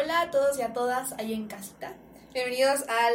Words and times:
Hola 0.00 0.22
a 0.22 0.30
todos 0.30 0.58
y 0.58 0.62
a 0.62 0.72
todas 0.72 1.12
ahí 1.18 1.32
en 1.34 1.46
casita. 1.46 1.96
Bienvenidos 2.32 2.80
al, 2.88 3.14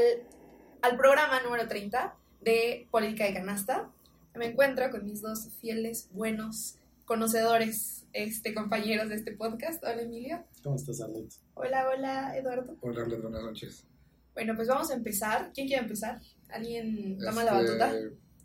al 0.82 0.98
programa 0.98 1.42
número 1.42 1.68
30 1.68 2.16
de 2.42 2.88
Política 2.92 3.26
de 3.26 3.34
Canasta. 3.34 3.92
Me 4.36 4.48
encuentro 4.48 4.90
con 4.92 5.06
mis 5.06 5.22
dos 5.22 5.50
fieles, 5.62 6.10
buenos, 6.12 6.78
conocedores, 7.06 8.06
este, 8.14 8.54
compañeros 8.54 9.10
de 9.10 9.16
este 9.16 9.32
podcast. 9.32 9.84
Hola 9.84 10.02
Emilio. 10.02 10.44
¿Cómo 10.64 10.76
estás, 10.76 11.02
Arlet? 11.02 11.32
Hola, 11.54 11.88
hola 11.90 12.38
Eduardo. 12.38 12.76
Hola, 12.82 13.02
Arlet, 13.02 13.22
buenas 13.22 13.44
noches. 13.44 13.88
Bueno, 14.34 14.54
pues 14.56 14.68
vamos 14.68 14.92
a 14.92 14.96
empezar. 14.96 15.52
¿Quién 15.54 15.68
quiere 15.68 15.84
empezar? 15.84 16.22
¿Alguien 16.50 17.18
toma 17.18 17.44
la 17.44 17.62
Este, 17.62 17.78
batuta? 17.78 17.94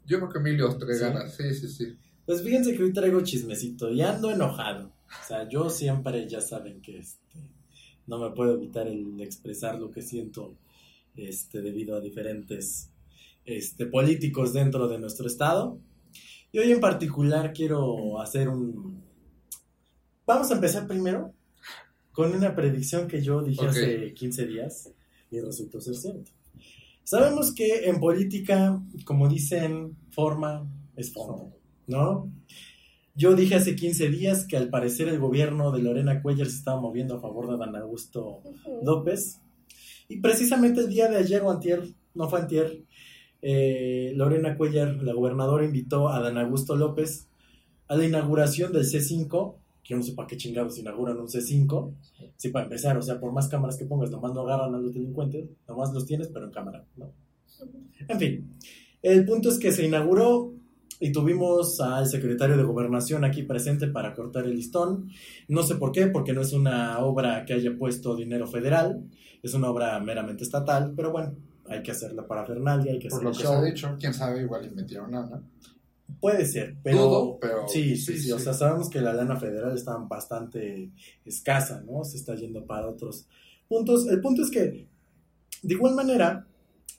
Yo 0.06 0.18
creo 0.18 0.30
que 0.30 0.38
Emilio 0.38 0.78
trae 0.78 0.94
¿Sí? 0.94 1.00
ganas. 1.00 1.34
Sí, 1.34 1.54
sí, 1.54 1.68
sí. 1.68 1.98
Pues 2.24 2.42
fíjense 2.42 2.76
que 2.76 2.82
hoy 2.84 2.92
traigo 2.92 3.20
chismecito 3.22 3.90
y 3.90 4.02
ando 4.02 4.30
enojado. 4.30 4.92
O 5.08 5.26
sea, 5.26 5.48
yo 5.48 5.68
siempre 5.68 6.28
ya 6.28 6.40
saben 6.40 6.80
que 6.80 6.98
este, 6.98 7.38
no 8.06 8.18
me 8.18 8.30
puedo 8.30 8.54
evitar 8.54 8.88
el 8.88 9.20
expresar 9.20 9.78
lo 9.78 9.90
que 9.90 10.02
siento 10.02 10.54
este, 11.16 11.60
debido 11.60 11.96
a 11.96 12.00
diferentes 12.00 12.90
este, 13.44 13.86
políticos 13.86 14.52
dentro 14.52 14.88
de 14.88 14.98
nuestro 14.98 15.26
estado. 15.26 15.78
Y 16.52 16.58
hoy 16.58 16.72
en 16.72 16.80
particular 16.80 17.52
quiero 17.52 18.20
hacer 18.20 18.48
un... 18.48 19.02
Vamos 20.26 20.50
a 20.50 20.54
empezar 20.54 20.86
primero 20.86 21.32
con 22.12 22.34
una 22.34 22.54
predicción 22.54 23.06
que 23.08 23.22
yo 23.22 23.42
dije 23.42 23.66
hace 23.66 24.14
15 24.14 24.46
días 24.46 24.90
y 25.30 25.40
resultó 25.40 25.80
ser 25.80 25.94
cierto. 25.94 26.30
Sabemos 27.04 27.52
que 27.52 27.88
en 27.88 27.98
política, 27.98 28.80
como 29.04 29.28
dicen, 29.28 29.96
forma 30.10 30.68
es 30.96 31.12
fondo, 31.12 31.56
¿no? 31.86 32.30
Yo 33.20 33.34
dije 33.34 33.54
hace 33.54 33.76
15 33.76 34.08
días 34.08 34.46
que 34.46 34.56
al 34.56 34.70
parecer 34.70 35.06
el 35.08 35.18
gobierno 35.18 35.72
de 35.72 35.82
Lorena 35.82 36.22
Cuellar 36.22 36.46
se 36.46 36.56
estaba 36.56 36.80
moviendo 36.80 37.16
a 37.16 37.20
favor 37.20 37.50
de 37.50 37.58
Dan 37.58 37.76
Augusto. 37.76 38.40
López. 38.82 39.42
Y 40.08 40.20
precisamente 40.22 40.80
el 40.80 40.88
día 40.88 41.06
de 41.06 41.18
ayer 41.18 41.42
o 41.42 41.50
antier, 41.50 41.82
no 42.14 42.30
fue 42.30 42.40
antier, 42.40 42.82
eh, 43.42 44.14
Lorena 44.16 44.56
Cuellar, 44.56 45.02
la 45.02 45.12
gobernadora, 45.12 45.66
invitó 45.66 46.08
a 46.08 46.18
Dan 46.22 46.38
Augusto 46.38 46.76
López 46.76 47.28
a 47.88 47.96
la 47.96 48.06
inauguración 48.06 48.72
del 48.72 48.86
C5, 48.86 49.54
que 49.84 49.90
yo 49.90 49.98
no 49.98 50.02
sé 50.02 50.14
para 50.14 50.26
qué 50.26 50.38
chingados 50.38 50.78
inauguran 50.78 51.18
un 51.18 51.28
C5, 51.28 51.92
sí, 52.38 52.48
para 52.48 52.64
empezar, 52.64 52.96
o 52.96 53.02
sea, 53.02 53.20
por 53.20 53.32
más 53.32 53.48
cámaras 53.48 53.76
que 53.76 53.84
pongas, 53.84 54.10
nomás 54.10 54.32
no 54.32 54.40
agarran 54.40 54.74
a 54.74 54.78
los 54.78 54.94
delincuentes, 54.94 55.46
nomás 55.68 55.92
los 55.92 56.06
tienes, 56.06 56.28
pero 56.28 56.46
en 56.46 56.52
cámara, 56.52 56.86
¿no? 56.96 57.12
En 58.08 58.18
fin, 58.18 58.56
el 59.02 59.26
punto 59.26 59.50
es 59.50 59.58
que 59.58 59.72
se 59.72 59.84
inauguró 59.84 60.54
y 61.00 61.12
tuvimos 61.12 61.80
al 61.80 62.06
secretario 62.06 62.58
de 62.58 62.62
Gobernación 62.62 63.24
aquí 63.24 63.42
presente 63.42 63.88
para 63.88 64.14
cortar 64.14 64.44
el 64.44 64.54
listón. 64.54 65.08
No 65.48 65.62
sé 65.62 65.76
por 65.76 65.92
qué, 65.92 66.06
porque 66.08 66.34
no 66.34 66.42
es 66.42 66.52
una 66.52 66.98
obra 67.00 67.44
que 67.46 67.54
haya 67.54 67.76
puesto 67.76 68.14
dinero 68.14 68.46
federal, 68.46 69.02
es 69.42 69.54
una 69.54 69.70
obra 69.70 69.98
meramente 69.98 70.44
estatal, 70.44 70.92
pero 70.94 71.10
bueno, 71.10 71.34
hay 71.66 71.82
que 71.82 71.90
hacer 71.90 72.12
la 72.12 72.26
parafernalia, 72.26 72.92
hay 72.92 72.98
que 72.98 73.08
Por 73.08 73.18
hacer 73.18 73.24
lo 73.24 73.30
el 73.30 73.36
que 73.36 73.42
show. 73.42 73.52
se 73.52 73.58
ha 73.58 73.64
dicho, 73.64 73.96
quién 73.98 74.12
sabe, 74.12 74.42
igual 74.42 74.70
metieron 74.74 75.10
lana. 75.10 75.42
Puede 76.20 76.44
ser, 76.44 76.76
pero... 76.82 76.98
Dudo, 76.98 77.38
pero 77.40 77.66
Sí, 77.66 77.96
sí, 77.96 78.14
sí, 78.14 78.18
sí, 78.24 78.32
o 78.32 78.38
sea, 78.38 78.52
sabemos 78.52 78.90
que 78.90 79.00
la 79.00 79.14
lana 79.14 79.36
federal 79.36 79.74
está 79.74 79.96
bastante 79.96 80.90
escasa, 81.24 81.82
¿no? 81.82 82.04
Se 82.04 82.18
está 82.18 82.34
yendo 82.34 82.66
para 82.66 82.88
otros 82.88 83.26
puntos. 83.68 84.06
El 84.06 84.20
punto 84.20 84.42
es 84.42 84.50
que, 84.50 84.86
de 85.62 85.74
igual 85.74 85.94
manera, 85.94 86.46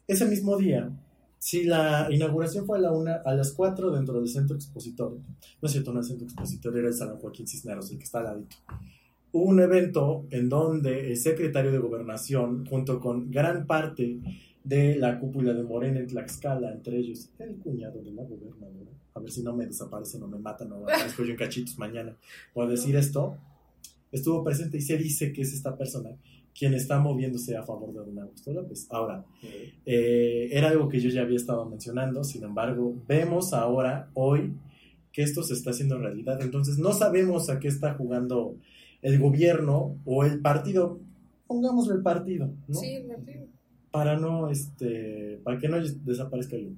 ese 0.08 0.26
mismo 0.26 0.58
día, 0.58 0.90
si 1.42 1.64
la 1.64 2.08
inauguración 2.12 2.68
fue 2.68 2.78
a, 2.78 2.82
la 2.82 2.92
una, 2.92 3.16
a 3.16 3.34
las 3.34 3.52
4 3.54 3.90
dentro 3.90 4.20
del 4.20 4.30
centro 4.30 4.56
expositor, 4.56 5.18
no 5.60 5.66
es 5.66 5.72
cierto, 5.72 5.92
no 5.92 6.02
el 6.02 6.06
centro 6.06 6.26
expositor, 6.26 6.78
era 6.78 6.88
el 6.88 6.94
Salón 6.94 7.18
Joaquín 7.18 7.48
Cisneros, 7.48 7.90
el 7.90 7.98
que 7.98 8.04
está 8.04 8.20
al 8.20 8.26
ladito. 8.26 8.58
Hubo 9.32 9.46
un 9.46 9.60
evento 9.60 10.28
en 10.30 10.50
donde 10.50 11.10
el 11.10 11.18
secretario 11.18 11.72
de 11.72 11.80
Gobernación, 11.80 12.68
junto 12.68 13.00
con 13.00 13.32
gran 13.32 13.66
parte 13.66 14.20
de 14.64 14.96
la 14.98 15.20
cúpula 15.20 15.54
de 15.54 15.64
Morena 15.64 16.00
en 16.00 16.06
Tlaxcala, 16.06 16.72
entre 16.74 16.98
ellos 16.98 17.32
el 17.40 17.56
cuñado 17.56 18.04
de 18.04 18.12
la 18.12 18.22
gobernadora, 18.22 18.92
a 19.16 19.20
ver 19.20 19.32
si 19.32 19.42
no 19.42 19.56
me 19.56 19.66
desaparecen 19.66 20.22
o 20.22 20.28
me 20.28 20.38
matan 20.38 20.72
o 20.74 20.84
aparezco 20.84 21.24
yo 21.24 21.32
en 21.32 21.38
cachitos 21.38 21.76
mañana 21.80 22.16
por 22.54 22.70
decir 22.70 22.96
esto, 22.96 23.36
estuvo 24.12 24.44
presente 24.44 24.78
y 24.78 24.82
se 24.82 24.96
dice 24.96 25.34
que 25.34 25.42
es 25.42 25.54
esta 25.54 25.76
persona 25.76 26.12
quien 26.58 26.74
está 26.74 27.00
moviéndose 27.00 27.56
a 27.56 27.64
favor 27.64 27.94
de 27.94 28.00
Don 28.00 28.20
Augusto 28.20 28.52
López. 28.52 28.88
Ahora, 28.90 29.26
eh, 29.86 30.50
era 30.52 30.70
algo 30.70 30.90
que 30.90 31.00
yo 31.00 31.10
ya 31.10 31.22
había 31.22 31.38
estado 31.38 31.66
mencionando, 31.66 32.24
sin 32.24 32.44
embargo, 32.44 32.96
vemos 33.08 33.54
ahora, 33.54 34.10
hoy, 34.14 34.54
que 35.12 35.24
esto 35.24 35.44
se 35.44 35.54
está 35.54 35.72
haciendo 35.72 35.98
realidad. 35.98 36.42
Entonces, 36.42 36.78
no 36.78 36.94
sabemos 36.94 37.50
a 37.50 37.60
qué 37.60 37.68
está 37.68 37.94
jugando 37.94 38.56
el 39.02 39.20
gobierno 39.20 39.98
o 40.06 40.24
el 40.24 40.42
partido, 40.42 41.00
pongámosle 41.48 41.96
el 41.96 42.02
partido, 42.02 42.54
¿no? 42.68 42.80
Sí, 42.80 42.98
divertido. 42.98 43.48
para 43.92 44.18
no, 44.18 44.50
este, 44.50 45.42
para 45.44 45.58
que 45.58 45.68
no 45.68 45.78
desaparezca 45.82 46.58
yo. 46.58 46.70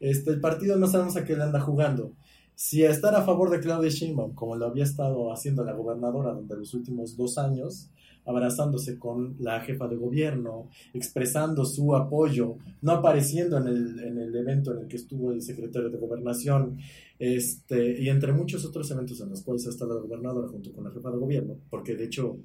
Este, 0.00 0.30
el 0.30 0.40
partido 0.40 0.76
no 0.76 0.88
sabemos 0.88 1.16
a 1.16 1.24
qué 1.24 1.36
le 1.36 1.44
anda 1.44 1.60
jugando. 1.60 2.12
Si 2.54 2.84
a 2.84 2.90
estar 2.90 3.14
a 3.14 3.22
favor 3.22 3.50
de 3.50 3.60
Claudia 3.60 3.88
Sheinbaum, 3.88 4.34
como 4.34 4.56
lo 4.56 4.66
había 4.66 4.84
estado 4.84 5.32
haciendo 5.32 5.64
la 5.64 5.72
gobernadora 5.72 6.32
durante 6.32 6.56
los 6.56 6.74
últimos 6.74 7.16
dos 7.16 7.38
años, 7.38 7.88
abrazándose 8.24 8.98
con 8.98 9.36
la 9.38 9.60
jefa 9.60 9.88
de 9.88 9.96
gobierno, 9.96 10.68
expresando 10.94 11.64
su 11.64 11.94
apoyo, 11.94 12.56
no 12.80 12.92
apareciendo 12.92 13.58
en 13.58 13.66
el, 13.66 14.00
en 14.00 14.18
el 14.18 14.34
evento 14.36 14.72
en 14.72 14.82
el 14.82 14.88
que 14.88 14.96
estuvo 14.96 15.32
el 15.32 15.42
secretario 15.42 15.90
de 15.90 15.98
gobernación, 15.98 16.78
este, 17.18 18.00
y 18.00 18.08
entre 18.08 18.32
muchos 18.32 18.64
otros 18.64 18.90
eventos 18.90 19.20
en 19.20 19.30
los 19.30 19.42
cuales 19.42 19.66
ha 19.66 19.70
estado 19.70 19.94
la 19.94 20.00
gobernadora 20.00 20.48
junto 20.48 20.72
con 20.72 20.84
la 20.84 20.90
jefa 20.90 21.10
de 21.10 21.18
gobierno, 21.18 21.56
porque 21.70 21.96
de 21.96 22.04
hecho 22.04 22.38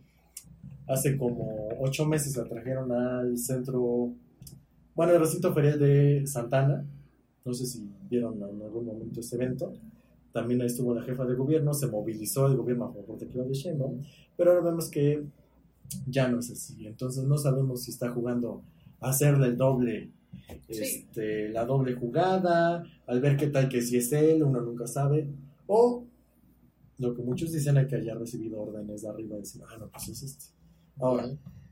hace 0.88 1.18
como 1.18 1.70
ocho 1.80 2.06
meses 2.06 2.36
la 2.38 2.46
trajeron 2.46 2.92
al 2.92 3.38
centro, 3.38 4.14
bueno, 4.96 5.14
el 5.14 5.20
recinto 5.20 5.54
ferial 5.54 5.80
de 5.80 6.26
Santana. 6.26 6.86
No 7.46 7.54
sé 7.54 7.66
si 7.66 7.88
vieron 8.10 8.36
en 8.36 8.62
algún 8.62 8.86
momento 8.86 9.20
ese 9.20 9.36
evento. 9.36 9.74
También 10.34 10.62
ahí 10.62 10.68
estuvo 10.68 10.94
la 10.94 11.04
jefa 11.04 11.26
de 11.26 11.36
gobierno, 11.36 11.74
se 11.74 11.88
movilizó 11.88 12.48
el 12.48 12.58
gobierno 12.58 12.86
a 12.86 12.94
favor 12.94 13.18
de 13.18 13.28
Claudia 13.28 13.54
Sheinbaum, 13.54 14.02
pero 14.36 14.52
ahora 14.52 14.70
vemos 14.70 14.90
que 14.90 15.24
ya 16.08 16.28
no 16.28 16.40
es 16.40 16.52
así. 16.52 16.86
Entonces 16.88 17.24
no 17.26 17.38
sabemos 17.38 17.84
si 17.84 17.92
está 17.92 18.10
jugando 18.10 18.62
a 19.00 19.10
hacerle 19.10 19.48
el 19.48 19.58
doble, 19.58 20.10
Sí. 20.70 20.82
este, 20.84 21.50
la 21.50 21.66
doble 21.66 21.94
jugada, 21.94 22.84
al 23.06 23.22
ver 23.22 23.38
qué 23.38 23.48
tal 23.48 23.68
que 23.70 23.82
si 23.82 23.98
es 23.98 24.12
él, 24.14 24.44
uno 24.44 24.62
nunca 24.62 24.88
sabe, 24.88 25.28
o 25.68 26.04
lo 27.00 27.14
que 27.16 27.22
muchos 27.22 27.52
dicen 27.52 27.78
es 27.78 27.88
que 27.88 27.96
haya 27.98 28.16
recibido 28.16 28.62
órdenes 28.62 29.02
de 29.02 29.10
arriba, 29.10 29.36
decir, 29.38 29.62
ah, 29.70 29.78
no, 29.80 29.88
pues 29.88 30.10
es 30.10 30.24
este. 30.24 30.46
Ahora, 31.00 31.30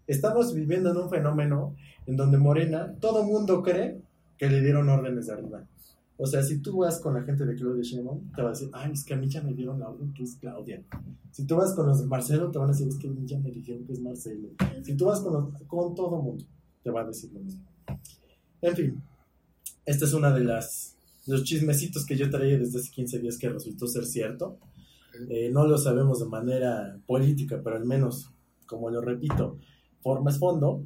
estamos 0.08 0.53
viviendo 0.53 0.92
en 0.92 0.97
un 0.97 1.09
fenómeno 1.09 1.76
en 2.06 2.16
donde 2.16 2.38
Morena, 2.38 2.94
todo 3.00 3.24
mundo 3.24 3.64
cree 3.64 4.02
que 4.38 4.50
le 4.50 4.62
dieron 4.62 4.90
órdenes 4.90 5.28
de 5.28 5.34
arriba. 5.34 5.64
O 6.18 6.26
sea, 6.26 6.42
si 6.44 6.59
tú 6.59 6.78
vas 6.78 7.00
con 7.00 7.14
la 7.14 7.24
gente 7.24 7.46
de 7.46 7.56
Claudia 7.56 7.84
Sheinbaum, 7.84 8.31
te 8.31 8.42
va 8.42 8.50
a 8.50 8.52
decir, 8.53 8.70
ay, 8.74 8.92
es 8.94 9.03
que 9.03 9.14
a 9.14 9.18
mí 9.18 9.28
ya 9.28 9.42
me 9.42 9.53
dieron 9.53 9.80
la 9.80 9.90
orden 9.90 10.14
que 10.14 10.24
es 10.24 10.36
Claudia. 10.36 10.81
Si 11.31 11.46
tú 11.46 11.58
vas 11.58 11.74
con 11.74 11.88
los 11.88 12.00
de 12.00 12.08
Marcelo, 12.08 12.50
te 12.52 12.58
van 12.58 12.70
a 12.70 12.72
decir, 12.72 12.88
es 12.88 12.96
que 12.96 13.08
a 13.08 13.12
mí 13.12 13.26
ya 13.26 13.38
me 13.40 13.52
dijeron 13.52 13.84
que 13.86 13.94
es 13.94 14.00
Marcelo. 14.00 14.48
Si 14.84 14.96
tú 14.96 15.06
vas 15.06 15.20
con, 15.20 15.34
los- 15.34 15.62
con 15.68 15.94
todo 15.94 16.22
mundo, 16.22 16.46
te 16.84 16.90
va 16.90 17.02
a 17.02 17.06
decir 17.06 17.31
lo 17.34 17.40
mismo. 17.42 17.64
En 18.62 18.76
fin, 18.76 19.03
esta 19.86 20.06
es 20.06 20.14
una 20.14 20.34
de 20.34 20.44
las 20.44 20.96
los 21.28 21.44
chismecitos 21.44 22.06
que 22.06 22.16
yo 22.16 22.30
traía 22.30 22.58
desde 22.59 22.80
hace 22.80 22.92
15 22.92 23.20
días 23.20 23.38
que 23.40 23.50
resultó 23.50 23.88
ser 23.88 24.06
cierto. 24.06 24.58
Eh, 25.30 25.50
no 25.52 25.66
lo 25.66 25.78
sabemos 25.78 26.20
de 26.20 26.28
manera 26.28 27.00
política, 27.08 27.62
pero 27.64 27.78
al 27.78 27.86
menos, 27.86 28.32
como 28.68 28.90
lo 28.92 29.02
repito, 29.02 29.58
forma 30.02 30.30
es 30.30 30.38
fondo. 30.38 30.84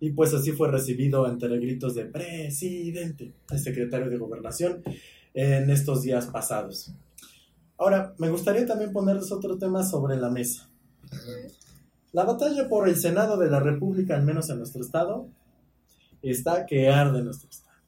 Y 0.00 0.10
pues 0.10 0.32
así 0.32 0.52
fue 0.52 0.70
recibido 0.70 1.28
entre 1.28 1.58
gritos 1.58 1.94
de 1.94 2.04
presidente, 2.04 3.32
el 3.50 3.58
secretario 3.58 4.08
de 4.08 4.16
gobernación, 4.16 4.82
en 5.34 5.70
estos 5.70 6.02
días 6.02 6.26
pasados. 6.26 6.92
Ahora, 7.76 8.14
me 8.18 8.30
gustaría 8.30 8.66
también 8.66 8.92
ponerles 8.92 9.30
otro 9.32 9.58
tema 9.58 9.84
sobre 9.84 10.16
la 10.16 10.30
mesa. 10.30 10.68
La 12.12 12.24
batalla 12.24 12.68
por 12.68 12.88
el 12.88 12.96
Senado 12.96 13.36
de 13.36 13.50
la 13.50 13.60
República, 13.60 14.16
al 14.16 14.24
menos 14.24 14.50
en 14.50 14.58
nuestro 14.58 14.82
estado, 14.82 15.28
está 16.22 16.66
que 16.66 16.88
arde 16.88 17.18
en 17.18 17.26
nuestro 17.26 17.48
estado. 17.50 17.78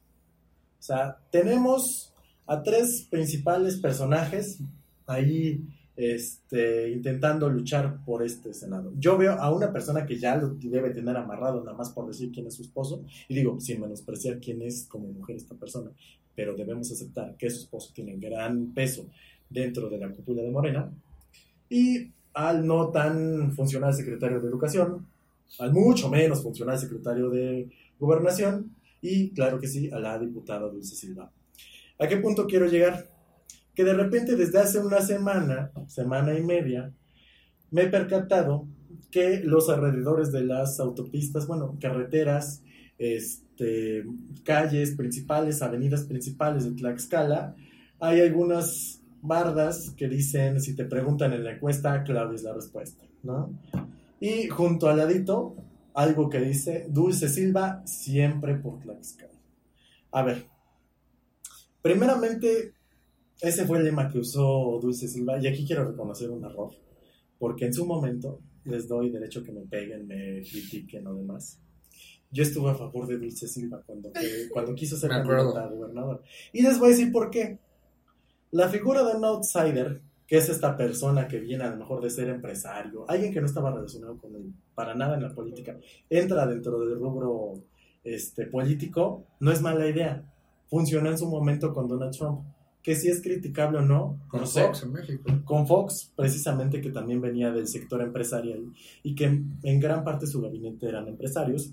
O 0.79 0.83
sea, 0.83 1.19
tenemos 1.31 2.13
a 2.47 2.63
tres 2.63 3.07
principales 3.11 3.77
personajes 3.77 4.59
ahí 5.07 5.67
este, 6.01 6.91
intentando 6.91 7.51
luchar 7.51 8.03
por 8.07 8.23
este 8.23 8.55
Senado. 8.55 8.91
Yo 8.99 9.19
veo 9.19 9.33
a 9.33 9.55
una 9.55 9.71
persona 9.71 10.07
que 10.07 10.19
ya 10.19 10.35
lo 10.35 10.55
debe 10.55 10.91
tener 10.91 11.15
amarrado 11.15 11.63
nada 11.63 11.77
más 11.77 11.91
por 11.91 12.07
decir 12.07 12.33
quién 12.33 12.47
es 12.47 12.55
su 12.55 12.63
esposo, 12.63 13.05
y 13.29 13.35
digo, 13.35 13.61
sin 13.61 13.83
menospreciar 13.83 14.41
quién 14.41 14.63
es 14.63 14.87
como 14.87 15.09
mujer 15.09 15.37
esta 15.37 15.55
persona, 15.55 15.91
pero 16.35 16.57
debemos 16.57 16.91
aceptar 16.91 17.37
que 17.37 17.51
su 17.51 17.61
esposo 17.61 17.93
tiene 17.95 18.17
gran 18.17 18.73
peso 18.73 19.09
dentro 19.51 19.91
de 19.91 19.99
la 19.99 20.09
cúpula 20.09 20.41
de 20.41 20.51
Morena, 20.51 20.91
y 21.69 22.11
al 22.33 22.67
no 22.67 22.89
tan 22.89 23.53
funcional 23.53 23.93
secretario 23.93 24.41
de 24.41 24.49
Educación, 24.49 25.07
al 25.59 25.71
mucho 25.71 26.09
menos 26.09 26.43
funcional 26.43 26.79
secretario 26.79 27.29
de 27.29 27.69
Gobernación, 27.99 28.75
y 29.03 29.31
claro 29.33 29.61
que 29.61 29.69
sí, 29.69 29.91
a 29.91 29.99
la 29.99 30.19
diputada 30.19 30.67
Dulce 30.67 30.97
Silva. 30.97 31.31
¿A 31.99 32.09
qué 32.09 32.17
punto 32.17 32.47
quiero 32.47 32.67
llegar? 32.67 33.07
Que 33.81 33.87
de 33.87 33.95
repente 33.95 34.37
desde 34.37 34.59
hace 34.59 34.79
una 34.79 35.01
semana, 35.01 35.73
semana 35.87 36.39
y 36.39 36.43
media, 36.43 36.93
me 37.71 37.85
he 37.85 37.87
percatado 37.87 38.69
que 39.11 39.41
los 39.43 39.71
alrededores 39.71 40.31
de 40.33 40.45
las 40.45 40.79
autopistas, 40.81 41.47
bueno, 41.47 41.79
carreteras, 41.81 42.63
este, 42.99 44.05
calles 44.45 44.97
principales, 44.97 45.63
avenidas 45.63 46.05
principales 46.05 46.65
de 46.65 46.73
Tlaxcala, 46.73 47.57
hay 48.01 48.21
algunas 48.21 49.01
bardas 49.23 49.95
que 49.97 50.09
dicen, 50.09 50.61
si 50.61 50.77
te 50.77 50.85
preguntan 50.85 51.33
en 51.33 51.45
la 51.45 51.53
encuesta, 51.53 52.05
Claudia 52.05 52.35
es 52.35 52.43
la 52.43 52.53
respuesta, 52.53 53.07
¿no? 53.23 53.59
Y 54.21 54.49
junto 54.49 54.91
al 54.91 54.99
ladito, 54.99 55.57
algo 55.95 56.29
que 56.29 56.41
dice, 56.41 56.85
Dulce 56.91 57.31
Silva, 57.31 57.81
siempre 57.87 58.57
por 58.57 58.79
Tlaxcala. 58.81 59.33
A 60.13 60.23
ver, 60.23 60.45
primeramente, 61.81 62.75
ese 63.43 63.65
fue 63.67 63.79
el 63.79 63.85
lema 63.85 64.09
que 64.09 64.19
usó 64.19 64.79
Dulce 64.81 65.09
Silva, 65.09 65.39
y 65.39 65.47
aquí 65.47 65.65
quiero 65.67 65.85
reconocer 65.85 66.31
un 66.31 66.45
error, 66.45 66.71
porque 67.39 67.67
en 67.67 67.75
su 67.75 67.87
momento 67.87 68.41
les 68.65 68.87
doy 68.87 69.11
derecho 69.11 69.43
que 69.43 69.53
me 69.53 69.63
peguen, 69.63 70.07
me 70.07 70.43
critiquen 70.43 71.07
o 71.07 71.15
demás. 71.15 71.59
Yo 72.31 72.43
estuve 72.45 72.71
a 72.71 72.75
favor 72.75 73.07
de 73.07 73.19
Dulce 73.19 73.49
Silva 73.49 73.83
cuando, 73.85 74.13
que- 74.13 74.49
cuando 74.53 74.75
quiso 74.75 74.97
ser 74.97 75.11
candidata 75.11 75.65
a 75.65 75.71
gobernador. 75.71 76.23
Y 76.53 76.63
les 76.63 76.79
voy 76.79 76.89
a 76.89 76.91
decir 76.91 77.11
por 77.11 77.31
qué. 77.31 77.59
La 78.53 78.69
figura 78.69 79.03
de 79.05 79.17
un 79.17 79.25
outsider, 79.25 80.01
que 80.27 80.37
es 80.37 80.49
esta 80.49 80.77
persona 80.77 81.27
que 81.27 81.41
viene 81.41 81.65
a 81.65 81.71
lo 81.71 81.77
mejor 81.77 82.03
de 82.03 82.11
ser 82.11 82.29
empresario, 82.29 83.05
alguien 83.09 83.33
que 83.33 83.41
no 83.41 83.47
estaba 83.47 83.73
relacionado 83.73 84.17
con 84.19 84.35
él 84.37 84.53
para 84.75 84.95
nada 84.95 85.17
en 85.17 85.23
la 85.23 85.35
política, 85.35 85.77
entra 86.09 86.47
dentro 86.47 86.79
del 86.81 86.95
rubro 86.97 87.63
este, 88.05 88.47
político, 88.47 89.25
no 89.41 89.51
es 89.51 89.61
mala 89.61 89.89
idea. 89.89 90.23
Funcionó 90.69 91.11
en 91.11 91.19
su 91.19 91.29
momento 91.29 91.73
con 91.73 91.89
Donald 91.89 92.13
Trump. 92.17 92.43
Que 92.83 92.97
si 92.97 93.09
es 93.09 93.23
criticable 93.23 93.79
o 93.79 93.83
no, 93.83 94.19
Con 94.29 94.47
sé. 94.47 94.65
Fox 94.65 94.83
en 94.85 94.93
México. 94.93 95.31
Con 95.45 95.67
Fox, 95.67 96.13
precisamente, 96.17 96.81
que 96.81 96.91
también 96.91 97.21
venía 97.21 97.51
del 97.51 97.69
sector 97.69 98.01
empresarial 98.01 98.73
y 99.03 99.15
que 99.15 99.25
en 99.25 99.81
gran 99.81 100.03
parte 100.03 100.27
su 100.27 100.41
gabinete 100.41 100.89
eran 100.89 101.07
empresarios, 101.09 101.73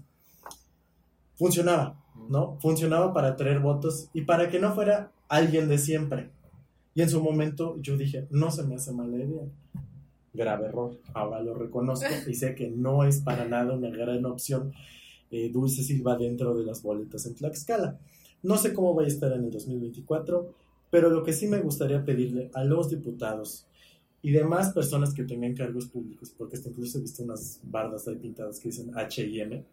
funcionaba, 1.38 2.04
¿no? 2.30 2.58
Funcionaba 2.60 3.14
para 3.14 3.30
atraer 3.30 3.60
votos 3.60 4.10
y 4.14 4.22
para 4.22 4.50
que 4.50 4.60
no 4.60 4.74
fuera 4.74 5.12
alguien 5.30 5.70
de 5.70 5.78
siempre. 5.78 6.32
Y 6.94 7.02
en 7.04 7.10
su 7.10 7.22
momento 7.22 7.78
yo 7.80 7.96
dije, 7.96 8.28
no 8.32 8.50
se 8.52 8.64
me 8.64 8.76
hace 8.76 8.92
mala 8.92 9.18
idea. 9.18 9.44
Grave 10.34 10.68
error, 10.68 11.00
ahora 11.14 11.42
lo 11.42 11.54
reconozco 11.54 12.08
y 12.28 12.34
sé 12.34 12.56
que 12.56 12.70
no 12.70 13.04
es 13.04 13.20
para 13.20 13.46
nada 13.46 13.74
una 13.74 13.90
gran 13.90 14.26
opción 14.26 14.74
eh, 15.32 15.50
Dulce 15.52 15.84
Silva 15.84 16.16
dentro 16.16 16.56
de 16.56 16.66
las 16.66 16.82
boletas 16.82 17.26
en 17.26 17.36
Tlaxcala. 17.36 18.00
No 18.44 18.58
sé 18.58 18.74
cómo 18.74 18.94
vaya 18.94 19.10
a 19.10 19.12
estar 19.12 19.32
en 19.34 19.46
el 19.46 19.52
2024, 19.52 20.54
pero 20.90 21.10
lo 21.10 21.24
que 21.24 21.34
sí 21.34 21.48
me 21.48 21.60
gustaría 21.60 22.04
pedirle 22.04 22.50
a 22.54 22.64
los 22.64 22.90
diputados 22.90 23.68
y 24.22 24.32
demás 24.32 24.74
personas 24.74 25.14
que 25.14 25.24
tengan 25.24 25.54
cargos 25.54 25.88
públicos, 25.88 26.34
porque 26.38 26.58
hasta 26.58 26.70
incluso 26.70 26.98
he 26.98 27.02
visto 27.02 27.24
unas 27.24 27.60
bardas 27.64 28.08
ahí 28.08 28.16
pintadas 28.16 28.60
que 28.60 28.70
dicen 28.70 28.92
H 28.96 29.26
y 29.26 29.42
M. 29.42 29.64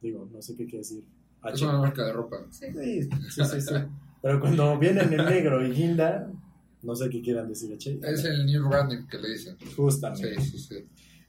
Digo, 0.00 0.28
no 0.32 0.42
sé 0.42 0.54
qué 0.54 0.64
quiere 0.64 0.78
decir. 0.78 1.04
Es 1.44 1.62
una 1.62 1.78
marca 1.78 2.04
de 2.04 2.12
ropa. 2.12 2.46
Sí. 2.50 2.66
Sí, 2.72 3.02
sí, 3.30 3.44
sí, 3.44 3.60
sí. 3.60 3.74
Pero 4.20 4.40
cuando 4.40 4.78
vienen 4.78 5.12
en 5.12 5.24
negro 5.24 5.64
y 5.64 5.70
guinda, 5.70 6.30
no 6.82 6.96
sé 6.96 7.08
qué 7.08 7.22
quieran 7.22 7.48
decir 7.48 7.72
H. 7.72 7.90
y 7.90 7.94
M. 7.94 8.10
Es 8.10 8.24
el 8.24 8.44
new 8.46 8.68
branding 8.68 9.06
que 9.06 9.18
le 9.18 9.30
dicen. 9.30 9.56
Justamente. 9.76 10.40
Sí, 10.40 10.50
sí, 10.50 10.58
sí. 10.58 10.74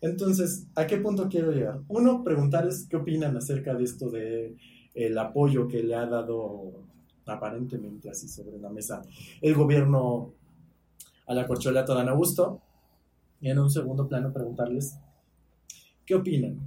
Entonces, 0.02 0.68
¿a 0.76 0.86
qué 0.86 0.98
punto 0.98 1.28
quiero 1.30 1.52
llegar? 1.52 1.82
Uno, 1.88 2.24
preguntarles 2.24 2.88
qué 2.90 2.98
opinan 2.98 3.36
acerca 3.36 3.74
de 3.74 3.84
esto 3.84 4.10
de 4.10 4.56
el 4.94 5.18
apoyo 5.18 5.68
que 5.68 5.84
le 5.84 5.96
ha 5.96 6.06
dado 6.06 6.84
aparentemente 7.28 8.10
así 8.10 8.28
sobre 8.28 8.58
la 8.60 8.70
mesa 8.70 9.02
el 9.42 9.54
gobierno 9.54 10.34
a 11.28 11.34
la 11.34 11.46
corcholata 11.46 11.94
de 11.94 12.02
Ana 12.02 12.12
Augusto. 12.12 12.62
Y 13.40 13.50
en 13.50 13.60
un 13.60 13.70
segundo 13.70 14.08
plano 14.08 14.34
preguntarles 14.34 14.98
qué 16.06 16.16
opinan 16.16 16.58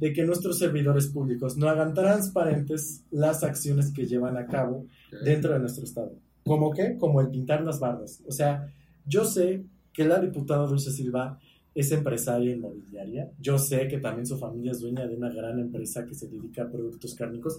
de 0.00 0.12
que 0.12 0.24
nuestros 0.24 0.58
servidores 0.58 1.08
públicos 1.08 1.56
no 1.56 1.68
hagan 1.68 1.94
transparentes 1.94 3.04
las 3.10 3.42
acciones 3.44 3.92
que 3.92 4.06
llevan 4.06 4.36
a 4.36 4.46
cabo 4.46 4.86
dentro 5.24 5.52
de 5.52 5.60
nuestro 5.60 5.84
estado. 5.84 6.12
¿Cómo 6.44 6.70
qué? 6.70 6.96
Como 6.96 7.20
el 7.20 7.28
pintar 7.28 7.62
las 7.62 7.78
bardas. 7.78 8.22
O 8.26 8.32
sea, 8.32 8.72
yo 9.06 9.24
sé 9.24 9.64
que 9.92 10.04
la 10.04 10.20
diputada 10.20 10.66
Dulce 10.66 10.90
Silva 10.90 11.38
es 11.74 11.92
empresaria 11.92 12.52
inmobiliaria. 12.52 13.30
Yo 13.38 13.58
sé 13.58 13.86
que 13.88 13.98
también 13.98 14.26
su 14.26 14.38
familia 14.38 14.72
es 14.72 14.80
dueña 14.80 15.06
de 15.06 15.14
una 15.14 15.30
gran 15.30 15.58
empresa 15.58 16.04
que 16.04 16.14
se 16.14 16.28
dedica 16.28 16.62
a 16.62 16.70
productos 16.70 17.14
cárnicos, 17.14 17.58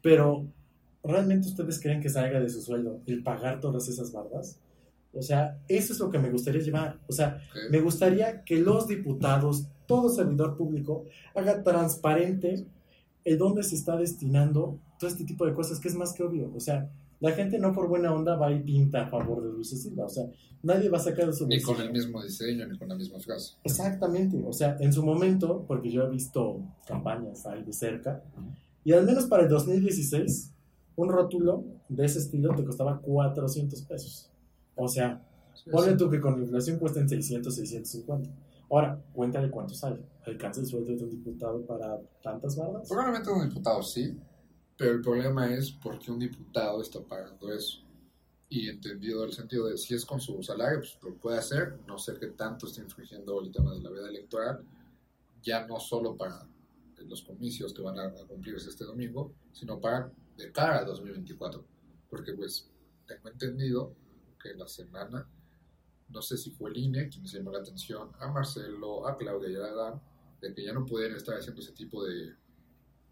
pero 0.00 0.46
¿realmente 1.04 1.48
ustedes 1.48 1.80
creen 1.80 2.00
que 2.00 2.08
salga 2.08 2.40
de 2.40 2.48
su 2.48 2.60
sueldo 2.62 3.00
el 3.06 3.22
pagar 3.22 3.60
todas 3.60 3.88
esas 3.88 4.12
bardas? 4.12 4.58
O 5.14 5.20
sea, 5.22 5.58
eso 5.68 5.92
es 5.92 5.98
lo 5.98 6.10
que 6.10 6.18
me 6.18 6.30
gustaría 6.30 6.60
llevar. 6.62 6.98
O 7.06 7.12
sea, 7.12 7.40
Ok. 7.50 7.70
me 7.70 7.80
gustaría 7.80 8.42
que 8.44 8.58
los 8.58 8.88
diputados, 8.88 9.66
todo 9.86 10.08
servidor 10.08 10.56
público, 10.56 11.04
haga 11.34 11.62
transparente 11.62 12.66
el 13.24 13.38
dónde 13.38 13.62
se 13.62 13.74
está 13.74 13.96
destinando 13.96 14.78
todo 14.98 15.10
este 15.10 15.24
tipo 15.24 15.44
de 15.46 15.52
cosas, 15.52 15.78
que 15.80 15.88
es 15.88 15.94
más 15.94 16.12
que 16.14 16.22
obvio. 16.22 16.50
O 16.54 16.60
sea, 16.60 16.90
la 17.20 17.32
gente 17.32 17.58
no 17.58 17.72
por 17.72 17.88
buena 17.88 18.12
onda 18.12 18.36
va 18.36 18.50
y 18.52 18.60
pinta 18.60 19.02
a 19.02 19.10
favor 19.10 19.42
de 19.42 19.50
Dulce 19.50 19.76
Silva. 19.76 20.06
O 20.06 20.08
sea, 20.08 20.24
nadie 20.62 20.88
va 20.88 20.98
a 20.98 21.02
sacar 21.02 21.26
de 21.26 21.32
su 21.32 21.46
Ni 21.46 21.60
con 21.60 21.80
el 21.80 21.92
mismo 21.92 22.22
diseño, 22.22 22.66
ni 22.66 22.78
con 22.78 22.88
la 22.88 22.94
misma 22.96 23.20
frase. 23.20 23.54
Exactamente, 23.64 24.42
o 24.44 24.52
sea, 24.52 24.76
en 24.80 24.92
su 24.92 25.04
momento, 25.04 25.64
porque 25.68 25.90
yo 25.90 26.04
he 26.04 26.10
visto 26.10 26.60
campañas 26.86 27.44
ahí 27.46 27.62
de 27.62 27.72
cerca, 27.72 28.22
y 28.84 28.92
al 28.92 29.04
menos 29.04 29.26
para 29.26 29.44
el 29.44 29.48
2016, 29.50 30.50
un 31.02 31.10
rótulo 31.10 31.64
de 31.88 32.04
ese 32.04 32.18
estilo 32.18 32.54
te 32.54 32.64
costaba 32.64 33.00
400 33.00 33.82
pesos. 33.82 34.30
O 34.74 34.88
sea, 34.88 35.26
Sí, 35.54 35.68
ponle 35.70 35.92
sí. 35.92 35.96
tú 35.98 36.08
que 36.08 36.18
con 36.20 36.36
la 36.36 36.42
inflación 36.44 36.78
cuesten 36.78 37.08
600, 37.08 37.54
650. 37.54 38.30
Ahora, 38.70 38.98
cuéntale 39.12 39.50
cuánto 39.50 39.74
sale. 39.74 40.00
¿Alcanza 40.24 40.60
el 40.60 40.66
sueldo 40.66 40.96
de 40.96 41.04
un 41.04 41.10
diputado 41.10 41.60
para 41.66 42.00
tantas 42.22 42.56
bardas? 42.56 42.88
Probablemente 42.88 43.30
un 43.30 43.48
diputado 43.48 43.82
sí, 43.82 44.16
pero 44.78 44.92
el 44.92 45.02
problema 45.02 45.52
es 45.54 45.70
por 45.72 45.98
qué 45.98 46.10
un 46.10 46.18
diputado 46.18 46.80
está 46.80 47.00
pagando 47.00 47.52
eso. 47.52 47.80
Y 48.48 48.68
entendido 48.68 49.24
el 49.24 49.32
sentido 49.32 49.66
de 49.66 49.76
si 49.76 49.94
es 49.94 50.06
con 50.06 50.20
su 50.20 50.42
salario, 50.42 50.78
pues 50.78 50.98
lo 51.02 51.14
puede 51.20 51.38
hacer. 51.38 51.78
No 51.86 51.98
sé 51.98 52.14
qué 52.18 52.28
tanto 52.28 52.66
está 52.66 52.80
infringiendo 52.80 53.40
el 53.42 53.52
tema 53.52 53.74
de 53.74 53.80
la 53.80 53.90
veda 53.90 54.08
electoral, 54.08 54.64
ya 55.42 55.66
no 55.66 55.78
solo 55.78 56.16
para 56.16 56.46
los 57.06 57.22
comicios 57.22 57.74
que 57.74 57.82
van 57.82 57.98
a, 57.98 58.04
a 58.06 58.26
cumplirse 58.26 58.70
este 58.70 58.84
domingo, 58.84 59.32
sino 59.52 59.78
para 59.80 60.10
de 60.36 60.52
cara 60.52 60.80
a 60.80 60.84
2024. 60.84 61.64
Porque 62.08 62.32
pues 62.32 62.70
tengo 63.06 63.28
entendido 63.28 63.94
que 64.40 64.54
la 64.54 64.66
semana, 64.66 65.26
no 66.08 66.22
sé 66.22 66.36
si 66.36 66.50
fue 66.50 66.70
el 66.70 66.76
INE 66.76 67.08
quien 67.08 67.26
se 67.26 67.38
llamó 67.38 67.52
la 67.52 67.60
atención 67.60 68.10
a 68.18 68.28
Marcelo, 68.28 69.06
a 69.06 69.16
Claudia 69.16 69.50
y 69.50 69.56
a 69.56 69.64
Adán, 69.64 70.00
de 70.40 70.54
que 70.54 70.64
ya 70.64 70.72
no 70.72 70.84
pueden 70.84 71.14
estar 71.14 71.38
haciendo 71.38 71.60
ese 71.60 71.72
tipo 71.72 72.04
de, 72.04 72.34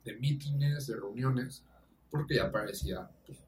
de 0.04 0.16
mítines, 0.16 0.86
de 0.86 0.96
reuniones, 0.96 1.64
porque 2.10 2.36
ya 2.36 2.50
parecía 2.50 3.08
pues, 3.26 3.38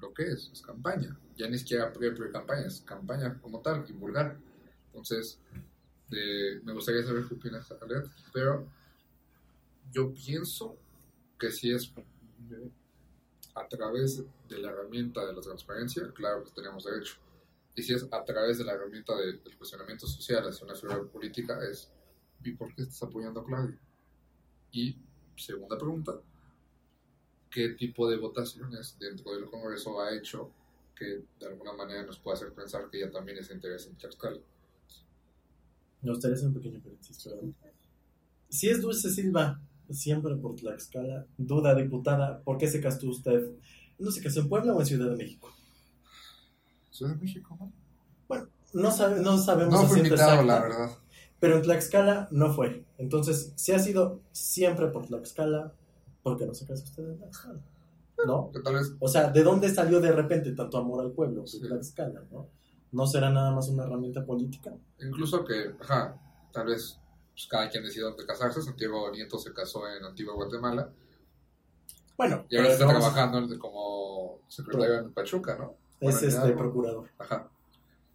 lo 0.00 0.14
que 0.14 0.30
es, 0.30 0.50
es 0.52 0.62
campaña. 0.62 1.18
Ya 1.36 1.48
ni 1.48 1.58
siquiera 1.58 1.92
pre-campaña, 1.92 2.66
es 2.66 2.80
campaña 2.82 3.38
como 3.40 3.60
tal, 3.60 3.84
y 3.88 3.92
vulgar. 3.92 4.38
Entonces, 4.86 5.40
me 6.10 6.72
gustaría 6.72 7.02
saber 7.02 7.24
qué 7.26 7.34
opinas, 7.34 7.72
pero 8.32 8.68
yo 9.90 10.12
pienso 10.12 10.76
que 11.38 11.50
si 11.50 11.72
es 11.72 11.92
a 13.54 13.68
través 13.68 14.22
de 14.48 14.58
la 14.58 14.70
herramienta 14.70 15.24
de 15.26 15.32
la 15.34 15.40
transparencia, 15.40 16.10
claro 16.14 16.44
que 16.44 16.50
tenemos 16.52 16.84
derecho. 16.84 17.16
Y 17.74 17.82
si 17.82 17.94
es 17.94 18.06
a 18.10 18.24
través 18.24 18.58
de 18.58 18.64
la 18.64 18.72
herramienta 18.72 19.16
de- 19.16 19.38
del 19.38 19.56
cuestionamiento 19.56 20.06
social 20.06 20.46
hacia 20.48 20.64
una 20.66 20.74
figura 20.74 21.02
política, 21.04 21.58
es 21.68 21.90
¿y 22.44 22.52
por 22.52 22.74
qué 22.74 22.82
estás 22.82 23.02
apoyando 23.02 23.40
a 23.40 23.44
Claudio? 23.46 23.78
Y 24.72 24.96
segunda 25.36 25.76
pregunta, 25.78 26.12
¿qué 27.50 27.70
tipo 27.70 28.08
de 28.08 28.16
votaciones 28.16 28.96
dentro 28.98 29.34
del 29.34 29.46
Congreso 29.46 30.00
ha 30.00 30.14
hecho 30.14 30.50
que 30.96 31.22
de 31.40 31.46
alguna 31.46 31.72
manera 31.72 32.02
nos 32.04 32.18
pueda 32.18 32.36
hacer 32.36 32.52
pensar 32.52 32.88
que 32.90 32.98
ella 32.98 33.10
también 33.10 33.38
es 33.38 33.50
interés 33.50 33.86
en 33.86 33.96
Tlaxcala? 33.96 34.40
Gustaría 36.02 36.36
hacer 36.36 36.48
un 36.48 36.54
pequeño 36.54 36.80
paréntesis. 36.80 37.28
Si 38.48 38.68
es 38.68 38.80
Dulce 38.82 39.08
Silva, 39.10 39.60
siempre 39.92 40.34
por 40.36 40.56
Tlaxcala, 40.56 41.26
duda 41.38 41.74
diputada, 41.74 42.40
¿por 42.42 42.58
qué 42.58 42.68
se 42.68 42.80
casó 42.80 43.08
usted? 43.08 43.50
¿No 43.98 44.10
se 44.10 44.22
casó 44.22 44.40
en 44.40 44.48
Puebla 44.48 44.72
o 44.74 44.80
en 44.80 44.86
Ciudad 44.86 45.10
de 45.10 45.16
México? 45.16 45.48
Ciudad 46.90 47.14
de 47.14 47.20
México, 47.20 47.56
¿no? 47.58 47.72
No, 48.74 48.90
sabe- 48.90 49.20
no 49.20 49.36
sabemos 49.36 49.74
No 49.74 49.86
fue 49.86 49.98
invitado, 49.98 50.30
exacta, 50.40 50.44
la 50.46 50.60
verdad. 50.62 50.90
pero 51.38 51.56
en 51.56 51.62
Tlaxcala 51.62 52.28
no 52.30 52.54
fue. 52.54 52.86
Entonces, 52.96 53.52
si 53.54 53.72
ha 53.72 53.78
sido 53.78 54.20
siempre 54.32 54.86
por 54.88 55.06
Tlaxcala, 55.06 55.74
¿por 56.22 56.38
qué 56.38 56.46
no 56.46 56.54
se 56.54 56.66
casó 56.66 56.84
usted 56.84 57.06
en 57.06 57.18
Tlaxcala? 57.18 57.60
¿No? 58.26 58.50
Tal 58.64 58.74
vez 58.74 58.92
O 58.98 59.08
sea, 59.08 59.30
¿de 59.30 59.42
dónde 59.42 59.68
salió 59.68 60.00
de 60.00 60.12
repente 60.12 60.52
tanto 60.52 60.78
amor 60.78 61.04
al 61.04 61.12
pueblo? 61.12 61.46
Sí. 61.46 61.60
Tlaxcala, 61.60 62.22
¿no? 62.30 62.48
¿No 62.92 63.06
será 63.06 63.28
nada 63.30 63.50
más 63.50 63.68
una 63.68 63.84
herramienta 63.84 64.24
política? 64.24 64.72
Incluso 65.02 65.44
que, 65.44 65.74
ajá, 65.80 66.16
tal 66.52 66.66
vez 66.68 66.98
pues, 67.32 67.46
cada 67.48 67.68
quien 67.70 67.84
decide 67.84 68.02
dónde 68.04 68.24
casarse. 68.26 68.62
Santiago 68.62 69.10
Nieto 69.10 69.38
se 69.38 69.52
casó 69.52 69.88
en 69.88 70.04
Antigua 70.04 70.34
Guatemala 70.34 70.90
Bueno, 72.16 72.44
y 72.48 72.56
ahora 72.56 72.70
está 72.72 72.86
vamos- 72.86 73.00
trabajando 73.12 73.58
como 73.58 74.40
secretario 74.48 74.98
en 74.98 75.12
Pachuca, 75.12 75.56
¿no? 75.58 75.76
Bueno, 76.00 76.16
es 76.18 76.22
este 76.24 76.52
procurador. 76.52 77.10
Ajá. 77.18 77.48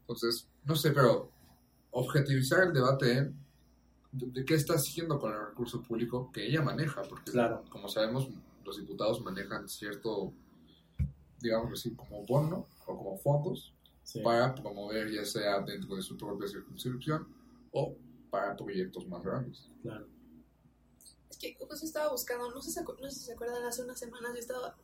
Entonces, 0.01 0.47
no 0.65 0.75
sé, 0.75 0.91
pero 0.91 1.31
objetivizar 1.91 2.63
el 2.67 2.74
debate 2.74 3.12
en 3.17 3.47
de, 4.12 4.27
de 4.27 4.45
qué 4.45 4.55
está 4.55 4.75
haciendo 4.75 5.19
con 5.19 5.33
el 5.33 5.39
recurso 5.47 5.81
público 5.83 6.31
que 6.31 6.45
ella 6.47 6.62
maneja, 6.62 7.01
porque 7.03 7.31
Claro. 7.31 7.63
como 7.69 7.88
sabemos, 7.89 8.27
los 8.63 8.77
diputados 8.77 9.21
manejan 9.21 9.67
cierto, 9.67 10.31
digamos 11.39 11.74
así, 11.74 11.93
como 11.95 12.25
bono 12.25 12.67
o 12.86 12.97
como 12.97 13.17
fondos 13.17 13.74
Sí. 14.03 14.21
para 14.21 14.55
promover 14.55 15.12
ya 15.12 15.25
sea 15.25 15.59
dentro 15.59 15.95
de 15.95 16.01
su 16.01 16.17
propia 16.17 16.47
circunscripción 16.47 17.27
o 17.74 17.93
para 18.29 18.55
proyectos 18.55 19.07
más 19.07 19.24
grandes. 19.24 19.69
Claro. 19.81 20.07
Es 21.29 21.38
que 21.38 21.55
justo 21.55 21.86
estaba 21.86 22.12
buscando, 22.12 22.50
no 22.51 22.62
sé, 22.62 22.72
si 22.72 22.79
no 22.81 23.10
sé 23.10 23.19
si 23.19 23.25
se 23.25 23.34
acuerdan, 23.34 23.63
hace 23.65 23.84
unas 23.84 24.00
semanas 24.00 24.31
yo 24.34 24.39
estaba 24.39 24.75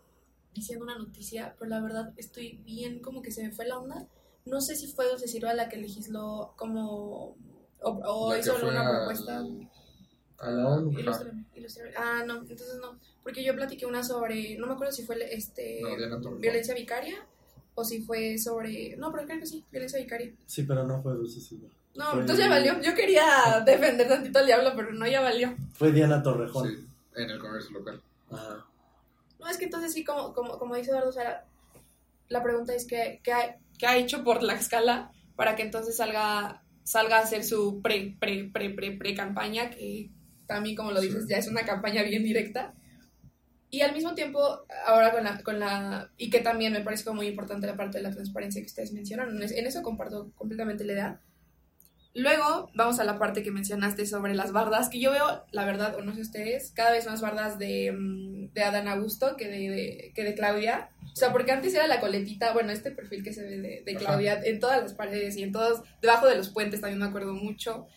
diciendo 0.53 0.85
una 0.85 0.97
noticia, 0.97 1.55
pero 1.57 1.69
la 1.69 1.81
verdad 1.81 2.13
estoy 2.17 2.57
bien 2.65 2.99
como 3.01 3.21
que 3.21 3.31
se 3.31 3.43
me 3.43 3.51
fue 3.51 3.65
la 3.67 3.79
onda. 3.79 4.07
No 4.45 4.61
sé 4.61 4.75
si 4.75 4.87
fue 4.87 5.07
Dulce 5.09 5.27
Silva 5.27 5.53
la 5.53 5.69
que 5.69 5.77
legisló 5.77 6.53
como... 6.57 7.35
o, 7.81 7.89
o 7.89 8.35
hizo 8.37 8.55
alguna 8.55 8.87
al- 8.87 8.97
propuesta. 8.97 9.43
A 10.39 10.51
la 10.51 10.67
ONU. 10.67 10.91
Ajá. 10.91 10.99
Ilústrame, 11.01 11.45
ilústrame. 11.55 11.91
Ah, 11.95 12.23
no, 12.27 12.41
entonces 12.41 12.77
no. 12.81 12.99
Porque 13.23 13.43
yo 13.43 13.55
platiqué 13.55 13.85
una 13.85 14.03
sobre, 14.03 14.57
no 14.57 14.67
me 14.67 14.73
acuerdo 14.73 14.91
si 14.91 15.03
fue 15.03 15.33
este 15.33 15.79
No, 15.81 16.35
violencia 16.37 16.75
vicaria 16.75 17.25
o 17.75 17.83
si 17.85 18.01
fue 18.01 18.37
sobre, 18.37 18.97
no, 18.97 19.11
pero 19.11 19.25
creo 19.25 19.39
que 19.39 19.47
sí, 19.47 19.63
violencia 19.71 19.97
vicaria. 19.99 20.35
Sí, 20.45 20.63
pero 20.63 20.85
no 20.85 21.01
fue 21.01 21.13
Dulce 21.13 21.39
Silva. 21.39 21.69
No, 21.95 22.11
Fue- 22.11 22.21
entonces 22.21 22.45
ya 22.45 22.49
valió. 22.49 22.81
Yo 22.81 22.95
quería 22.95 23.25
defender 23.65 24.07
tantito 24.07 24.39
al 24.39 24.45
diablo, 24.47 24.73
pero 24.75 24.91
no, 24.93 25.05
ya 25.07 25.21
valió. 25.21 25.55
Fue 25.73 25.91
Diana 25.91 26.21
Torrejón. 26.23 26.67
Sí, 26.69 26.87
en 27.15 27.29
el 27.29 27.39
comercio 27.39 27.71
local. 27.77 28.01
Ajá. 28.31 28.65
No, 29.39 29.47
es 29.49 29.57
que 29.57 29.65
entonces 29.65 29.93
sí, 29.93 30.03
como, 30.03 30.33
como, 30.33 30.57
como 30.57 30.75
dice 30.75 30.91
Eduardo 30.91 31.11
la 32.29 32.41
pregunta 32.41 32.73
es 32.73 32.87
¿qué, 32.87 33.19
qué, 33.23 33.33
ha, 33.33 33.57
qué 33.77 33.85
ha 33.85 33.97
hecho 33.97 34.23
por 34.23 34.41
la 34.41 34.53
escala 34.53 35.11
para 35.35 35.55
que 35.55 35.61
entonces 35.63 35.95
salga, 35.97 36.63
salga 36.83 37.17
a 37.17 37.21
hacer 37.23 37.43
su 37.43 37.81
pre, 37.81 38.15
pre, 38.19 38.45
pre, 38.51 38.69
pre, 38.71 38.91
pre 38.97 39.13
campaña, 39.13 39.69
que 39.69 40.09
también, 40.47 40.75
como 40.75 40.91
lo 40.91 41.01
dices, 41.01 41.23
Sí. 41.25 41.29
ya 41.29 41.37
es 41.37 41.47
una 41.47 41.63
campaña 41.63 42.01
bien 42.03 42.23
directa. 42.23 42.73
Y 43.69 43.81
al 43.81 43.93
mismo 43.93 44.13
tiempo, 44.15 44.65
ahora 44.85 45.11
con 45.11 45.23
la, 45.23 45.41
con 45.43 45.59
la... 45.59 46.09
Y 46.17 46.29
que 46.29 46.39
también 46.39 46.73
me 46.73 46.81
parece 46.81 47.03
como 47.03 47.17
muy 47.17 47.27
importante 47.27 47.65
la 47.67 47.75
parte 47.75 47.97
de 47.97 48.03
la 48.03 48.11
transparencia 48.11 48.61
que 48.61 48.67
ustedes 48.67 48.93
mencionaron. 48.93 49.41
En 49.41 49.65
eso 49.67 49.81
comparto 49.81 50.31
completamente 50.35 50.83
la 50.85 50.93
idea. 50.93 51.21
Luego 52.15 52.69
vamos 52.75 52.99
a 52.99 53.03
la 53.05 53.17
parte 53.17 53.41
que 53.41 53.49
mencionaste 53.49 54.05
sobre 54.05 54.35
las 54.35 54.51
bardas, 54.51 54.87
que 54.89 54.99
yo 54.99 55.09
veo, 55.11 55.43
la 55.51 55.65
verdad, 55.65 55.95
o 55.95 56.03
no 56.03 56.13
sé 56.13 56.21
ustedes, 56.21 56.71
cada 56.75 56.91
vez 56.91 57.07
más 57.07 57.21
bardas 57.21 57.57
de, 57.57 57.91
mm, 57.91 58.53
de 58.53 58.63
Adán 58.63 58.87
Augusto 58.87 59.35
que 59.35 59.47
de, 59.47 59.69
de- 59.71 60.11
que 60.13 60.23
de 60.23 60.35
Claudia. 60.35 60.89
O 61.11 61.15
sea, 61.15 61.31
porque 61.31 61.51
antes 61.51 61.73
era 61.73 61.87
la 61.87 61.99
coletita, 61.99 62.53
bueno, 62.53 62.71
este 62.71 62.91
perfil 62.91 63.23
que 63.23 63.33
se 63.33 63.41
ve 63.43 63.57
de, 63.57 63.81
de. 63.83 63.95
Claudia 63.95 64.39
en 64.43 64.59
todas 64.59 64.81
las 64.81 64.93
paredes 64.93 65.35
y 65.37 65.43
en 65.43 65.51
todos, 65.51 65.81
debajo 66.01 66.27
de 66.27 66.35
los 66.35 66.49
puentes 66.49 66.81
también 66.81 66.99
me 66.99 67.05
acuerdo 67.05 67.33
mucho. 67.33 67.87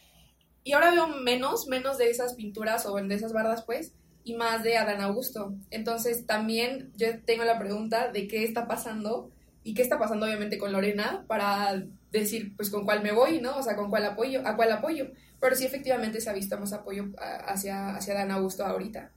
Y 0.64 0.72
ahora 0.72 0.90
veo 0.90 1.08
menos, 1.08 1.66
menos 1.68 1.98
de 1.98 2.10
esas 2.10 2.34
pinturas 2.34 2.86
o 2.86 2.94
de 2.96 3.14
esas 3.14 3.32
bardas, 3.34 3.64
pues, 3.64 3.92
y 4.24 4.34
más 4.34 4.62
de 4.62 4.78
Adán 4.78 5.00
Augusto. 5.02 5.54
Entonces 5.70 6.26
también 6.26 6.90
yo 6.96 7.20
tengo 7.24 7.44
la 7.44 7.58
pregunta 7.58 8.08
de 8.10 8.26
qué 8.28 8.44
está 8.44 8.66
pasando 8.66 9.30
y 9.66 9.74
qué 9.74 9.82
está 9.82 9.98
pasando 9.98 10.26
obviamente 10.26 10.58
con 10.58 10.72
Lorena 10.72 11.24
para 11.26 11.82
decir 12.12 12.54
pues 12.56 12.70
con 12.70 12.84
cuál 12.84 13.02
me 13.02 13.10
voy, 13.10 13.40
¿no? 13.40 13.56
O 13.56 13.62
sea, 13.64 13.74
con 13.74 13.90
cuál 13.90 14.04
apoyo, 14.04 14.46
a 14.46 14.54
cuál 14.54 14.70
apoyo. 14.70 15.08
Pero 15.40 15.56
sí 15.56 15.64
efectivamente 15.66 16.20
se 16.20 16.30
ha 16.30 16.32
visto 16.32 16.56
más 16.56 16.72
apoyo 16.72 17.06
a- 17.18 17.52
hacia, 17.52 17.96
hacia 17.96 18.14
Dan 18.14 18.30
Augusto 18.30 18.64
ahorita. 18.64 19.10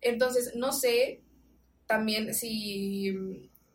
Entonces, 0.00 0.54
no 0.56 0.72
sé 0.72 1.20
también 1.86 2.34
si 2.34 3.14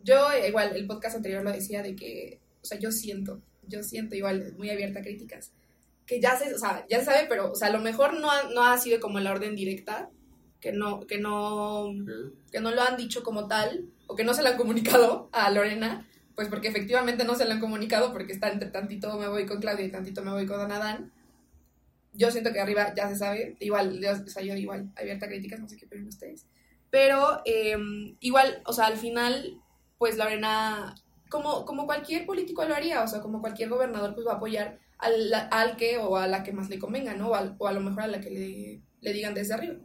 yo 0.03 0.31
eh, 0.33 0.49
igual 0.49 0.75
el 0.75 0.85
podcast 0.85 1.15
anterior 1.15 1.43
lo 1.43 1.51
decía 1.53 1.81
de 1.81 1.95
que, 1.95 2.39
o 2.61 2.65
sea, 2.65 2.77
yo 2.77 2.91
siento, 2.91 3.41
yo 3.65 3.81
siento 3.81 4.15
igual 4.15 4.53
muy 4.57 4.69
abierta 4.69 4.99
a 4.99 5.03
críticas, 5.03 5.53
que 6.05 6.19
ya 6.19 6.35
se, 6.37 6.53
o 6.53 6.57
sea, 6.59 6.85
ya 6.89 6.99
se 6.99 7.05
sabe, 7.05 7.25
pero, 7.29 7.51
o 7.51 7.55
sea, 7.55 7.69
a 7.69 7.71
lo 7.71 7.79
mejor 7.79 8.19
no 8.19 8.29
ha, 8.29 8.49
no 8.53 8.65
ha 8.65 8.77
sido 8.77 8.99
como 8.99 9.19
la 9.21 9.31
orden 9.31 9.55
directa, 9.55 10.09
que 10.59 10.73
no, 10.73 11.07
que 11.07 11.19
no, 11.19 11.87
que 12.51 12.59
no 12.59 12.71
lo 12.71 12.81
han 12.81 12.97
dicho 12.97 13.23
como 13.23 13.47
tal 13.47 13.85
o 14.07 14.15
que 14.15 14.23
no 14.23 14.33
se 14.33 14.43
lo 14.43 14.49
han 14.49 14.57
comunicado 14.57 15.29
a 15.31 15.49
Lorena, 15.51 16.07
pues 16.35 16.49
porque 16.49 16.67
efectivamente 16.67 17.23
no 17.23 17.35
se 17.35 17.45
lo 17.45 17.51
han 17.51 17.59
comunicado 17.59 18.11
porque 18.11 18.33
está 18.33 18.49
entre 18.49 18.69
tantito 18.69 19.17
me 19.17 19.27
voy 19.27 19.45
con 19.45 19.59
Claudia 19.59 19.85
y 19.85 19.91
tantito 19.91 20.23
me 20.23 20.31
voy 20.31 20.45
con 20.45 20.57
Don 20.57 20.71
Adán. 20.71 21.11
Yo 22.13 22.31
siento 22.31 22.53
que 22.53 22.61
arriba 22.61 22.93
ya 22.95 23.09
se 23.09 23.17
sabe, 23.17 23.57
igual, 23.59 23.99
yo, 23.99 24.11
o 24.11 24.27
sea, 24.27 24.41
yo 24.41 24.55
igual, 24.55 24.89
abierta 24.95 25.25
a 25.25 25.29
críticas, 25.29 25.59
no 25.59 25.67
sé 25.67 25.77
qué 25.77 25.85
opinan 25.85 26.07
ustedes. 26.07 26.45
Pero 26.89 27.41
eh, 27.45 27.75
igual, 28.21 28.61
o 28.65 28.71
sea, 28.71 28.85
al 28.85 28.95
final, 28.95 29.61
pues 29.97 30.17
Lorena, 30.17 30.95
como, 31.29 31.65
como 31.65 31.85
cualquier 31.85 32.25
político 32.25 32.63
lo 32.63 32.73
haría, 32.73 33.03
o 33.03 33.07
sea, 33.07 33.21
como 33.21 33.41
cualquier 33.41 33.69
gobernador, 33.69 34.13
pues 34.13 34.25
va 34.25 34.33
a 34.33 34.35
apoyar 34.35 34.79
al, 34.97 35.33
al 35.51 35.75
que 35.75 35.97
o 35.97 36.15
a 36.15 36.27
la 36.27 36.43
que 36.43 36.53
más 36.53 36.69
le 36.69 36.79
convenga, 36.79 37.13
¿no? 37.15 37.31
O, 37.31 37.55
o 37.57 37.67
a 37.67 37.73
lo 37.73 37.81
mejor 37.81 38.03
a 38.03 38.07
la 38.07 38.21
que 38.21 38.29
le, 38.29 38.81
le 39.01 39.13
digan 39.13 39.33
desde 39.33 39.53
arriba. 39.53 39.75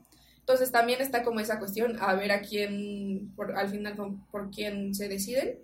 Entonces 0.51 0.73
también 0.73 1.01
está 1.01 1.23
como 1.23 1.39
esa 1.39 1.61
cuestión, 1.61 1.97
a 2.01 2.13
ver 2.17 2.33
a 2.33 2.43
quién, 2.43 3.33
al 3.55 3.69
final, 3.69 3.95
por, 3.95 4.17
por 4.33 4.51
quién 4.51 4.97
se 4.97 5.09
deciden. 5.09 5.61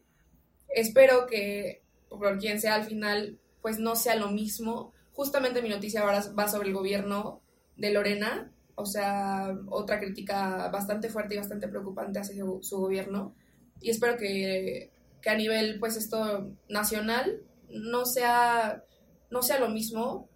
Espero 0.69 1.27
que 1.27 1.83
por 2.09 2.39
quien 2.39 2.61
sea 2.61 2.77
al 2.77 2.85
final, 2.85 3.37
pues 3.63 3.81
no 3.81 3.97
sea 3.97 4.15
lo 4.15 4.31
mismo. 4.31 4.93
Justamente 5.13 5.61
mi 5.61 5.71
noticia 5.71 6.03
ahora 6.03 6.23
va 6.39 6.47
sobre 6.47 6.69
el 6.69 6.75
gobierno 6.75 7.41
de 7.77 7.91
Lorena, 7.91 8.53
o 8.77 8.87
sea, 8.87 9.59
otra 9.71 9.99
crítica 9.99 10.69
bastante 10.69 11.09
fuerte 11.09 11.35
y 11.35 11.39
bastante 11.39 11.67
preocupante 11.67 12.21
hacia 12.21 12.37
su, 12.37 12.61
su 12.63 12.79
gobierno. 12.79 13.35
Y 13.81 13.91
espero 13.91 14.17
que, 14.17 14.93
que 15.21 15.31
a 15.31 15.37
nivel, 15.37 15.81
pues 15.81 15.97
esto 15.97 16.49
nacional, 16.69 17.43
no 17.71 18.07
sea, 18.07 18.85
no 19.33 19.43
sea 19.43 19.59
lo 19.59 19.69
mismo, 19.69 20.29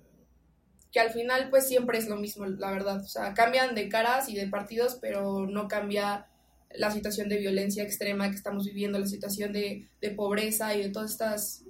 que 0.92 1.00
al 1.00 1.10
final 1.10 1.50
pues 1.50 1.66
siempre 1.68 1.98
es 1.98 2.08
lo 2.08 2.16
mismo, 2.16 2.46
la 2.46 2.70
verdad. 2.70 3.00
O 3.00 3.08
sea, 3.08 3.34
cambian 3.34 3.74
de 3.74 3.88
caras 3.88 4.28
y 4.28 4.34
de 4.34 4.48
partidos, 4.48 4.98
pero 5.00 5.46
no 5.46 5.68
cambia 5.68 6.26
la 6.72 6.90
situación 6.90 7.28
de 7.28 7.38
violencia 7.38 7.82
extrema 7.82 8.30
que 8.30 8.36
estamos 8.36 8.64
viviendo, 8.66 8.98
la 8.98 9.06
situación 9.06 9.52
de, 9.52 9.88
de 10.00 10.10
pobreza 10.10 10.74
y 10.74 10.82
de 10.82 10.90
todas 10.90 11.12
estas 11.12 11.64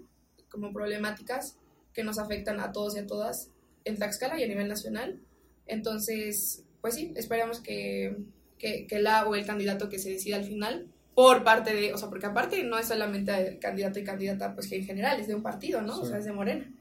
como 0.51 0.73
problemáticas 0.73 1.57
que 1.93 2.05
nos 2.05 2.19
afectan 2.19 2.61
a 2.61 2.73
todos 2.73 2.97
y 2.97 3.01
a 3.01 3.07
todas 3.07 3.51
en 3.85 3.97
Tlaxcala 3.97 4.39
y 4.39 4.45
a 4.45 4.49
nivel 4.49 4.69
nacional. 4.69 5.21
Entonces, 5.67 6.65
pues 6.81 6.95
sí, 6.95 7.13
esperamos 7.17 7.61
que, 7.61 8.17
que, 8.59 8.87
que 8.87 9.01
la 9.01 9.27
o 9.27 9.35
el 9.35 9.47
candidato 9.47 9.89
que 9.89 9.99
se 9.99 10.11
decida 10.11 10.37
al 10.37 10.45
final 10.45 10.89
por 11.15 11.45
parte 11.45 11.75
de, 11.75 11.93
o 11.93 11.99
sea, 11.99 12.09
porque 12.09 12.27
aparte 12.27 12.63
no 12.65 12.79
es 12.79 12.89
solamente 12.89 13.33
el 13.33 13.59
candidato 13.59 13.99
y 13.99 14.05
candidata, 14.05 14.55
pues 14.55 14.69
que 14.69 14.77
en 14.77 14.87
general 14.87 15.21
es 15.21 15.29
de 15.29 15.35
un 15.35 15.43
partido, 15.43 15.83
¿no? 15.83 16.01
O 16.01 16.07
sea, 16.07 16.19
es 16.19 16.25
de 16.25 16.33
Morena. 16.33 16.73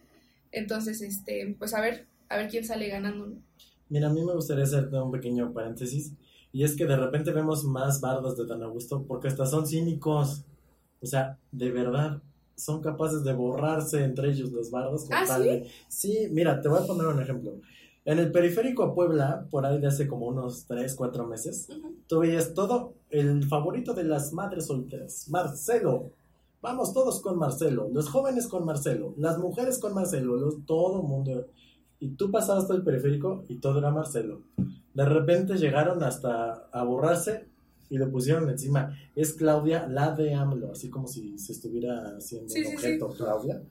Entonces, 0.51 1.01
este, 1.01 1.55
pues 1.57 1.73
a 1.73 1.81
ver, 1.81 2.07
a 2.29 2.37
ver 2.37 2.49
quién 2.49 2.63
sale 2.63 2.87
ganando, 2.87 3.27
¿no? 3.27 3.35
Mira, 3.89 4.07
a 4.07 4.13
mí 4.13 4.23
me 4.23 4.33
gustaría 4.33 4.63
hacer 4.63 4.87
un 4.93 5.11
pequeño 5.11 5.51
paréntesis. 5.51 6.13
Y 6.51 6.63
es 6.63 6.75
que 6.75 6.85
de 6.85 6.95
repente 6.95 7.31
vemos 7.31 7.63
más 7.63 8.01
bardas 8.01 8.35
de 8.37 8.45
Dan 8.45 8.63
Augusto 8.63 9.03
porque 9.07 9.27
hasta 9.27 9.45
son 9.45 9.65
cínicos. 9.67 10.43
O 11.01 11.05
sea, 11.05 11.37
de 11.51 11.71
verdad, 11.71 12.21
son 12.55 12.81
capaces 12.81 13.23
de 13.23 13.33
borrarse 13.33 14.03
entre 14.03 14.29
ellos 14.31 14.51
los 14.51 14.69
bardos. 14.71 15.07
¿Ah, 15.11 15.23
tal 15.27 15.43
sí? 15.43 15.47
de- 15.49 15.67
Sí, 15.87 16.27
mira, 16.31 16.61
te 16.61 16.67
voy 16.69 16.79
a 16.83 16.85
poner 16.87 17.07
un 17.07 17.21
ejemplo. 17.21 17.53
En 18.05 18.17
el 18.19 18.31
periférico 18.31 18.83
a 18.83 18.93
Puebla, 18.95 19.45
por 19.51 19.65
ahí 19.65 19.79
de 19.79 19.87
hace 19.87 20.07
como 20.07 20.27
unos 20.27 20.65
3, 20.65 20.95
4 20.95 21.27
meses, 21.27 21.67
Ujú. 21.69 21.93
tú 22.07 22.19
veías 22.19 22.53
todo 22.53 22.93
el 23.09 23.43
favorito 23.47 23.93
de 23.93 24.03
las 24.03 24.33
madres 24.33 24.67
solteras, 24.67 25.27
Marcelo. 25.29 26.11
Vamos 26.61 26.93
todos 26.93 27.21
con 27.21 27.37
Marcelo, 27.37 27.89
los 27.93 28.09
jóvenes 28.09 28.47
con 28.47 28.65
Marcelo, 28.65 29.13
las 29.17 29.37
mujeres 29.37 29.77
con 29.79 29.93
Marcelo, 29.93 30.35
los, 30.37 30.65
todo 30.65 31.01
mundo. 31.03 31.47
Y 31.99 32.09
tú 32.11 32.31
pasabas 32.31 32.67
todo 32.67 32.77
el 32.77 32.83
periférico 32.83 33.45
y 33.49 33.55
todo 33.57 33.79
era 33.79 33.91
Marcelo. 33.91 34.41
De 34.93 35.05
repente 35.05 35.57
llegaron 35.57 36.01
hasta 36.03 36.69
a 36.71 36.83
borrarse 36.83 37.45
y 37.89 37.97
lo 37.97 38.09
pusieron 38.11 38.49
encima. 38.49 38.95
Es 39.15 39.33
Claudia, 39.33 39.87
la 39.87 40.11
de 40.15 40.33
AMLO, 40.33 40.71
así 40.71 40.89
como 40.89 41.07
si 41.07 41.37
se 41.37 41.53
estuviera 41.53 42.15
haciendo 42.17 42.49
Sí, 42.49 42.59
un 42.61 42.65
sí, 42.67 42.75
objeto, 42.75 43.09
Claudia. 43.09 43.61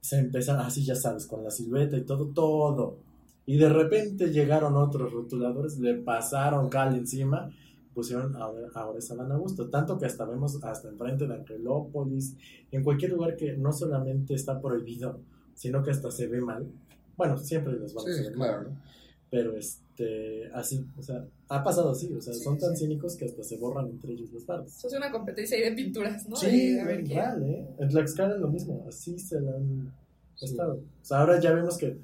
Se 0.00 0.18
empezaron, 0.18 0.66
así 0.66 0.84
ya 0.84 0.96
sabes, 0.96 1.26
con 1.26 1.44
la 1.44 1.50
silueta 1.50 1.96
y 1.96 2.02
todo, 2.02 2.26
todo. 2.26 2.98
Y 3.46 3.56
de 3.56 3.68
repente 3.68 4.32
llegaron 4.32 4.76
otros 4.76 5.12
rotuladores, 5.12 5.78
le 5.78 5.94
pasaron 5.94 6.68
cal 6.68 6.94
encima, 6.96 7.50
pusieron 7.94 8.36
ahora, 8.36 8.68
ahora 8.74 8.98
es 8.98 9.10
Adán 9.10 9.32
Augusto. 9.32 9.68
Tanto 9.68 9.98
que 9.98 10.06
hasta 10.06 10.24
vemos 10.24 10.62
hasta 10.62 10.88
enfrente 10.88 11.26
de 11.26 11.34
Angelópolis, 11.34 12.36
en 12.70 12.82
cualquier 12.82 13.12
lugar 13.12 13.36
que 13.36 13.56
no 13.56 13.72
solamente 13.72 14.34
está 14.34 14.60
prohibido, 14.60 15.20
sino 15.54 15.82
que 15.82 15.90
hasta 15.90 16.10
se 16.10 16.26
ve 16.26 16.40
mal. 16.40 16.66
Bueno, 17.16 17.36
siempre 17.38 17.72
los 17.74 17.94
van 17.94 18.08
a 18.08 18.14
Sí, 18.14 18.22
claro. 18.32 18.62
mal, 18.70 18.82
pero 19.30 19.56
este, 19.56 20.50
así, 20.52 20.84
o 20.98 21.02
sea, 21.02 21.24
ha 21.48 21.62
pasado 21.62 21.90
así, 21.90 22.12
o 22.12 22.20
sea, 22.20 22.32
Sí, 22.34 22.40
son 22.42 22.58
tan 22.58 22.76
sí. 22.76 22.84
cínicos 22.84 23.16
que 23.16 23.24
hasta 23.26 23.42
se 23.42 23.56
borran 23.58 23.88
entre 23.88 24.12
ellos 24.12 24.32
las 24.32 24.44
partes. 24.44 24.76
Eso 24.78 24.88
es 24.88 24.94
una 24.94 25.10
competencia 25.10 25.56
ahí 25.56 25.64
de 25.64 25.72
pinturas, 25.72 26.28
¿no? 26.28 26.36
Sí, 26.36 26.72
De 26.74 26.80
a 26.80 26.84
ver 26.84 27.00
¿eh? 27.00 27.66
En 27.78 27.88
Tlaxcala 27.88 28.34
es 28.34 28.40
lo 28.40 28.48
mismo, 28.48 28.84
así 28.88 29.18
se 29.18 29.40
la 29.40 29.52
han 29.56 29.92
Sí. 30.36 30.46
estado. 30.46 30.74
O 30.74 31.04
sea, 31.04 31.18
ahora 31.20 31.38
ya 31.40 31.52
vemos 31.52 31.76
que, 31.78 31.96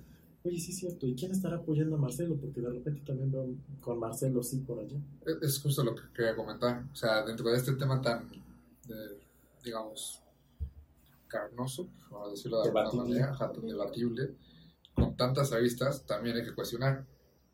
oye, 0.45 0.59
sí 0.61 0.71
es 0.73 0.79
cierto, 0.79 1.07
¿y 1.07 1.15
quién 1.15 1.33
estará 1.33 1.57
apoyando 1.57 1.97
a 1.97 1.99
Marcelo? 1.99 2.37
Porque 2.37 2.61
de 2.61 2.71
repente 2.71 3.03
también 3.07 3.31
veo 3.33 3.47
con 3.81 3.99
Marcelo 3.99 4.43
sí 4.43 4.59
por 4.59 4.79
allá. 4.81 4.99
Es- 5.27 5.43
Es 5.43 5.61
justo 5.61 5.83
lo 5.83 5.95
que 5.95 6.03
quería 6.15 6.37
comentar. 6.37 6.85
O 6.93 6.97
sea, 6.97 7.25
dentro 7.25 7.49
de 7.51 7.57
este 7.57 7.73
tema 7.73 8.01
tan, 8.01 8.29
eh, 8.89 9.19
digamos, 9.65 10.23
carnoso, 11.27 11.89
por 12.09 12.31
decirlo 12.31 12.63
de 12.63 12.69
alguna 12.69 12.85
Debatible. 12.85 13.21
manera, 13.21 13.61
debatible, 13.67 14.35
con 14.99 15.17
tantas 15.17 15.53
aristas, 15.53 16.05
también 16.07 16.37
hay 16.37 16.45
que 16.45 16.55
cuestionar. 16.55 17.05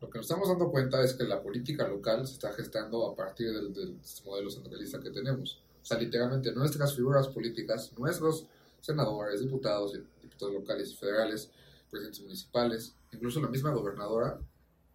Lo 0.01 0.09
que 0.09 0.19
nos 0.19 0.25
estamos 0.25 0.49
dando 0.49 0.69
cuenta 0.71 1.01
es 1.01 1.13
que 1.13 1.23
la 1.23 1.41
política 1.41 1.87
local 1.87 2.27
se 2.27 2.33
está 2.33 2.51
gestando 2.53 3.09
a 3.09 3.15
partir 3.15 3.53
del, 3.53 3.73
del 3.73 3.97
modelo 4.25 4.49
centralista 4.49 4.99
que 4.99 5.09
tenemos. 5.09 5.61
O 5.81 5.85
sea, 5.85 5.97
literalmente 5.97 6.51
nuestras 6.51 6.95
figuras 6.95 7.27
políticas, 7.27 7.93
nuestros 7.97 8.47
senadores, 8.81 9.41
diputados, 9.41 9.93
diputados 10.21 10.53
locales 10.53 10.91
y 10.91 10.95
federales, 10.95 11.49
presidentes 11.89 12.21
municipales, 12.21 12.95
incluso 13.11 13.39
la 13.39 13.47
misma 13.47 13.71
gobernadora, 13.71 14.39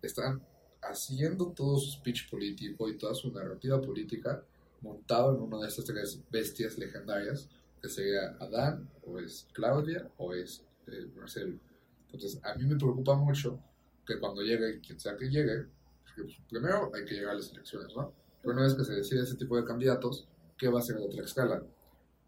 están 0.02 0.42
haciendo 0.82 1.48
todo 1.48 1.78
su 1.78 1.90
speech 1.92 2.30
político 2.30 2.88
y 2.88 2.96
toda 2.96 3.14
su 3.14 3.32
narrativa 3.32 3.80
política 3.80 4.42
montado 4.80 5.34
en 5.34 5.42
una 5.42 5.58
de 5.58 5.68
estas 5.68 5.84
tres 5.84 6.20
bestias 6.30 6.78
legendarias, 6.78 7.48
que 7.80 7.88
sería 7.88 8.36
Adán, 8.40 8.88
o 9.06 9.18
es 9.18 9.46
Claudia, 9.52 10.10
o 10.18 10.34
es 10.34 10.62
eh, 10.86 11.06
Marcelo. 11.16 11.58
Entonces, 12.12 12.40
a 12.42 12.54
mí 12.54 12.66
me 12.66 12.76
preocupa 12.76 13.14
mucho 13.14 13.60
que 14.06 14.18
cuando 14.18 14.42
llegue, 14.42 14.80
quien 14.80 14.98
sea 14.98 15.16
que 15.16 15.28
llegue, 15.28 15.66
pues, 16.16 16.36
primero 16.48 16.90
hay 16.94 17.04
que 17.04 17.14
llegar 17.14 17.32
a 17.32 17.36
las 17.36 17.52
elecciones, 17.52 17.94
¿no? 17.96 18.12
Pero 18.42 18.54
una 18.54 18.62
vez 18.62 18.74
que 18.74 18.84
se 18.84 18.94
decide 18.94 19.22
ese 19.22 19.36
tipo 19.36 19.56
de 19.56 19.64
candidatos, 19.64 20.28
¿qué 20.58 20.68
va 20.68 20.80
a 20.80 20.82
ser 20.82 20.96
de 20.96 21.08
Tlaxcala? 21.08 21.62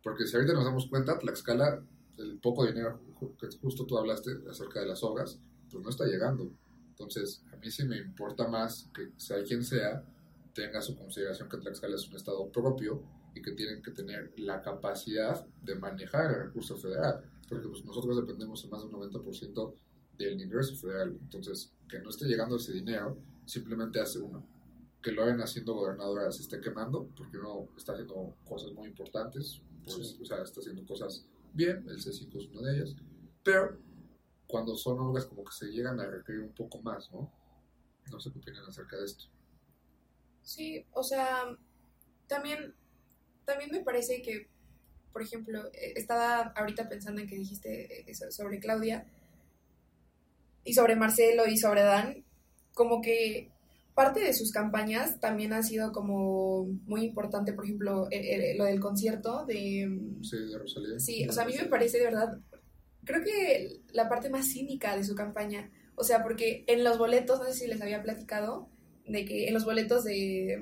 Porque 0.02 0.26
si 0.26 0.36
ahorita 0.36 0.52
nos 0.52 0.64
damos 0.64 0.86
cuenta, 0.86 1.18
Tlaxcala, 1.18 1.82
el 2.18 2.38
poco 2.38 2.66
dinero 2.66 3.00
que 3.38 3.48
justo 3.60 3.86
tú 3.86 3.98
hablaste 3.98 4.30
acerca 4.48 4.80
de 4.80 4.86
las 4.86 5.02
obras, 5.02 5.40
pues 5.70 5.82
no 5.82 5.90
está 5.90 6.04
llegando. 6.04 6.50
Entonces, 6.90 7.42
a 7.52 7.56
mí 7.56 7.70
sí 7.70 7.84
me 7.84 7.96
importa 7.96 8.46
más 8.46 8.88
que 8.94 9.10
sea 9.16 9.42
quien 9.42 9.64
sea, 9.64 10.04
tenga 10.54 10.82
su 10.82 10.96
consideración 10.96 11.48
que 11.48 11.56
Tlaxcala 11.56 11.96
es 11.96 12.08
un 12.08 12.16
estado 12.16 12.50
propio 12.52 13.02
y 13.34 13.40
que 13.40 13.52
tienen 13.52 13.82
que 13.82 13.90
tener 13.90 14.32
la 14.36 14.60
capacidad 14.60 15.46
de 15.62 15.74
manejar 15.74 16.30
el 16.30 16.42
recurso 16.44 16.76
federal, 16.76 17.24
porque 17.49 17.68
pues, 17.68 17.84
nosotros 17.84 18.16
dependemos 18.16 18.62
en 18.64 18.70
más 18.70 18.82
del 18.82 18.92
90% 18.92 19.75
del 20.18 20.40
ingreso 20.40 20.76
federal, 20.76 21.16
entonces 21.20 21.72
que 21.88 21.99
no 22.00 22.11
esté 22.11 22.26
llegando 22.26 22.56
ese 22.56 22.72
dinero 22.72 23.18
simplemente 23.44 24.00
hace 24.00 24.18
uno, 24.18 24.46
que 25.02 25.12
lo 25.12 25.22
hagan 25.22 25.40
haciendo 25.40 25.75
gobernadora 25.75 26.30
se 26.30 26.42
esté 26.42 26.61
quemando, 26.61 27.08
porque 27.16 27.38
no 27.38 27.68
está 27.76 27.92
haciendo 27.92 28.37
cosas 28.44 28.72
muy 28.72 28.88
importantes, 28.88 29.61
pues, 29.84 30.18
o 30.20 30.25
sea, 30.25 30.42
está 30.42 30.61
haciendo 30.61 30.87
cosas 30.87 31.26
bien, 31.52 31.84
el 31.88 31.99
C5 31.99 32.37
es 32.37 32.49
una 32.50 32.70
de 32.70 32.76
ellas, 32.76 32.96
pero 33.42 33.78
cuando 34.46 34.76
son 34.76 35.00
obras 35.00 35.26
como 35.26 35.44
que 35.44 35.52
se 35.52 35.66
llegan 35.66 35.99
a 35.99 36.06
requerir 36.06 36.42
un 36.42 36.54
poco 36.54 36.80
más, 36.82 37.11
¿no? 37.11 37.32
No 38.11 38.20
sé 38.20 38.30
qué 38.30 38.38
opinan 38.38 38.64
acerca 38.66 38.96
de 38.96 39.06
esto. 39.06 39.25
Sí, 40.42 40.84
o 40.92 41.02
sea, 41.02 41.56
también, 42.26 42.75
también 43.44 43.70
me 43.70 43.82
parece 43.82 44.22
que, 44.22 44.50
por 45.12 45.23
ejemplo, 45.23 45.66
eh, 45.73 45.95
estaba 45.97 46.52
ahorita 46.57 46.88
pensando 46.88 47.21
en 47.21 47.28
que 47.28 47.37
dijiste 47.37 48.11
eh, 48.11 48.14
sobre 48.14 48.59
Claudia 48.59 49.07
y 50.64 50.75
sobre 50.75 50.97
Marcelo 50.97 51.47
y 51.47 51.57
sobre 51.57 51.83
Dan, 51.83 52.25
como 52.75 53.00
que 53.00 53.50
parte 53.95 54.21
de 54.21 54.33
sus 54.33 54.52
campañas 54.52 55.21
también 55.21 55.52
ha 55.52 55.62
sido 55.62 55.92
como 55.92 56.64
muy 56.87 57.04
importante, 57.04 57.52
por 57.52 57.64
ejemplo, 57.64 58.09
eh, 58.11 58.54
lo 58.57 58.64
del 58.64 58.81
concierto 58.81 59.45
de... 59.45 60.00
Sí, 60.23 60.37
de 60.38 60.59
Rosalía. 60.59 60.99
Sí, 60.99 61.28
o 61.28 61.33
sea, 61.33 61.45
a 61.45 61.47
mí 61.47 61.54
me 61.57 61.66
parece 61.66 61.99
de 61.99 62.04
verdad 62.04 62.40
creo 63.04 63.23
que 63.23 63.81
la 63.92 64.09
parte 64.09 64.31
más 64.31 64.47
cínica 64.47 64.97
de 64.97 65.04
su 65.04 65.14
campaña. 65.14 65.71
O 65.95 66.04
sea, 66.04 66.23
porque 66.23 66.64
en 66.66 66.85
los 66.85 66.99
boletos, 66.99 67.38
no 67.38 67.47
sé 67.47 67.54
si 67.54 67.66
les 67.66 67.81
había 67.83 68.02
platicado, 68.02 68.69
de 69.07 69.25
que 69.25 69.49
en 69.49 69.54
los 69.54 69.64
boletos 69.64 70.04
de... 70.04 70.61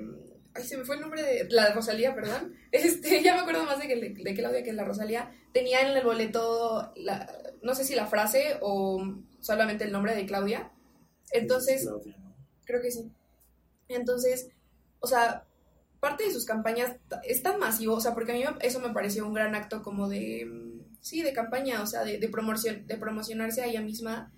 Ay, 0.53 0.63
se 0.63 0.77
me 0.77 0.83
fue 0.83 0.95
el 0.95 1.01
nombre 1.01 1.21
de 1.23 1.47
la 1.49 1.73
Rosalía, 1.73 2.13
perdón. 2.13 2.55
Este, 2.71 3.21
ya 3.21 3.35
me 3.35 3.41
acuerdo 3.41 3.63
más 3.65 3.79
de 3.79 3.87
que, 3.87 3.95
de 3.95 4.35
Claudia 4.35 4.63
que 4.63 4.73
la 4.73 4.85
Rosalía. 4.85 5.31
Tenía 5.53 5.81
en 5.81 5.95
el 5.95 6.03
boleto, 6.03 6.91
la, 6.95 7.29
no 7.61 7.75
sé 7.75 7.83
si 7.83 7.95
la 7.95 8.07
frase 8.07 8.57
o 8.61 9.03
solamente 9.39 9.83
el 9.83 9.91
nombre 9.91 10.15
de 10.15 10.25
Claudia. 10.25 10.71
Entonces, 11.31 11.87
creo 12.65 12.81
que 12.81 12.91
sí. 12.91 13.11
Entonces, 13.87 14.49
o 14.99 15.07
sea, 15.07 15.45
parte 15.99 16.23
de 16.25 16.31
sus 16.31 16.45
campañas 16.45 16.95
es 17.23 17.43
tan 17.43 17.59
masivo, 17.59 17.95
o 17.95 18.01
sea, 18.01 18.13
porque 18.13 18.31
a 18.31 18.35
mí 18.35 18.43
eso 18.61 18.79
me 18.79 18.93
pareció 18.93 19.25
un 19.25 19.33
gran 19.33 19.55
acto 19.55 19.81
como 19.81 20.09
de 20.09 20.49
sí, 21.01 21.21
de 21.21 21.33
campaña, 21.33 21.81
o 21.81 21.87
sea, 21.87 22.03
de, 22.03 22.19
de, 22.19 22.29
promoción, 22.29 22.87
de 22.87 22.97
promocionarse 22.97 23.61
a 23.61 23.65
ella 23.65 23.81
misma 23.81 24.31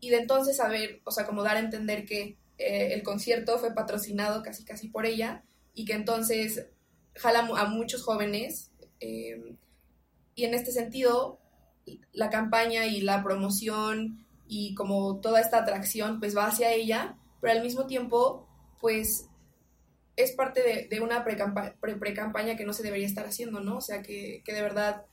y 0.00 0.10
de 0.10 0.18
entonces 0.18 0.56
saber, 0.56 1.00
o 1.04 1.10
sea, 1.10 1.24
como 1.24 1.42
dar 1.42 1.56
a 1.56 1.60
entender 1.60 2.04
que 2.04 2.36
eh, 2.58 2.92
el 2.92 3.02
concierto 3.02 3.58
fue 3.58 3.74
patrocinado 3.74 4.42
casi 4.42 4.64
casi 4.64 4.88
por 4.88 5.06
ella 5.06 5.44
y 5.72 5.84
que 5.84 5.94
entonces 5.94 6.66
jala 7.14 7.48
a 7.56 7.66
muchos 7.66 8.02
jóvenes 8.02 8.70
eh, 9.00 9.56
y 10.34 10.44
en 10.44 10.54
este 10.54 10.72
sentido 10.72 11.38
la 12.12 12.30
campaña 12.30 12.86
y 12.86 13.00
la 13.00 13.22
promoción 13.22 14.26
y 14.46 14.74
como 14.74 15.20
toda 15.20 15.40
esta 15.40 15.58
atracción 15.58 16.20
pues 16.20 16.36
va 16.36 16.46
hacia 16.46 16.72
ella, 16.72 17.16
pero 17.40 17.52
al 17.52 17.62
mismo 17.62 17.86
tiempo 17.86 18.48
pues 18.80 19.28
es 20.16 20.32
parte 20.32 20.62
de, 20.62 20.88
de 20.88 21.00
una 21.00 21.24
pre-campaña 21.24 21.74
pre 21.80 22.56
que 22.56 22.64
no 22.64 22.72
se 22.72 22.84
debería 22.84 23.06
estar 23.06 23.26
haciendo, 23.26 23.60
¿no? 23.60 23.78
O 23.78 23.80
sea, 23.80 24.02
que, 24.02 24.42
que 24.44 24.52
de 24.52 24.62
verdad 24.62 25.06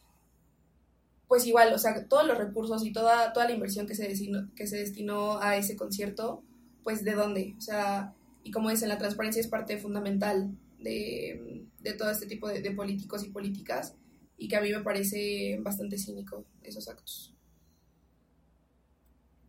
pues 1.31 1.47
igual, 1.47 1.71
o 1.71 1.77
sea, 1.77 2.09
todos 2.09 2.27
los 2.27 2.37
recursos 2.37 2.85
y 2.85 2.91
toda, 2.91 3.31
toda 3.31 3.47
la 3.47 3.53
inversión 3.53 3.87
que 3.87 3.95
se, 3.95 4.05
destinó, 4.05 4.49
que 4.53 4.67
se 4.67 4.75
destinó 4.75 5.39
a 5.39 5.55
ese 5.55 5.77
concierto, 5.77 6.43
pues 6.83 7.03
de 7.03 7.13
dónde, 7.13 7.55
o 7.57 7.61
sea, 7.61 8.15
y 8.43 8.51
como 8.51 8.69
dicen, 8.69 8.89
la 8.89 8.97
transparencia 8.97 9.39
es 9.39 9.47
parte 9.47 9.77
fundamental 9.77 10.55
de, 10.79 11.65
todo 11.97 12.09
este 12.09 12.25
tipo 12.25 12.47
de, 12.47 12.71
políticos 12.71 13.23
y 13.23 13.29
políticas, 13.29 13.95
y 14.37 14.47
que 14.47 14.55
a 14.55 14.61
mí 14.61 14.71
me 14.71 14.81
parece 14.81 15.59
bastante 15.61 15.97
cínico 15.97 16.45
esos 16.63 16.87
actos. 16.87 17.33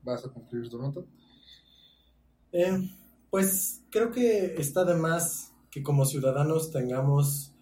¿Vas 0.03 0.25
a 0.25 0.33
concluir 0.33 0.73
nota? 0.75 1.01
Eh, 2.53 2.90
pues 3.31 3.83
creo 3.90 4.11
que 4.11 4.57
está 4.59 4.85
de 4.85 4.95
más 4.95 5.53
que 5.71 5.83
como 5.83 6.05
ciudadanos 6.05 6.71
tengamos 6.71 7.55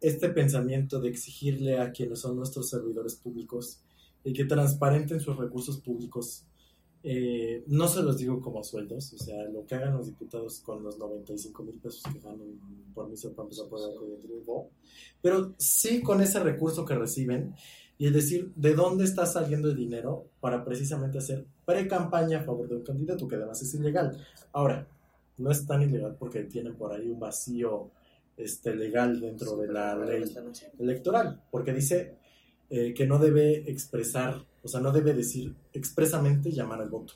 este 0.00 0.30
pensamiento 0.30 1.00
de 1.00 1.08
exigirle 1.08 1.78
a 1.78 1.92
quienes 1.92 2.20
son 2.20 2.36
nuestros 2.36 2.70
servidores 2.70 3.16
públicos 3.16 3.82
y 4.24 4.32
que 4.32 4.44
transparenten 4.44 5.20
sus 5.20 5.36
recursos 5.36 5.80
públicos. 5.80 6.46
Eh, 7.08 7.62
no 7.68 7.86
se 7.86 8.02
los 8.02 8.18
digo 8.18 8.40
como 8.40 8.64
sueldos, 8.64 9.12
o 9.12 9.18
sea, 9.18 9.44
lo 9.44 9.64
que 9.64 9.76
hagan 9.76 9.96
los 9.96 10.06
diputados 10.06 10.58
con 10.58 10.82
los 10.82 10.98
95 10.98 11.62
mil 11.62 11.76
pesos 11.76 12.02
que 12.12 12.18
ganan 12.18 12.58
por 12.92 13.08
mí 13.08 13.14
para 13.16 13.44
empezar 13.44 13.68
por 13.68 13.78
el 13.78 14.42
pero 15.22 15.54
sí 15.56 16.02
con 16.02 16.20
ese 16.20 16.40
recurso 16.40 16.84
que 16.84 16.96
reciben 16.96 17.54
y 17.96 18.08
es 18.08 18.12
decir, 18.12 18.52
de 18.56 18.74
dónde 18.74 19.04
está 19.04 19.24
saliendo 19.24 19.70
el 19.70 19.76
dinero 19.76 20.26
para 20.40 20.64
precisamente 20.64 21.18
hacer 21.18 21.46
pre-campaña 21.64 22.40
a 22.40 22.42
favor 22.42 22.68
de 22.68 22.74
un 22.74 22.82
candidato 22.82 23.28
que 23.28 23.36
además 23.36 23.62
es 23.62 23.72
ilegal. 23.74 24.18
Ahora, 24.52 24.88
no 25.38 25.52
es 25.52 25.64
tan 25.64 25.82
ilegal 25.82 26.16
porque 26.18 26.42
tienen 26.42 26.74
por 26.74 26.92
ahí 26.92 27.08
un 27.08 27.20
vacío 27.20 27.92
este, 28.36 28.74
legal 28.74 29.20
dentro 29.20 29.56
de 29.56 29.68
la 29.68 29.96
ley 29.96 30.24
electoral, 30.80 31.40
porque 31.52 31.72
dice 31.72 32.16
eh, 32.68 32.92
que 32.92 33.06
no 33.06 33.20
debe 33.20 33.70
expresar, 33.70 34.44
o 34.66 34.68
sea, 34.68 34.80
no 34.80 34.90
debe 34.90 35.14
decir 35.14 35.54
expresamente 35.72 36.50
llamar 36.50 36.80
al 36.80 36.90
voto. 36.90 37.14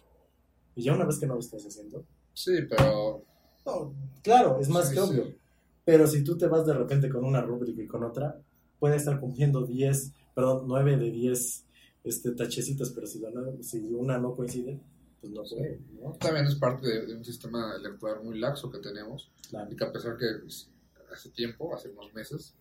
Y 0.76 0.84
ya 0.84 0.94
una 0.94 1.04
vez 1.04 1.18
que 1.18 1.26
no 1.26 1.34
lo 1.34 1.40
estás 1.40 1.66
haciendo. 1.66 2.04
Sí, 2.32 2.52
pero... 2.68 3.24
claro, 4.22 4.60
es 4.60 4.68
más 4.68 4.90
que 4.90 5.00
obvio. 5.00 5.34
Pero 5.84 6.06
si 6.06 6.22
tú 6.22 6.38
te 6.38 6.46
vas 6.46 6.64
de 6.64 6.74
repente 6.74 7.08
con 7.08 7.24
una 7.24 7.42
rúbrica 7.42 7.82
y 7.82 7.88
con 7.88 8.04
otra, 8.04 8.40
puede 8.78 8.94
estar 8.94 9.18
cumpliendo 9.18 9.66
10, 9.66 10.12
perdón, 10.32 10.62
9 10.68 10.96
de 10.96 11.10
10 11.10 11.64
este, 12.04 12.30
tachecitos, 12.30 12.90
pero 12.90 13.08
si, 13.08 13.20
si 13.62 13.78
una 13.92 14.16
no 14.16 14.36
coincide, 14.36 14.80
pues 15.20 15.32
no 15.32 15.42
puede. 15.42 15.80
También 16.20 16.46
es 16.46 16.54
parte 16.54 16.86
de, 16.86 17.16
un 17.16 17.24
sistema 17.24 17.74
electoral 17.74 18.22
muy 18.22 18.38
laxo 18.38 18.70
que 18.70 18.78
tenemos. 18.78 19.28
Y 19.68 19.74
que 19.74 19.84
a 19.84 19.90
pesar 19.90 20.16
que 20.16 20.26
hace 21.12 21.30
tiempo, 21.30 21.74
hace 21.74 21.88
unos 21.88 22.14
meses, 22.14 22.54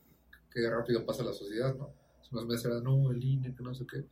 que 0.52 0.68
rápido 0.68 1.06
pasa 1.06 1.24
la 1.24 1.34
sociedad, 1.34 1.76
¿no? 1.76 1.94
Hace 2.20 2.30
unos 2.32 2.48
meses 2.48 2.66
era, 2.66 2.82
no, 2.82 3.12
el 3.12 3.24
INE, 3.24 3.54
que 3.54 3.62
no 3.62 3.76
sé 3.76 3.86
qué. 3.86 4.04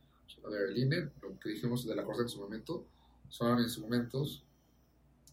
A 0.44 0.48
ver, 0.48 0.70
el 0.70 0.78
INE, 0.78 1.10
lo 1.22 1.38
que 1.38 1.50
dijimos 1.50 1.86
de 1.86 1.94
la 1.94 2.04
Corte 2.04 2.22
en 2.22 2.28
su 2.28 2.40
momento, 2.40 2.84
son 3.28 3.60
instrumentos, 3.60 4.42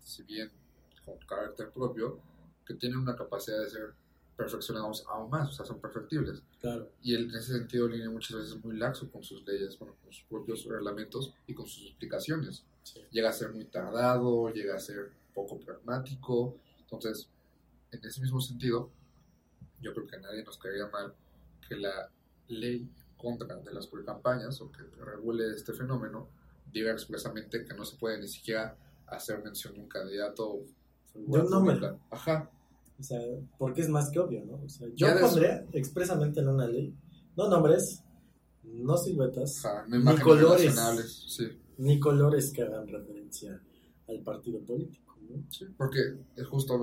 si 0.02 0.24
bien 0.24 0.52
con 1.06 1.18
carácter 1.28 1.70
propio, 1.72 2.20
que 2.66 2.74
tienen 2.74 2.98
una 2.98 3.16
capacidad 3.16 3.60
de 3.60 3.70
ser 3.70 3.94
perfeccionados 4.36 5.06
aún 5.08 5.30
más, 5.30 5.50
o 5.50 5.52
sea, 5.54 5.66
son 5.66 5.80
perfectibles. 5.80 6.42
Claro. 6.60 6.92
Y 7.02 7.16
en 7.16 7.30
ese 7.30 7.54
sentido, 7.54 7.86
el 7.86 7.96
INE 7.96 8.10
muchas 8.10 8.38
veces 8.38 8.56
es 8.56 8.64
muy 8.64 8.78
laxo 8.78 9.10
con 9.12 9.24
sus 9.24 9.46
leyes, 9.46 9.78
bueno, 9.80 9.96
con 10.04 10.12
sus 10.12 10.24
propios 10.26 10.66
reglamentos 10.66 11.34
y 11.48 11.54
con 11.54 11.68
sus 11.68 11.86
explicaciones. 11.88 12.64
Llega 13.12 13.30
a 13.30 13.34
ser 13.34 13.54
muy 13.54 13.66
tardado, 13.66 14.50
llega 14.50 14.76
a 14.76 14.80
ser 14.80 15.12
poco 15.34 15.60
pragmático. 15.60 16.58
Entonces, 16.80 17.30
en 17.92 18.04
ese 18.04 18.22
mismo 18.22 18.42
sentido, 18.42 18.90
yo 19.82 19.94
creo 19.94 20.08
que 20.08 20.16
a 20.18 20.20
nadie 20.20 20.44
nos 20.44 20.58
caería 20.58 20.88
mal 20.88 21.14
que 21.68 21.76
la 21.76 22.10
ley 22.48 22.88
contra 23.26 23.58
de 23.58 23.74
las 23.74 23.90
campañas 24.06 24.62
o 24.62 24.72
que 24.72 24.84
regule 25.04 25.56
este 25.56 25.74
fenómeno 25.74 26.30
diga 26.72 26.92
expresamente 26.92 27.66
que 27.66 27.74
no 27.74 27.84
se 27.84 27.98
puede 27.98 28.20
ni 28.20 28.28
siquiera 28.28 28.78
hacer 29.08 29.44
mención 29.44 29.74
de 29.74 29.80
un 29.80 29.88
candidato 29.88 30.60
de 31.16 31.40
un 31.40 31.50
nombre. 31.50 31.80
Ajá. 32.12 32.52
O 33.00 33.04
sea, 33.04 33.20
porque 33.58 33.82
es 33.82 33.90
más 33.90 34.12
que 34.12 34.20
obvio, 34.20 34.46
¿no? 34.46 34.62
O 34.64 34.70
sea, 34.70 34.88
yo 34.94 35.08
pondría 35.20 35.66
expresamente 35.74 36.40
en 36.40 36.50
una 36.50 36.68
ley, 36.68 36.94
no 37.36 37.50
nombres, 37.50 38.04
no 38.64 38.96
siluetas, 38.96 39.64
ni 39.88 40.20
colores. 40.20 40.76
Sí. 41.28 41.48
ni 41.78 42.00
colores 42.00 42.52
que 42.52 42.62
hagan 42.62 42.88
referencia 42.88 43.60
al 44.08 44.20
partido 44.22 44.60
político. 44.62 45.18
¿no? 45.28 45.44
Sí, 45.50 45.66
porque 45.76 46.00
es 46.36 46.46
justo, 46.46 46.78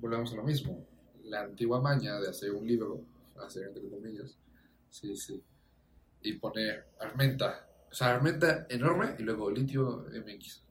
volvemos 0.00 0.32
a 0.32 0.36
lo 0.36 0.42
mismo, 0.42 0.86
la 1.24 1.42
antigua 1.42 1.80
maña 1.80 2.18
de 2.18 2.30
hacer 2.30 2.50
un 2.50 2.66
libro, 2.66 3.04
hacer 3.44 3.68
entre 3.68 3.88
comillas, 3.88 4.36
sí, 4.90 5.14
sí, 5.16 5.42
y 6.22 6.34
poner 6.34 6.86
Armenta, 7.00 7.68
o 7.90 7.94
sea, 7.94 8.14
Armenta 8.14 8.66
enorme 8.68 9.16
y 9.18 9.22
luego 9.22 9.50
litio 9.50 10.06
MX. 10.10 10.62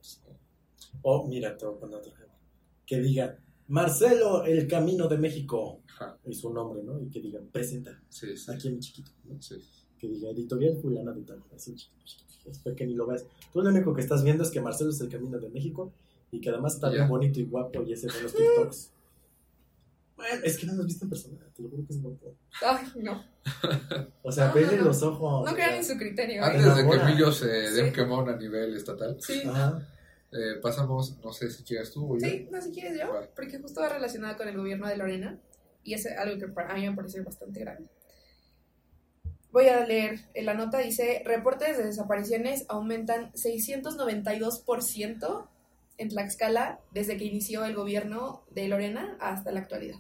O, 1.04 1.28
mira, 1.28 1.58
te 1.58 1.66
voy 1.66 1.76
a 1.76 1.80
poner 1.80 1.96
otro 1.98 2.12
ejemplo. 2.12 2.38
Que 2.86 3.00
diga, 3.00 3.38
Marcelo, 3.68 4.44
el 4.44 4.68
camino 4.68 5.08
de 5.08 5.18
México, 5.18 5.82
Ajá, 5.88 6.18
es 6.26 6.40
su 6.40 6.52
nombre, 6.54 6.84
¿no? 6.84 7.02
Y 7.02 7.10
que 7.10 7.22
diga, 7.22 7.40
presenta, 7.52 8.02
sí, 8.10 8.36
sí, 8.36 8.52
aquí 8.52 8.68
en 8.68 8.80
chiquito, 8.80 9.12
¿no? 9.26 9.42
sí. 9.42 9.56
Que 9.98 10.08
diga, 10.08 10.30
editorial 10.32 10.78
fulana 10.82 11.12
de 11.12 11.22
tal, 11.22 11.44
así 11.56 11.76
chiquito, 11.76 12.04
chiquito. 12.04 12.52
Espero 12.52 12.76
que 12.76 12.88
ni 12.88 12.96
lo 12.96 13.06
veas. 13.06 13.26
Tú 13.54 13.62
lo 13.62 13.70
único 13.70 13.94
que 13.94 14.02
estás 14.02 14.24
viendo 14.24 14.44
es 14.44 14.50
que 14.50 14.60
Marcelo 14.60 14.90
es 14.90 15.00
el 15.02 15.10
camino 15.10 15.40
de 15.40 15.50
México 15.50 15.94
y 16.32 16.42
que 16.42 16.50
además 16.50 16.76
está 16.76 16.90
bien 16.90 17.08
bonito 17.08 17.40
y 17.40 17.46
guapo 17.46 17.84
y 17.84 17.94
ese 17.94 18.08
de 18.08 18.24
los 18.24 18.34
TikToks. 18.34 18.92
Bueno, 20.22 20.42
es 20.46 20.58
que 20.58 20.66
no 20.68 20.74
lo 20.74 20.82
has 20.82 20.88
visto 20.88 21.06
en 21.06 21.10
persona, 21.10 21.38
te 21.56 21.62
lo 21.64 21.70
juro 21.70 21.84
que 21.88 21.94
es 21.94 22.02
guapo. 22.02 22.36
Ay, 22.66 22.88
no. 23.04 23.24
O 24.24 24.32
sea, 24.32 24.48
No, 24.50 24.54
vele 24.54 24.78
no, 24.78 24.84
los 24.86 25.02
ojos. 25.04 25.46
No 25.50 25.54
crean 25.56 25.74
en 25.76 25.84
su 25.84 25.98
criterio. 25.98 26.42
¿eh? 26.42 26.46
Antes 26.46 26.76
de 26.76 26.88
que. 26.88 26.96
Emilio 26.96 27.32
se 27.32 27.48
dé 27.48 27.84
un 27.84 27.92
quemón 27.92 28.30
a 28.30 28.36
nivel 28.38 28.76
estatal, 28.76 29.18
Sí. 29.20 29.42
Ajá. 29.48 29.80
eh, 30.32 30.60
pasamos, 30.62 31.18
no 31.24 31.34
sé 31.34 31.50
si 31.50 31.64
quieres 31.64 31.92
tú 31.92 32.14
o 32.14 32.18
yo. 32.18 32.26
Sí, 32.28 32.48
no, 32.52 32.62
si 32.62 32.72
quieres 32.72 33.00
yo, 33.00 33.12
Vale. 33.12 33.30
porque 33.36 33.60
justo 33.60 33.82
va 33.82 33.90
relacionada 33.90 34.38
con 34.38 34.48
el 34.48 34.56
gobierno 34.58 34.88
de 34.88 34.96
Lorena 34.98 35.40
y 35.84 35.94
es 35.96 36.06
algo 36.06 36.40
que 36.40 36.48
para- 36.48 36.72
a 36.72 36.76
mí 36.76 36.88
me 36.90 36.96
parece 36.96 37.22
bastante 37.22 37.60
grave. 37.62 37.86
Voy 39.52 39.68
a 39.68 39.86
leer 39.86 40.20
en 40.34 40.46
la 40.46 40.54
nota, 40.54 40.78
dice, 40.78 41.24
reportes 41.26 41.78
de 41.78 41.84
desapariciones 41.84 42.64
aumentan 42.70 43.34
692% 43.34 45.50
en 45.98 46.08
Tlaxcala 46.10 46.80
desde 46.92 47.18
que 47.18 47.26
inició 47.26 47.66
el 47.66 47.76
gobierno 47.76 48.46
de 48.52 48.68
Lorena 48.70 49.18
hasta 49.20 49.52
la 49.52 49.60
actualidad. 49.60 49.98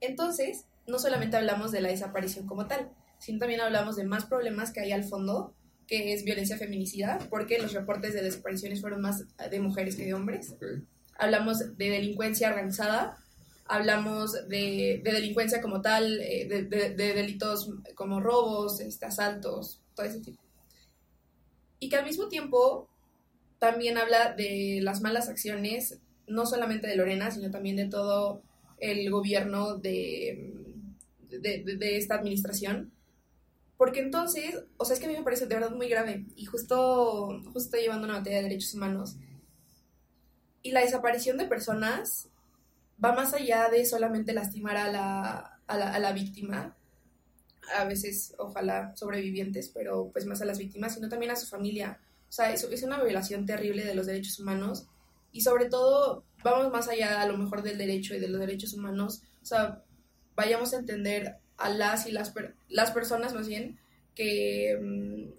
Entonces, 0.00 0.64
no 0.86 0.98
solamente 0.98 1.36
hablamos 1.36 1.72
de 1.72 1.80
la 1.80 1.88
desaparición 1.88 2.46
como 2.46 2.66
tal, 2.66 2.90
sino 3.18 3.38
también 3.38 3.60
hablamos 3.60 3.96
de 3.96 4.04
más 4.04 4.26
problemas 4.26 4.70
que 4.72 4.80
hay 4.80 4.92
al 4.92 5.04
fondo, 5.04 5.54
que 5.86 6.12
es 6.12 6.24
violencia 6.24 6.58
feminicida, 6.58 7.18
porque 7.30 7.58
los 7.58 7.72
reportes 7.72 8.14
de 8.14 8.22
desapariciones 8.22 8.80
fueron 8.80 9.00
más 9.00 9.24
de 9.50 9.60
mujeres 9.60 9.96
que 9.96 10.04
de 10.04 10.14
hombres 10.14 10.54
hablamos 11.16 11.58
de 11.76 11.90
delincuencia 11.90 12.48
organizada, 12.48 13.18
hablamos 13.66 14.32
de, 14.48 15.00
de 15.04 15.12
delincuencia 15.12 15.62
como 15.62 15.80
tal, 15.80 16.20
eh, 16.20 16.46
de, 16.48 16.64
de- 16.64 16.90
de 16.94 17.14
delitos 17.14 17.70
como 17.94 18.20
robos, 18.20 18.80
este, 18.80 19.06
asaltos, 19.06 19.80
todo 19.94 20.06
ese 20.06 20.20
tipo. 20.20 20.42
Y 21.78 21.88
que 21.88 21.96
al 21.96 22.04
mismo 22.04 22.28
tiempo 22.28 22.88
también 23.58 23.98
habla 23.98 24.32
de 24.34 24.80
las 24.82 25.00
malas 25.02 25.28
acciones, 25.28 25.98
no 26.26 26.46
solamente 26.46 26.86
de 26.86 26.96
Lorena, 26.96 27.30
sino 27.30 27.50
también 27.50 27.76
de 27.76 27.88
todo 27.88 28.42
el 28.78 29.10
gobierno 29.10 29.76
de, 29.78 30.54
de, 31.30 31.64
de- 31.78 31.96
esta 31.96 32.16
administración. 32.16 32.92
Porque 33.76 34.00
entonces, 34.00 34.64
o 34.78 34.84
sea, 34.84 34.94
es 34.94 35.00
que 35.00 35.06
a 35.06 35.10
mí 35.10 35.16
me 35.16 35.24
parece 35.24 35.46
de 35.46 35.54
verdad 35.56 35.72
muy 35.72 35.88
grave. 35.88 36.26
Y 36.36 36.46
justo, 36.46 37.40
justo 37.44 37.58
estoy 37.60 37.82
llevando 37.82 38.06
una 38.06 38.18
materia 38.18 38.38
de 38.38 38.44
derechos 38.50 38.74
humanos 38.74 39.16
y 40.62 40.70
la 40.72 40.80
desaparición 40.80 41.36
de 41.36 41.46
personas 41.46 42.28
va 43.04 43.12
más 43.14 43.34
allá 43.34 43.68
de 43.70 43.84
solamente 43.86 44.32
lastimar 44.32 44.76
a 44.76 44.90
la, 44.92 45.60
a 45.66 45.78
la, 45.78 45.94
a 45.94 45.98
la 45.98 46.12
víctima, 46.12 46.76
a 47.76 47.84
veces, 47.84 48.34
ojalá, 48.38 48.94
sobrevivientes, 48.96 49.70
pero 49.70 50.10
pues 50.12 50.26
más 50.26 50.42
a 50.42 50.44
las 50.44 50.58
víctimas, 50.58 50.94
sino 50.94 51.08
también 51.08 51.32
a 51.32 51.36
su 51.36 51.46
familia. 51.46 52.00
O 52.28 52.32
sea, 52.32 52.52
es, 52.52 52.64
es 52.64 52.82
una 52.82 53.02
violación 53.02 53.46
terrible 53.46 53.84
de 53.84 53.94
los 53.94 54.06
derechos 54.06 54.38
humanos 54.40 54.86
y 55.34 55.42
sobre 55.42 55.66
todo 55.66 56.24
vamos 56.42 56.72
más 56.72 56.88
allá 56.88 57.20
a 57.20 57.26
lo 57.26 57.36
mejor 57.36 57.62
del 57.62 57.76
derecho 57.76 58.14
y 58.14 58.20
de 58.20 58.28
los 58.28 58.40
derechos 58.40 58.72
humanos. 58.72 59.22
O 59.42 59.46
sea, 59.46 59.82
vayamos 60.36 60.72
a 60.72 60.78
entender 60.78 61.36
a 61.58 61.68
las 61.68 62.06
y 62.06 62.12
las, 62.12 62.30
per- 62.30 62.54
las 62.68 62.90
personas 62.92 63.34
más 63.34 63.46
bien 63.48 63.78
que, 64.14 64.78
mm, 64.80 65.32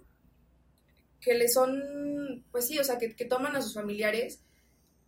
que 1.20 1.34
le 1.34 1.48
son, 1.48 2.44
pues 2.52 2.66
sí, 2.66 2.78
o 2.78 2.84
sea, 2.84 2.98
que, 2.98 3.14
que 3.14 3.24
toman 3.24 3.56
a 3.56 3.62
sus 3.62 3.74
familiares 3.74 4.40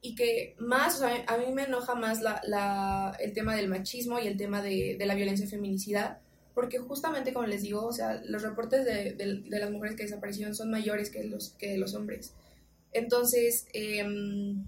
y 0.00 0.14
que 0.14 0.54
más, 0.58 0.96
o 0.96 0.98
sea, 1.00 1.24
a 1.26 1.38
mí 1.38 1.52
me 1.52 1.64
enoja 1.64 1.94
más 1.94 2.22
la, 2.22 2.40
la- 2.44 3.16
el 3.20 3.32
tema 3.32 3.54
del 3.56 3.68
machismo 3.68 4.18
y 4.18 4.26
el 4.26 4.36
tema 4.36 4.62
de, 4.62 4.96
de 4.98 5.06
la 5.06 5.14
violencia 5.14 5.46
feminicida, 5.48 6.20
porque 6.54 6.78
justamente 6.78 7.32
como 7.32 7.46
les 7.46 7.62
digo, 7.62 7.84
o 7.86 7.92
sea, 7.92 8.20
los 8.24 8.42
reportes 8.42 8.84
de, 8.84 9.12
de- 9.14 9.42
las 9.58 9.70
mujeres 9.70 9.96
que 9.96 10.04
desaparecieron 10.04 10.54
son 10.54 10.70
mayores 10.70 11.10
que 11.10 11.24
los, 11.24 11.50
que 11.58 11.76
los 11.78 11.94
hombres. 11.94 12.32
Entonces, 12.92 13.66
em, 13.72 14.64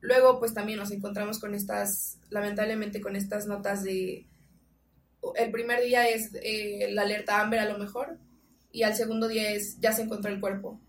luego 0.00 0.38
pues 0.38 0.54
también 0.54 0.78
nos 0.78 0.90
encontramos 0.90 1.38
con 1.38 1.54
estas, 1.54 2.18
lamentablemente 2.30 3.00
con 3.00 3.16
estas 3.16 3.46
notas 3.46 3.82
de, 3.82 4.26
el 5.34 5.50
primer 5.50 5.82
día 5.82 6.08
es 6.08 6.30
eh, 6.42 6.88
la 6.92 7.02
alerta 7.02 7.40
Amber 7.40 7.60
a 7.60 7.70
lo 7.70 7.78
mejor, 7.78 8.18
y 8.72 8.82
al 8.84 8.94
segundo 8.94 9.28
día 9.28 9.50
es 9.50 9.78
ya 9.80 9.92
se 9.92 10.02
encontró 10.02 10.30
el 10.32 10.40
cuerpo. 10.40 10.80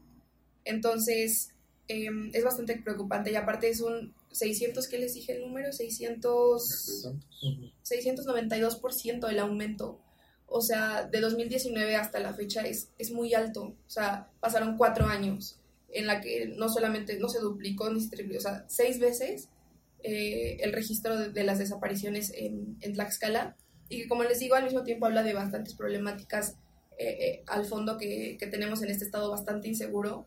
Entonces, 0.63 1.49
eh, 1.87 2.09
es 2.33 2.43
bastante 2.43 2.77
preocupante 2.77 3.31
y 3.31 3.35
aparte 3.35 3.69
es 3.69 3.81
un 3.81 4.13
600, 4.31 4.87
¿qué 4.87 4.97
les 4.99 5.13
dije 5.15 5.33
el 5.33 5.41
número? 5.41 5.73
600, 5.73 7.05
Ujú. 7.05 7.71
692% 7.83 9.29
el 9.29 9.39
aumento. 9.39 9.99
O 10.45 10.61
sea, 10.61 11.03
de 11.03 11.19
2019 11.21 11.95
hasta 11.95 12.19
la 12.19 12.33
fecha 12.33 12.61
es, 12.61 12.89
es 12.97 13.11
muy 13.11 13.33
alto. 13.33 13.75
O 13.87 13.89
sea, 13.89 14.29
pasaron 14.39 14.77
cuatro 14.77 15.05
años 15.05 15.60
en 15.93 16.07
la 16.07 16.21
que 16.21 16.47
no 16.47 16.69
solamente 16.69 17.17
no 17.19 17.29
se 17.29 17.39
duplicó 17.39 17.89
ni 17.89 18.01
se 18.01 18.09
triplicó, 18.09 18.39
o 18.39 18.41
sea, 18.41 18.65
seis 18.67 18.99
veces 18.99 19.49
eh, 20.03 20.57
el 20.61 20.73
registro 20.73 21.17
de, 21.17 21.29
de 21.29 21.43
las 21.43 21.59
desapariciones 21.59 22.31
en, 22.35 22.77
en 22.81 22.93
Tlaxcala. 22.93 23.55
Y 23.89 24.03
que 24.03 24.07
como 24.07 24.23
les 24.23 24.39
digo 24.39 24.55
al 24.55 24.63
mismo 24.63 24.83
tiempo 24.83 25.05
habla 25.05 25.23
de 25.23 25.33
bastantes 25.33 25.75
problemáticas 25.75 26.55
eh, 26.97 27.17
eh, 27.19 27.43
al 27.47 27.65
fondo 27.65 27.97
que, 27.97 28.37
que 28.39 28.47
tenemos 28.47 28.81
en 28.81 28.89
este 28.89 29.05
estado 29.05 29.29
bastante 29.29 29.67
inseguro. 29.67 30.25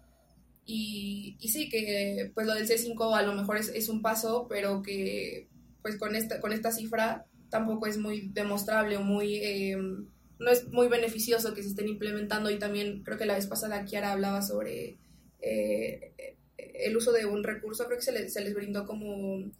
Y, 0.67 1.37
y 1.41 1.49
sí 1.49 1.69
que 1.69 2.31
pues 2.35 2.47
lo 2.47 2.55
del 2.55 2.67
C5 2.67 3.17
a 3.17 3.23
lo 3.23 3.35
mejor 3.35 3.59
es, 3.59 3.69
es 3.69 3.91
un 3.91 4.01
paso 4.01 4.47
pero 4.49 4.81
que 4.81 5.47
pues 5.83 5.99
con 5.99 6.17
esta, 6.17 6.41
con 6.41 6.53
esta 6.53 6.73
cifra 6.73 7.27
tampoco 7.51 7.87
es 7.87 7.99
muy 7.99 8.31
demostrable 8.33 8.97
o 8.97 9.03
muy 9.03 9.37
eh, 9.37 9.77
no 9.77 10.51
es 10.51 10.67
muy 10.69 10.89
beneficioso 10.89 11.55
que 11.55 11.63
se 11.63 11.69
estén 11.71 11.89
implementando. 11.89 12.51
Y 12.51 12.59
también 12.59 13.03
creo 13.05 13.19
que 13.19 13.27
la 13.27 13.35
vez 13.35 13.47
pasada 13.47 13.85
Kiara 13.85 14.13
hablaba 14.13 14.43
sobre 14.43 14.99
eh, 15.45 16.37
el 16.57 16.97
uso 16.97 17.13
de 17.13 17.27
un 17.27 17.45
recurso, 17.45 17.85
creo 17.87 17.99
que 17.99 18.05
se, 18.05 18.13
le- 18.13 18.29
se 18.31 18.41
les 18.43 18.55
brindó 18.55 18.87
como, 18.87 19.51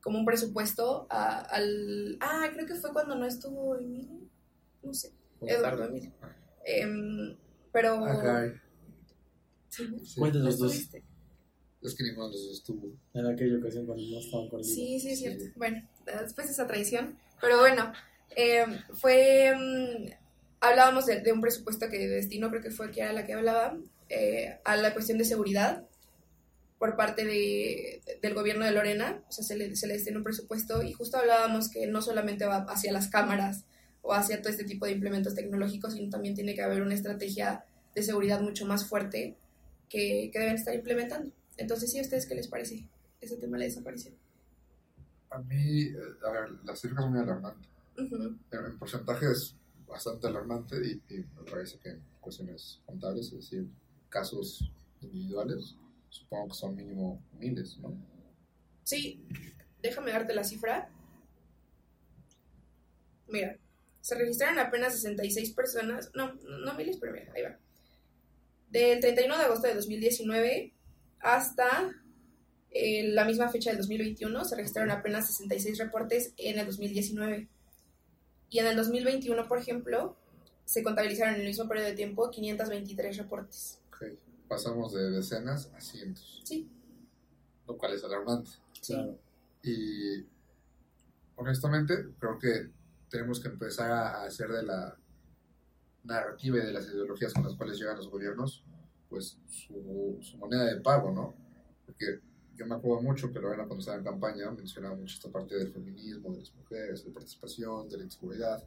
como 0.00 0.18
un 0.18 0.24
presupuesto 0.24 1.06
a- 1.10 1.40
al... 1.40 2.16
Ah, 2.20 2.48
creo 2.52 2.66
que 2.66 2.74
fue 2.74 2.92
cuando 2.92 3.14
no 3.14 3.26
estuvo 3.26 3.76
Emilio, 3.76 4.20
no 4.82 4.94
sé, 4.94 5.12
Eduardo 5.42 5.84
Emilio. 5.84 6.12
Em, 6.64 7.36
pero... 7.72 8.00
Sí, 9.68 9.88
¿no? 9.90 9.98
sí. 10.04 10.18
¿Cuál 10.20 10.32
de 10.32 10.38
¿No 10.38 10.44
los 10.46 10.58
dos? 10.58 10.72
estuviste? 10.72 11.02
Es 11.82 11.94
que 11.94 12.04
ninguno 12.04 12.28
de 12.28 12.34
los 12.34 12.46
dos 12.46 12.56
estuvo. 12.58 12.88
En 13.12 13.26
aquella 13.26 13.58
ocasión 13.58 13.84
cuando 13.86 14.02
no 14.04 14.18
estaban 14.18 14.48
conmigo. 14.48 14.72
Sí, 14.74 14.98
sí, 15.00 15.08
es 15.10 15.18
Sí. 15.18 15.24
cierto. 15.24 15.44
Bueno, 15.56 15.86
después 16.06 16.46
de 16.46 16.52
esa 16.52 16.66
traición. 16.66 17.18
Pero 17.40 17.58
bueno, 17.58 17.92
eh, 18.36 18.64
fue. 18.94 19.52
mm, 19.54 20.10
hablábamos 20.60 21.04
de, 21.06 21.20
de 21.20 21.32
un 21.32 21.42
presupuesto 21.42 21.88
que 21.90 21.98
destino, 22.08 22.48
creo 22.48 22.62
que 22.62 22.70
fue 22.70 22.90
que 22.90 23.00
era 23.02 23.12
la 23.12 23.26
que 23.26 23.34
hablaba, 23.34 23.76
eh, 24.14 24.60
a 24.64 24.76
la 24.76 24.92
cuestión 24.92 25.18
de 25.18 25.24
seguridad 25.24 25.86
por 26.78 26.96
parte 26.96 27.24
de, 27.24 28.02
del 28.22 28.34
gobierno 28.34 28.64
de 28.64 28.70
Lorena. 28.70 29.22
O 29.28 29.32
sea, 29.32 29.44
se 29.44 29.56
le, 29.56 29.74
se 29.74 29.86
le 29.86 29.94
destinó 29.94 30.18
un 30.18 30.24
presupuesto 30.24 30.82
y 30.82 30.92
justo 30.92 31.16
hablábamos 31.16 31.70
que 31.70 31.86
no 31.86 32.02
solamente 32.02 32.44
va 32.44 32.66
hacia 32.68 32.92
las 32.92 33.08
cámaras 33.08 33.64
o 34.02 34.12
hacia 34.12 34.40
todo 34.40 34.50
este 34.50 34.64
tipo 34.64 34.86
de 34.86 34.92
implementos 34.92 35.34
tecnológicos, 35.34 35.94
sino 35.94 36.10
también 36.10 36.34
tiene 36.34 36.54
que 36.54 36.62
haber 36.62 36.82
una 36.82 36.94
estrategia 36.94 37.64
de 37.94 38.02
seguridad 38.02 38.40
mucho 38.40 38.66
más 38.66 38.86
fuerte 38.86 39.36
que, 39.88 40.30
que 40.32 40.38
deben 40.38 40.56
estar 40.56 40.74
implementando. 40.74 41.32
Entonces, 41.56 41.90
¿sí 41.90 41.98
a 41.98 42.02
ustedes 42.02 42.26
qué 42.26 42.34
les 42.34 42.48
parece 42.48 42.86
ese 43.20 43.36
tema 43.36 43.56
de 43.56 43.60
la 43.60 43.64
desaparición? 43.64 44.14
A 45.30 45.38
mí, 45.38 45.82
eh, 45.82 45.96
a 46.26 46.30
ver, 46.30 46.50
la 46.64 46.76
cifra 46.76 47.04
es 47.04 47.10
muy 47.10 47.20
alarmante. 47.20 47.68
En, 47.96 48.38
en 48.52 48.78
porcentaje 48.78 49.30
es 49.30 49.56
bastante 49.88 50.26
alarmante 50.26 50.76
y, 50.84 51.14
y 51.14 51.18
me 51.18 51.50
parece 51.50 51.78
que 51.78 51.90
en 51.90 52.02
cuestiones 52.20 52.80
contables, 52.84 53.26
es 53.26 53.32
decir, 53.32 53.68
casos 54.14 54.70
individuales, 55.00 55.74
supongo 56.08 56.48
que 56.48 56.54
son 56.54 56.76
mínimo 56.76 57.20
miles, 57.36 57.76
¿no? 57.78 57.98
Sí, 58.84 59.20
déjame 59.82 60.12
darte 60.12 60.32
la 60.34 60.44
cifra. 60.44 60.88
Mira, 63.26 63.58
se 64.00 64.14
registraron 64.14 64.60
apenas 64.60 64.94
66 64.94 65.50
personas, 65.52 66.12
no, 66.14 66.34
no 66.34 66.74
miles, 66.74 66.96
pero 67.00 67.12
mira, 67.12 67.32
ahí 67.34 67.42
va. 67.42 67.58
Del 68.70 69.00
31 69.00 69.36
de 69.36 69.44
agosto 69.44 69.66
de 69.66 69.74
2019 69.74 70.72
hasta 71.18 71.90
eh, 72.70 73.08
la 73.08 73.24
misma 73.24 73.48
fecha 73.48 73.70
del 73.70 73.78
2021 73.78 74.44
se 74.44 74.56
registraron 74.56 74.92
apenas 74.92 75.26
66 75.26 75.78
reportes 75.78 76.34
en 76.36 76.60
el 76.60 76.66
2019. 76.66 77.48
Y 78.50 78.58
en 78.60 78.66
el 78.66 78.76
2021, 78.76 79.48
por 79.48 79.58
ejemplo, 79.58 80.16
se 80.64 80.84
contabilizaron 80.84 81.34
en 81.34 81.40
el 81.40 81.46
mismo 81.48 81.66
periodo 81.66 81.88
de 81.88 81.94
tiempo 81.94 82.30
523 82.30 83.16
reportes. 83.16 83.80
Pasamos 84.48 84.92
de 84.92 85.10
decenas 85.10 85.72
a 85.74 85.80
cientos. 85.80 86.42
Sí. 86.44 86.70
Lo 87.66 87.76
cual 87.76 87.94
es 87.94 88.04
alarmante. 88.04 88.50
Claro. 88.86 89.18
Y 89.62 90.26
honestamente, 91.36 91.94
creo 92.18 92.38
que 92.38 92.70
tenemos 93.08 93.40
que 93.40 93.48
empezar 93.48 93.90
a 93.90 94.24
hacer 94.24 94.50
de 94.50 94.62
la 94.62 94.96
narrativa 96.04 96.58
y 96.58 96.66
de 96.66 96.72
las 96.72 96.86
ideologías 96.86 97.32
con 97.32 97.44
las 97.44 97.54
cuales 97.54 97.78
llegan 97.78 97.96
los 97.96 98.08
gobiernos, 98.08 98.62
pues 99.08 99.38
su, 99.48 100.18
su 100.20 100.36
moneda 100.36 100.64
de 100.64 100.80
pago, 100.80 101.10
¿no? 101.10 101.34
Porque 101.86 102.20
yo 102.54 102.66
me 102.66 102.74
acuerdo 102.74 103.02
mucho 103.02 103.32
que 103.32 103.40
Lorena 103.40 103.64
cuando 103.64 103.80
estaba 103.80 103.98
en 103.98 104.04
campaña 104.04 104.50
mencionaba 104.50 104.94
mucho 104.94 105.14
esta 105.14 105.30
parte 105.30 105.56
del 105.56 105.72
feminismo, 105.72 106.32
de 106.32 106.40
las 106.40 106.54
mujeres, 106.54 107.02
de 107.02 107.08
la 107.08 107.14
participación, 107.14 107.88
de 107.88 107.98
la 107.98 108.04
inseguridad. 108.04 108.62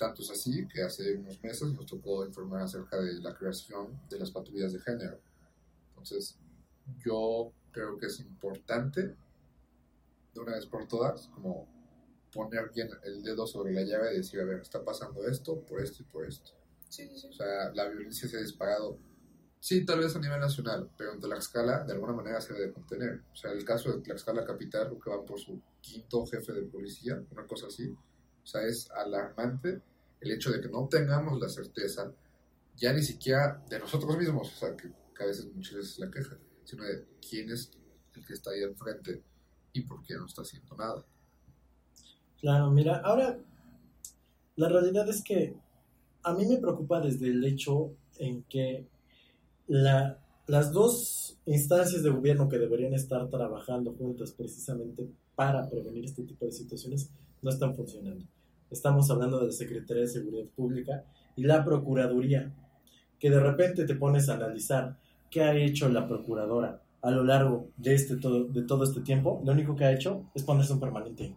Tanto 0.00 0.22
es 0.22 0.30
así 0.30 0.66
que 0.66 0.82
hace 0.82 1.14
unos 1.14 1.42
meses 1.42 1.74
nos 1.74 1.84
tocó 1.84 2.24
informar 2.24 2.62
acerca 2.62 2.98
de 2.98 3.20
la 3.20 3.34
creación 3.34 4.00
de 4.08 4.18
las 4.18 4.30
patrullas 4.30 4.72
de 4.72 4.78
género. 4.78 5.20
Entonces, 5.90 6.38
yo 7.04 7.52
creo 7.70 7.98
que 7.98 8.06
es 8.06 8.18
importante, 8.20 9.14
de 10.32 10.40
una 10.40 10.54
vez 10.54 10.64
por 10.64 10.88
todas, 10.88 11.26
como 11.34 11.68
poner 12.32 12.70
bien 12.74 12.88
el 13.04 13.22
dedo 13.22 13.46
sobre 13.46 13.74
la 13.74 13.82
llave 13.82 14.14
y 14.14 14.16
decir, 14.16 14.40
a 14.40 14.44
ver, 14.44 14.60
está 14.60 14.82
pasando 14.82 15.28
esto, 15.28 15.60
por 15.66 15.82
esto 15.82 16.02
y 16.02 16.06
por 16.06 16.26
esto. 16.26 16.52
Sí, 16.88 17.06
sí. 17.14 17.28
O 17.28 17.32
sea, 17.34 17.70
la 17.74 17.86
violencia 17.86 18.26
se 18.26 18.38
ha 18.38 18.40
disparado, 18.40 18.96
sí, 19.58 19.84
tal 19.84 19.98
vez 19.98 20.16
a 20.16 20.18
nivel 20.18 20.40
nacional, 20.40 20.88
pero 20.96 21.12
en 21.12 21.20
Tlaxcala 21.20 21.84
de 21.84 21.92
alguna 21.92 22.14
manera 22.14 22.40
se 22.40 22.54
debe 22.54 22.72
contener. 22.72 23.20
O 23.34 23.36
sea, 23.36 23.52
el 23.52 23.66
caso 23.66 23.92
de 23.92 24.00
Tlaxcala 24.00 24.46
Capital, 24.46 24.98
que 24.98 25.10
van 25.10 25.26
por 25.26 25.38
su 25.38 25.60
quinto 25.82 26.24
jefe 26.24 26.54
de 26.54 26.62
policía, 26.62 27.22
una 27.32 27.46
cosa 27.46 27.66
así. 27.66 27.94
O 28.42 28.46
sea, 28.46 28.62
es 28.62 28.90
alarmante 28.92 29.82
el 30.20 30.32
hecho 30.32 30.50
de 30.50 30.60
que 30.60 30.68
no 30.68 30.86
tengamos 30.88 31.40
la 31.40 31.48
certeza, 31.48 32.12
ya 32.76 32.92
ni 32.92 33.02
siquiera 33.02 33.62
de 33.68 33.78
nosotros 33.78 34.16
mismos, 34.16 34.52
o 34.52 34.56
sea, 34.56 34.76
que, 34.76 34.88
a 35.20 35.26
veces 35.26 35.52
muchas 35.54 35.74
veces 35.74 35.92
es 35.92 35.98
la 35.98 36.10
queja, 36.10 36.38
sino 36.64 36.82
de 36.82 37.04
quién 37.28 37.50
es 37.50 37.70
el 38.14 38.24
que 38.24 38.32
está 38.32 38.52
ahí 38.52 38.62
enfrente 38.62 39.22
y 39.74 39.82
por 39.82 40.02
qué 40.02 40.14
no 40.14 40.24
está 40.24 40.40
haciendo 40.42 40.74
nada. 40.76 41.04
Claro, 42.40 42.70
mira, 42.70 43.00
ahora 43.04 43.38
la 44.56 44.68
realidad 44.68 45.06
es 45.10 45.22
que 45.22 45.54
a 46.22 46.32
mí 46.32 46.46
me 46.46 46.56
preocupa 46.56 47.00
desde 47.00 47.28
el 47.28 47.44
hecho 47.44 47.92
en 48.18 48.44
que 48.44 48.86
la, 49.66 50.18
las 50.46 50.72
dos 50.72 51.38
instancias 51.44 52.02
de 52.02 52.10
gobierno 52.10 52.48
que 52.48 52.58
deberían 52.58 52.94
estar 52.94 53.28
trabajando 53.28 53.92
juntas 53.92 54.32
precisamente 54.32 55.10
para 55.34 55.68
prevenir 55.68 56.06
este 56.06 56.22
tipo 56.22 56.46
de 56.46 56.52
situaciones 56.52 57.10
no 57.42 57.50
están 57.50 57.74
funcionando. 57.74 58.24
Estamos 58.70 59.10
hablando 59.10 59.40
de 59.40 59.46
la 59.46 59.52
Secretaría 59.52 60.02
de 60.02 60.08
Seguridad 60.08 60.46
Pública 60.54 61.04
y 61.34 61.42
la 61.42 61.64
Procuraduría, 61.64 62.52
que 63.18 63.30
de 63.30 63.40
repente 63.40 63.84
te 63.84 63.96
pones 63.96 64.28
a 64.28 64.34
analizar 64.34 64.96
qué 65.30 65.42
ha 65.42 65.56
hecho 65.56 65.88
la 65.88 66.06
Procuradora 66.06 66.82
a 67.02 67.10
lo 67.10 67.24
largo 67.24 67.68
de, 67.76 67.94
este 67.94 68.16
todo, 68.16 68.44
de 68.44 68.62
todo 68.62 68.84
este 68.84 69.00
tiempo. 69.00 69.40
Lo 69.44 69.52
único 69.52 69.74
que 69.74 69.84
ha 69.84 69.92
hecho 69.92 70.24
es 70.34 70.44
ponerse 70.44 70.72
un 70.72 70.80
permanente. 70.80 71.34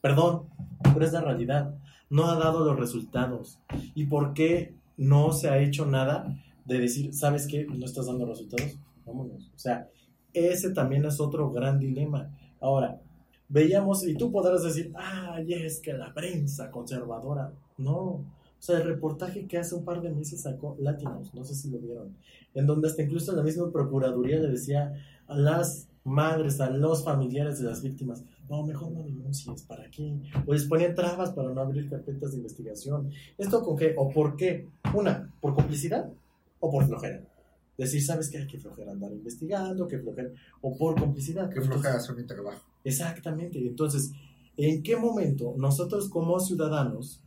Perdón, 0.00 0.48
pero 0.92 1.04
es 1.04 1.12
la 1.12 1.20
realidad. 1.20 1.74
No 2.10 2.26
ha 2.26 2.36
dado 2.36 2.64
los 2.64 2.78
resultados. 2.78 3.58
¿Y 3.94 4.06
por 4.06 4.34
qué 4.34 4.74
no 4.96 5.32
se 5.32 5.48
ha 5.48 5.58
hecho 5.58 5.86
nada 5.86 6.36
de 6.64 6.78
decir, 6.80 7.14
¿sabes 7.14 7.46
qué? 7.46 7.66
No 7.66 7.84
estás 7.84 8.06
dando 8.06 8.26
resultados. 8.26 8.78
Vámonos. 9.06 9.52
O 9.54 9.58
sea, 9.58 9.88
ese 10.32 10.70
también 10.70 11.04
es 11.04 11.20
otro 11.20 11.50
gran 11.50 11.78
dilema. 11.78 12.36
Ahora, 12.60 13.00
veíamos, 13.54 14.04
y 14.04 14.16
tú 14.16 14.32
podrás 14.32 14.64
decir, 14.64 14.92
ay, 14.96 15.52
es 15.52 15.78
que 15.78 15.92
la 15.92 16.12
prensa 16.12 16.72
conservadora. 16.72 17.52
No. 17.78 17.94
O 17.94 18.26
sea, 18.58 18.78
el 18.78 18.84
reportaje 18.84 19.46
que 19.46 19.58
hace 19.58 19.76
un 19.76 19.84
par 19.84 20.02
de 20.02 20.10
meses 20.10 20.40
sacó 20.42 20.76
Latinos, 20.80 21.32
no 21.32 21.44
sé 21.44 21.54
si 21.54 21.70
lo 21.70 21.78
vieron, 21.78 22.16
en 22.52 22.66
donde 22.66 22.88
hasta 22.88 23.02
incluso 23.02 23.34
la 23.34 23.42
misma 23.42 23.70
Procuraduría 23.70 24.40
le 24.40 24.48
decía 24.48 24.92
a 25.28 25.36
las 25.36 25.86
madres, 26.02 26.60
a 26.60 26.68
los 26.70 27.04
familiares 27.04 27.60
de 27.60 27.66
las 27.66 27.80
víctimas, 27.80 28.24
no, 28.50 28.64
mejor 28.64 28.90
no 28.90 29.04
denuncies, 29.04 29.62
¿para 29.62 29.88
qué? 29.88 30.18
O 30.46 30.52
les 30.52 30.64
ponían 30.64 30.94
trabas 30.94 31.30
para 31.30 31.50
no 31.50 31.60
abrir 31.60 31.88
carpetas 31.88 32.32
de 32.32 32.38
investigación. 32.38 33.10
¿Esto 33.38 33.62
con 33.62 33.76
qué? 33.76 33.94
¿O 33.96 34.10
por 34.10 34.34
qué? 34.34 34.68
Una, 34.92 35.32
por 35.40 35.54
complicidad 35.54 36.10
o 36.58 36.70
por 36.70 36.84
flojera. 36.86 37.22
Decir, 37.78 38.02
¿sabes 38.02 38.30
qué? 38.30 38.38
Hay 38.38 38.46
que 38.46 38.58
flojera 38.58 38.92
andar 38.92 39.12
investigando, 39.12 39.86
que 39.86 39.98
flojera, 39.98 40.30
o 40.60 40.76
por 40.76 40.98
complicidad. 40.98 41.48
Que 41.50 41.60
floja 41.60 41.94
hacer 41.94 42.16
mi 42.16 42.24
trabajo. 42.24 42.73
Exactamente. 42.84 43.58
Entonces, 43.58 44.12
¿en 44.56 44.82
qué 44.82 44.96
momento 44.96 45.54
nosotros 45.58 46.08
como 46.08 46.38
ciudadanos 46.38 47.22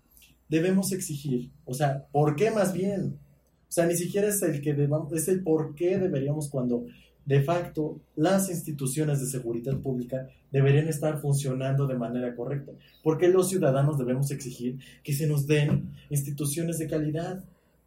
debemos 0.48 0.92
exigir? 0.92 1.52
O 1.66 1.74
sea, 1.74 2.08
¿por 2.12 2.36
qué 2.36 2.52
más 2.52 2.74
bien? 2.74 3.20
O 3.68 3.72
sea, 3.72 3.86
ni 3.86 3.96
siquiera 3.96 4.28
es 4.28 4.42
el 4.44 4.62
que 4.62 4.74
debamos, 4.74 5.12
es 5.12 5.28
el 5.28 5.44
por 5.44 5.76
qué 5.76 5.98
deberíamos 5.98 6.50
cuando 6.50 6.86
de 7.26 7.42
facto 7.42 8.00
las 8.16 8.50
instituciones 8.50 9.20
de 9.20 9.26
seguridad 9.26 9.78
pública 9.82 10.30
deberían 10.50 10.88
estar 10.88 11.20
funcionando 11.20 11.86
de 11.86 11.98
manera 11.98 12.34
correcta. 12.34 12.72
¿Por 13.04 13.18
qué 13.18 13.28
los 13.28 13.50
ciudadanos 13.50 13.98
debemos 13.98 14.32
exigir 14.32 14.80
que 15.04 15.12
se 15.12 15.28
nos 15.28 15.46
den 15.46 15.92
instituciones 16.10 16.78
de 16.78 16.88
calidad 16.88 17.44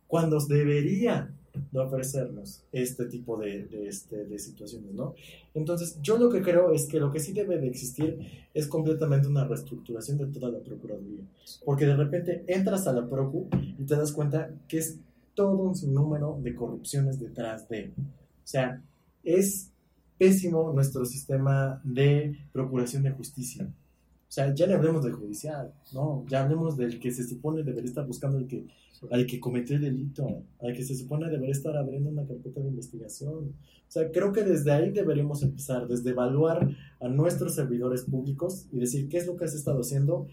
cuando 0.06 0.38
debería 0.46 1.32
de 1.70 1.78
ofrecernos 1.78 2.62
este 2.72 3.06
tipo 3.06 3.36
de, 3.36 3.64
de, 3.66 3.88
este, 3.88 4.24
de 4.24 4.38
situaciones, 4.38 4.92
¿no? 4.92 5.14
Entonces, 5.54 5.98
yo 6.02 6.18
lo 6.18 6.30
que 6.30 6.42
creo 6.42 6.72
es 6.72 6.86
que 6.86 7.00
lo 7.00 7.10
que 7.10 7.20
sí 7.20 7.32
debe 7.32 7.58
de 7.58 7.68
existir 7.68 8.18
es 8.54 8.66
completamente 8.66 9.28
una 9.28 9.44
reestructuración 9.44 10.18
de 10.18 10.26
toda 10.26 10.50
la 10.50 10.58
Procuraduría. 10.58 11.24
Porque 11.64 11.86
de 11.86 11.96
repente 11.96 12.44
entras 12.46 12.86
a 12.86 12.92
la 12.92 13.08
Procu 13.08 13.48
y 13.52 13.84
te 13.84 13.96
das 13.96 14.12
cuenta 14.12 14.50
que 14.68 14.78
es 14.78 14.98
todo 15.34 15.56
un 15.56 15.74
sinnúmero 15.74 16.38
de 16.42 16.54
corrupciones 16.54 17.18
detrás 17.18 17.68
de. 17.68 17.92
O 17.96 18.46
sea, 18.50 18.82
es 19.22 19.70
pésimo 20.18 20.72
nuestro 20.72 21.04
sistema 21.04 21.80
de 21.82 22.36
procuración 22.52 23.02
de 23.02 23.10
justicia. 23.10 23.64
O 23.64 24.32
sea, 24.32 24.54
ya 24.54 24.66
no 24.66 24.74
hablemos 24.74 25.02
del 25.02 25.14
judicial, 25.14 25.72
¿no? 25.92 26.24
Ya 26.28 26.42
hablemos 26.42 26.76
del 26.76 27.00
que 27.00 27.10
se 27.10 27.24
supone 27.24 27.62
debería 27.62 27.88
estar 27.88 28.06
buscando 28.06 28.38
el 28.38 28.46
que, 28.46 28.66
al 29.10 29.26
que 29.26 29.40
cometió 29.40 29.76
el 29.76 29.82
delito, 29.82 30.42
al 30.60 30.74
que 30.74 30.84
se 30.84 30.94
supone 30.94 31.30
debería 31.30 31.52
estar 31.52 31.76
abriendo 31.76 32.10
una 32.10 32.26
carpeta 32.26 32.60
de 32.60 32.68
investigación. 32.68 33.54
O 33.90 33.92
sea, 33.92 34.10
creo 34.10 34.32
que 34.32 34.44
desde 34.44 34.70
ahí 34.70 34.90
deberíamos 34.90 35.42
empezar, 35.42 35.88
desde 35.88 36.10
evaluar 36.10 36.68
a 37.00 37.08
nuestros 37.08 37.54
servidores 37.54 38.02
públicos 38.02 38.66
y 38.72 38.78
decir 38.78 39.08
qué 39.08 39.18
es 39.18 39.26
lo 39.26 39.36
que 39.36 39.46
has 39.46 39.54
estado 39.54 39.80
haciendo, 39.80 40.26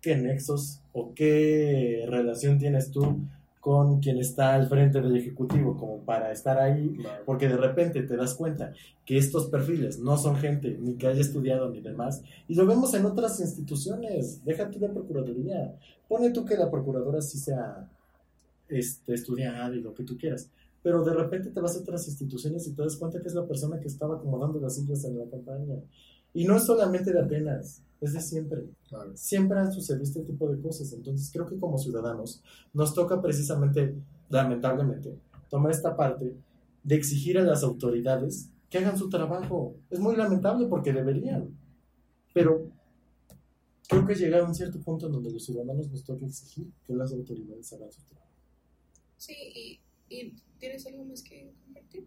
qué 0.00 0.16
nexos 0.16 0.80
o 0.92 1.12
qué 1.14 2.06
relación 2.08 2.58
tienes 2.58 2.90
tú 2.90 3.18
con 3.60 3.98
quien 3.98 4.18
está 4.18 4.54
al 4.54 4.68
frente 4.68 5.00
del 5.00 5.16
Ejecutivo 5.16 5.76
como 5.76 5.98
para 6.04 6.30
estar 6.30 6.56
ahí, 6.56 6.96
porque 7.24 7.48
de 7.48 7.56
repente 7.56 8.00
te 8.02 8.16
das 8.16 8.34
cuenta 8.34 8.72
que 9.04 9.18
estos 9.18 9.46
perfiles 9.46 9.98
no 9.98 10.16
son 10.16 10.36
gente 10.36 10.78
ni 10.80 10.94
que 10.94 11.08
haya 11.08 11.20
estudiado 11.20 11.68
ni 11.68 11.80
demás, 11.80 12.22
y 12.46 12.54
lo 12.54 12.64
vemos 12.64 12.94
en 12.94 13.04
otras 13.04 13.40
instituciones, 13.40 14.44
déjate 14.44 14.78
de 14.78 14.88
Procuraduría, 14.88 15.74
pone 16.08 16.30
tú 16.30 16.44
que 16.44 16.56
la 16.56 16.70
Procuradora 16.70 17.20
sí 17.20 17.38
sea 17.38 17.90
este, 18.68 19.14
estudiada 19.14 19.74
y 19.74 19.80
lo 19.80 19.94
que 19.94 20.04
tú 20.04 20.16
quieras, 20.16 20.50
pero 20.82 21.04
de 21.04 21.14
repente 21.14 21.50
te 21.50 21.60
vas 21.60 21.76
a 21.76 21.80
otras 21.80 22.06
instituciones 22.06 22.66
y 22.66 22.72
te 22.72 22.82
das 22.82 22.96
cuenta 22.96 23.20
que 23.20 23.28
es 23.28 23.34
la 23.34 23.46
persona 23.46 23.80
que 23.80 23.88
estaba 23.88 24.16
acomodando 24.16 24.60
las 24.60 24.76
sillas 24.76 25.04
en 25.04 25.18
la 25.18 25.26
campaña, 25.26 25.76
y 26.32 26.44
no 26.44 26.56
es 26.56 26.64
solamente 26.64 27.12
de 27.12 27.20
apenas, 27.20 27.82
es 28.00 28.12
de 28.12 28.20
siempre 28.20 28.68
Claro. 28.88 29.10
siempre 29.14 29.58
han 29.58 29.72
sucedido 29.72 30.04
este 30.04 30.20
tipo 30.20 30.48
de 30.50 30.60
cosas. 30.60 30.92
Entonces 30.92 31.30
creo 31.32 31.46
que 31.46 31.58
como 31.58 31.78
ciudadanos 31.78 32.42
nos 32.74 32.92
toca 32.92 33.22
precisamente, 33.22 33.94
lamentablemente, 34.28 35.16
tomar 35.48 35.72
esta 35.72 35.96
parte 35.96 36.36
de 36.84 36.94
exigir 36.94 37.38
a 37.38 37.42
las 37.42 37.62
autoridades 37.62 38.50
que 38.68 38.78
hagan 38.78 38.98
su 38.98 39.08
trabajo. 39.08 39.76
Es 39.88 39.98
muy 39.98 40.14
lamentable 40.14 40.66
porque 40.66 40.92
deberían, 40.92 41.48
pero 42.34 42.68
creo 43.88 44.06
que 44.06 44.14
llega 44.14 44.40
a 44.40 44.44
un 44.44 44.54
cierto 44.54 44.78
punto 44.80 45.06
en 45.06 45.12
donde 45.12 45.32
los 45.32 45.44
ciudadanos 45.44 45.90
nos 45.90 46.04
toca 46.04 46.26
exigir 46.26 46.70
que 46.86 46.94
las 46.94 47.12
autoridades 47.12 47.72
hagan 47.72 47.90
su 47.90 48.02
trabajo. 48.02 48.25
Sí, 49.16 49.34
y, 49.54 49.80
y 50.08 50.34
¿tienes 50.58 50.86
algo 50.86 51.04
más 51.04 51.22
que 51.22 51.52
compartir? 51.64 52.04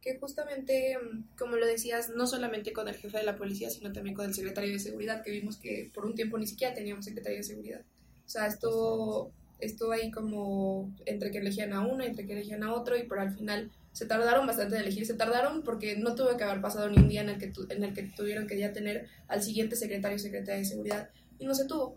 Que 0.00 0.18
justamente, 0.18 0.96
mm, 0.98 1.36
como 1.36 1.56
lo 1.56 1.66
decías, 1.66 2.10
no 2.10 2.26
solamente 2.26 2.72
con 2.72 2.88
el 2.88 2.94
jefe 2.96 3.18
de 3.18 3.24
la 3.24 3.36
policía, 3.36 3.70
sino 3.70 3.92
también 3.92 4.14
con 4.16 4.26
el 4.26 4.34
secretario 4.34 4.72
de 4.72 4.78
seguridad, 4.78 5.22
que 5.22 5.30
vimos 5.30 5.56
que 5.56 5.90
por 5.94 6.06
un 6.06 6.14
tiempo 6.14 6.38
ni 6.38 6.46
siquiera 6.46 6.74
teníamos 6.74 7.04
secretario 7.04 7.38
de 7.38 7.44
seguridad. 7.44 7.80
O 8.26 8.28
sea, 8.28 8.46
esto 8.46 9.32
estuvo 9.60 9.92
ahí 9.92 10.10
como 10.10 10.94
entre 11.06 11.30
que 11.30 11.38
elegían 11.38 11.72
a 11.72 11.80
uno, 11.86 12.04
entre 12.04 12.26
que 12.26 12.32
elegían 12.34 12.62
a 12.62 12.74
otro, 12.74 12.96
y 12.96 13.04
pero 13.04 13.20
al 13.22 13.34
final 13.36 13.70
se 13.92 14.06
tardaron 14.06 14.46
bastante 14.46 14.76
en 14.76 14.82
elegir. 14.82 15.06
Se 15.06 15.14
tardaron 15.14 15.62
porque 15.64 15.96
no 15.96 16.14
tuvo 16.14 16.36
que 16.36 16.44
haber 16.44 16.60
pasado 16.60 16.88
ni 16.90 16.98
un 16.98 17.08
día 17.08 17.22
en 17.22 17.30
el 17.30 17.38
que, 17.38 17.48
tu- 17.48 17.66
en 17.70 17.82
el 17.84 17.94
que 17.94 18.04
tuvieron 18.04 18.46
que 18.46 18.58
ya 18.58 18.72
tener 18.72 19.08
al 19.28 19.42
siguiente 19.42 19.76
secretario 19.76 20.16
o 20.16 20.18
secretaria 20.20 20.58
de 20.60 20.64
seguridad, 20.64 21.10
y 21.38 21.46
no 21.46 21.54
se 21.54 21.66
tuvo. 21.66 21.96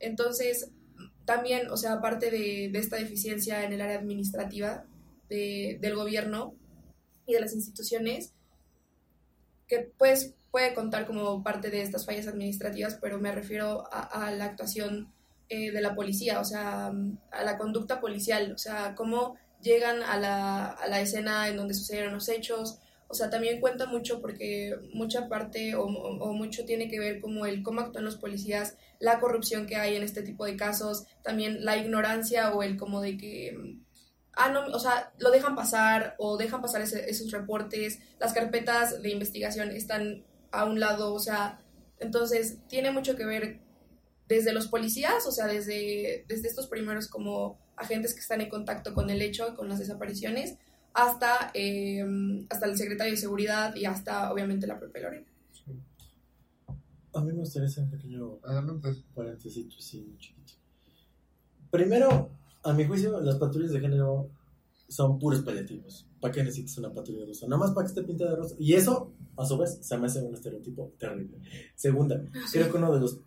Entonces, 0.00 0.70
también, 1.24 1.70
o 1.70 1.76
sea, 1.76 1.94
aparte 1.94 2.30
de, 2.30 2.70
de 2.72 2.78
esta 2.78 2.96
deficiencia 2.96 3.64
en 3.64 3.72
el 3.72 3.80
área 3.80 3.98
administrativa 3.98 4.84
de- 5.28 5.78
del 5.80 5.96
gobierno 5.96 6.54
y 7.26 7.34
de 7.34 7.40
las 7.40 7.54
instituciones, 7.54 8.32
que 9.66 9.90
pues 9.98 10.34
puede 10.50 10.74
contar 10.74 11.06
como 11.06 11.42
parte 11.42 11.70
de 11.70 11.82
estas 11.82 12.04
fallas 12.04 12.26
administrativas, 12.28 12.98
pero 13.00 13.18
me 13.18 13.32
refiero 13.32 13.84
a, 13.90 14.30
la 14.32 14.44
actuación 14.44 15.10
eh, 15.48 15.70
de 15.72 15.80
la 15.80 15.94
policía, 15.94 16.40
o 16.40 16.44
sea, 16.44 16.92
a 17.30 17.44
la 17.44 17.58
conducta 17.58 18.00
policial, 18.00 18.52
o 18.52 18.58
sea, 18.58 18.94
cómo 18.94 19.36
llegan 19.62 20.02
a 20.02 20.18
la, 20.18 20.66
a 20.66 20.88
la 20.88 21.00
escena 21.00 21.48
en 21.48 21.56
donde 21.56 21.74
sucedieron 21.74 22.12
los 22.12 22.28
hechos. 22.28 22.78
O 23.12 23.14
sea, 23.14 23.28
también 23.28 23.60
cuenta 23.60 23.84
mucho 23.84 24.22
porque 24.22 24.74
mucha 24.94 25.28
parte 25.28 25.74
o, 25.74 25.86
mucho 25.86 26.64
tiene 26.64 26.88
que 26.88 26.98
ver 26.98 27.20
como 27.20 27.44
el 27.44 27.62
cómo 27.62 27.82
actúan 27.82 28.06
los 28.06 28.16
policías, 28.16 28.78
la 29.00 29.20
corrupción 29.20 29.66
que 29.66 29.76
hay 29.76 29.96
en 29.96 30.02
este 30.02 30.22
tipo 30.22 30.46
de 30.46 30.56
casos, 30.56 31.04
también 31.22 31.62
la 31.62 31.76
ignorancia 31.76 32.54
o 32.54 32.62
el 32.62 32.78
como 32.78 33.02
de 33.02 33.18
que 33.18 33.76
ah, 34.32 34.48
no, 34.48 34.64
o 34.64 34.78
sea, 34.78 35.12
lo 35.18 35.30
dejan 35.30 35.54
pasar 35.54 36.14
o 36.16 36.38
dejan 36.38 36.62
pasar 36.62 36.80
esos 36.80 37.30
reportes, 37.32 37.98
las 38.18 38.32
carpetas 38.32 39.02
de 39.02 39.10
investigación 39.10 39.70
están 39.72 40.24
a 40.50 40.64
un 40.64 40.80
lado, 40.80 41.12
o 41.12 41.18
sea, 41.18 41.60
entonces 41.98 42.60
tiene 42.66 42.92
mucho 42.92 43.14
que 43.14 43.26
ver 43.26 43.60
desde 44.26 44.54
los 44.54 44.68
policías, 44.68 45.26
o 45.26 45.32
sea, 45.32 45.48
desde, 45.48 46.24
desde 46.28 46.48
estos 46.48 46.66
primeros 46.66 47.08
como 47.08 47.58
agentes 47.76 48.14
que 48.14 48.20
están 48.20 48.40
en 48.40 48.48
contacto 48.48 48.94
con 48.94 49.10
el 49.10 49.20
hecho, 49.20 49.54
con 49.54 49.68
las 49.68 49.80
desapariciones, 49.80 50.56
hasta, 50.94 51.50
eh, 51.54 52.04
hasta 52.48 52.66
el 52.66 52.76
secretario 52.76 53.12
de 53.12 53.18
seguridad 53.18 53.74
y 53.74 53.84
hasta 53.84 54.32
obviamente 54.32 54.66
la 54.66 54.78
propia 54.78 55.02
Lorena. 55.02 55.26
A 57.14 57.20
mí 57.20 57.32
me 57.32 57.40
gustaría 57.40 57.68
hacer 57.68 57.84
un 57.84 57.90
pequeño 57.90 58.38
paréntesis, 59.14 59.66
sí, 59.78 60.14
chiquito. 60.18 60.54
Primero, 61.70 62.30
a 62.62 62.72
mi 62.72 62.84
juicio, 62.84 63.20
las 63.20 63.36
patrullas 63.36 63.72
de 63.72 63.80
género 63.80 64.30
son 64.88 65.18
puros 65.18 65.42
paliativos. 65.42 66.06
¿Para 66.20 66.32
qué 66.32 66.44
necesitas 66.44 66.78
una 66.78 66.92
patrulla 66.92 67.26
rosa? 67.26 67.46
Nada 67.46 67.58
más 67.58 67.72
para 67.72 67.86
que 67.86 67.88
esté 67.88 68.02
pintada 68.02 68.30
de 68.30 68.36
rosa. 68.36 68.54
Y 68.58 68.74
eso, 68.74 69.12
a 69.36 69.44
su 69.44 69.58
vez, 69.58 69.78
se 69.80 69.98
me 69.98 70.06
hace 70.06 70.22
un 70.22 70.34
estereotipo 70.34 70.92
terrible. 70.98 71.38
Segunda, 71.74 72.22
ah, 72.34 72.46
creo 72.52 72.70
que 72.70 72.78
uno 72.78 72.92
de 72.92 73.00
los, 73.00 73.20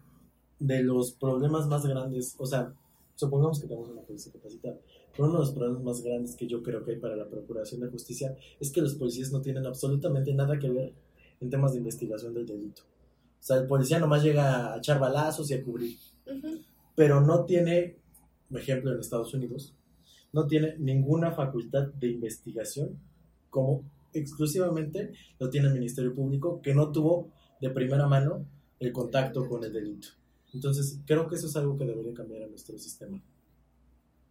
de 0.60 0.84
los 0.84 1.12
problemas 1.14 1.68
más 1.68 1.86
grandes, 1.86 2.36
o 2.38 2.46
sea, 2.46 2.74
supongamos 3.16 3.60
que 3.60 3.68
tenemos 3.68 3.90
una 3.90 4.02
policía 4.02 4.32
capacitada, 4.32 4.78
pero 5.16 5.30
uno 5.30 5.40
de 5.40 5.46
los 5.46 5.54
problemas 5.54 5.84
más 5.84 6.02
grandes 6.02 6.36
que 6.36 6.48
yo 6.48 6.62
creo 6.62 6.84
que 6.84 6.92
hay 6.92 6.98
para 6.98 7.16
la 7.16 7.30
Procuración 7.30 7.82
de 7.82 7.88
Justicia 7.88 8.36
es 8.60 8.72
que 8.72 8.82
los 8.82 8.96
policías 8.96 9.32
no 9.32 9.42
tienen 9.42 9.66
absolutamente 9.66 10.34
nada 10.34 10.60
que 10.60 10.70
ver 10.70 10.94
en 11.40 11.50
temas 11.50 11.74
de 11.74 11.80
investigación 11.80 12.34
del 12.34 12.46
delito. 12.46 12.84
O 12.84 13.44
sea, 13.44 13.58
el 13.58 13.68
policía 13.68 14.00
nomás 14.00 14.24
llega 14.24 14.74
a 14.74 14.78
echar 14.78 15.00
balazos 15.00 15.50
y 15.52 15.54
a 15.54 15.64
cubrir, 15.64 15.98
pero 16.96 17.22
no 17.22 17.46
tiene 17.46 17.98
ejemplo 18.52 18.92
en 18.92 19.00
Estados 19.00 19.34
Unidos, 19.34 19.74
no 20.34 20.48
tiene 20.48 20.76
ninguna 20.80 21.32
facultad 21.32 21.88
de 21.94 22.08
investigación 22.08 23.00
como 23.50 23.84
exclusivamente 24.14 25.14
lo 25.40 25.50
tiene 25.50 25.68
el 25.68 25.74
Ministerio 25.74 26.14
Público, 26.14 26.62
que 26.62 26.74
no 26.74 26.92
tuvo 26.92 27.32
de 27.62 27.70
primera 27.70 28.08
mano 28.08 28.46
el 28.80 28.92
contacto 28.92 29.48
con 29.48 29.64
el 29.64 29.72
delito. 29.72 30.10
Entonces, 30.54 31.00
creo 31.06 31.28
que 31.28 31.36
eso 31.36 31.48
es 31.48 31.56
algo 31.56 31.78
que 31.78 31.86
debería 31.86 32.14
cambiar 32.14 32.44
en 32.44 32.50
nuestro 32.50 32.78
sistema. 32.78 33.22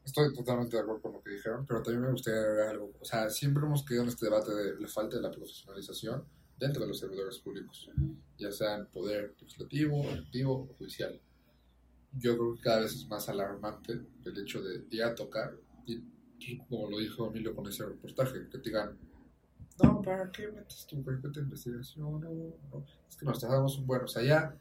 Estoy 0.05 0.35
totalmente 0.35 0.77
de 0.77 0.83
acuerdo 0.83 1.01
con 1.01 1.13
lo 1.13 1.23
que 1.23 1.31
dijeron, 1.31 1.65
pero 1.67 1.83
también 1.83 2.03
me 2.03 2.11
gustaría 2.11 2.41
agregar 2.41 2.69
algo. 2.69 2.93
O 3.01 3.05
sea, 3.05 3.31
siempre 3.31 3.65
hemos 3.65 3.85
quedado 3.85 4.05
en 4.05 4.09
este 4.11 4.27
debate 4.27 4.55
de 4.55 4.81
la 4.81 4.89
falta 4.89 5.17
de 5.17 5.23
la 5.23 5.31
profesionalización 5.31 6.25
dentro 6.59 6.83
de 6.83 6.89
los 6.89 6.99
servidores 6.99 7.39
públicos, 7.39 7.91
ya 8.39 8.53
sea 8.53 8.77
en 8.77 8.87
poder 8.87 9.35
legislativo, 9.41 10.03
ejecutivo 10.05 10.69
o 10.71 10.75
judicial 10.79 11.21
yo 12.19 12.37
creo 12.37 12.55
que 12.55 12.61
cada 12.61 12.81
vez 12.81 12.95
es 12.95 13.09
más 13.09 13.29
alarmante 13.29 13.93
el 14.25 14.39
hecho 14.39 14.63
de 14.63 14.85
ir 14.91 15.15
tocar 15.15 15.55
y 15.87 16.59
como 16.69 16.91
lo 16.91 16.99
dijo 16.99 17.29
Emilio 17.29 17.55
con 17.55 17.67
ese 17.67 17.87
reportaje, 17.87 18.49
que 18.51 18.59
te 18.59 18.69
digan, 18.69 18.99
no, 19.83 20.03
¿para 20.03 20.31
qué 20.31 20.49
metes 20.49 20.87
tu 20.87 21.03
carpeta 21.03 21.41
de 21.41 21.47
investigación? 21.47 22.21
No, 22.21 22.85
Es 23.09 23.17
que 23.17 23.25
nos 23.25 23.39
tratamos 23.39 23.79
un 23.79 23.87
bueno, 23.87 24.05
o 24.05 24.09
sea, 24.09 24.23
ya 24.23 24.55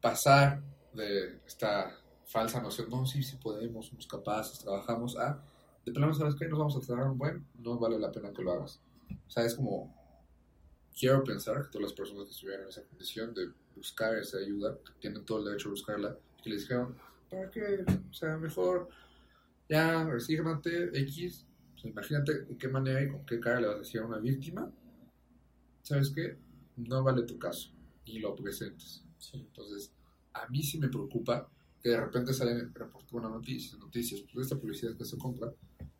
pasar 0.00 0.60
de 0.92 1.38
esta 1.46 1.96
falsa 2.26 2.60
noción, 2.60 2.90
no, 2.90 3.06
sí, 3.06 3.22
sí 3.22 3.36
podemos, 3.36 3.86
somos 3.86 4.06
capaces, 4.06 4.58
trabajamos, 4.58 5.16
a, 5.16 5.42
de 5.84 5.92
plano, 5.92 6.12
¿sabes 6.12 6.34
qué? 6.34 6.48
Nos 6.48 6.58
vamos 6.58 6.76
a 6.76 6.80
tratar 6.80 7.06
un 7.06 7.16
buen, 7.16 7.46
no 7.58 7.78
vale 7.78 7.98
la 7.98 8.10
pena 8.10 8.32
que 8.32 8.42
lo 8.42 8.52
hagas. 8.52 8.80
O 9.10 9.30
sea, 9.30 9.44
es 9.44 9.54
como, 9.54 9.94
quiero 10.98 11.22
pensar 11.22 11.62
que 11.62 11.68
todas 11.68 11.82
las 11.82 11.92
personas 11.92 12.24
que 12.24 12.32
estuvieran 12.32 12.64
en 12.64 12.68
esa 12.68 12.82
condición 12.82 13.32
de 13.32 13.48
buscar 13.76 14.16
esa 14.18 14.38
ayuda, 14.38 14.76
tienen 15.00 15.24
todo 15.24 15.38
el 15.38 15.44
derecho 15.44 15.68
a 15.68 15.70
buscarla, 15.70 16.16
que 16.42 16.50
les 16.50 16.62
dijeron, 16.62 16.96
¿para 17.30 17.50
qué? 17.50 17.84
O 18.10 18.14
sea, 18.14 18.36
mejor 18.36 18.88
ya 19.68 20.04
resígnate, 20.04 20.98
X. 21.00 21.46
imagínate 21.84 22.46
en 22.48 22.58
qué 22.58 22.68
manera 22.68 23.02
y 23.02 23.08
con 23.08 23.24
qué 23.24 23.38
cara 23.38 23.60
le 23.60 23.66
vas 23.68 23.76
a 23.76 23.78
decir 23.80 24.00
a 24.00 24.06
una 24.06 24.18
víctima. 24.18 24.70
¿Sabes 25.82 26.10
qué? 26.10 26.36
No 26.76 27.04
vale 27.04 27.22
tu 27.22 27.38
caso. 27.38 27.70
Y 28.04 28.18
lo 28.18 28.34
presentes. 28.34 29.04
Entonces, 29.32 29.92
a 30.32 30.48
mí 30.48 30.62
sí 30.62 30.78
me 30.78 30.88
preocupa 30.88 31.48
que 31.82 31.90
de 31.90 32.00
repente 32.00 32.32
salen 32.32 32.72
una 33.12 33.28
noticia, 33.28 33.78
noticias, 33.78 34.22
pues 34.32 34.46
esta 34.46 34.58
publicidad 34.58 34.96
que 34.96 35.04
se 35.04 35.16
compra, 35.16 35.52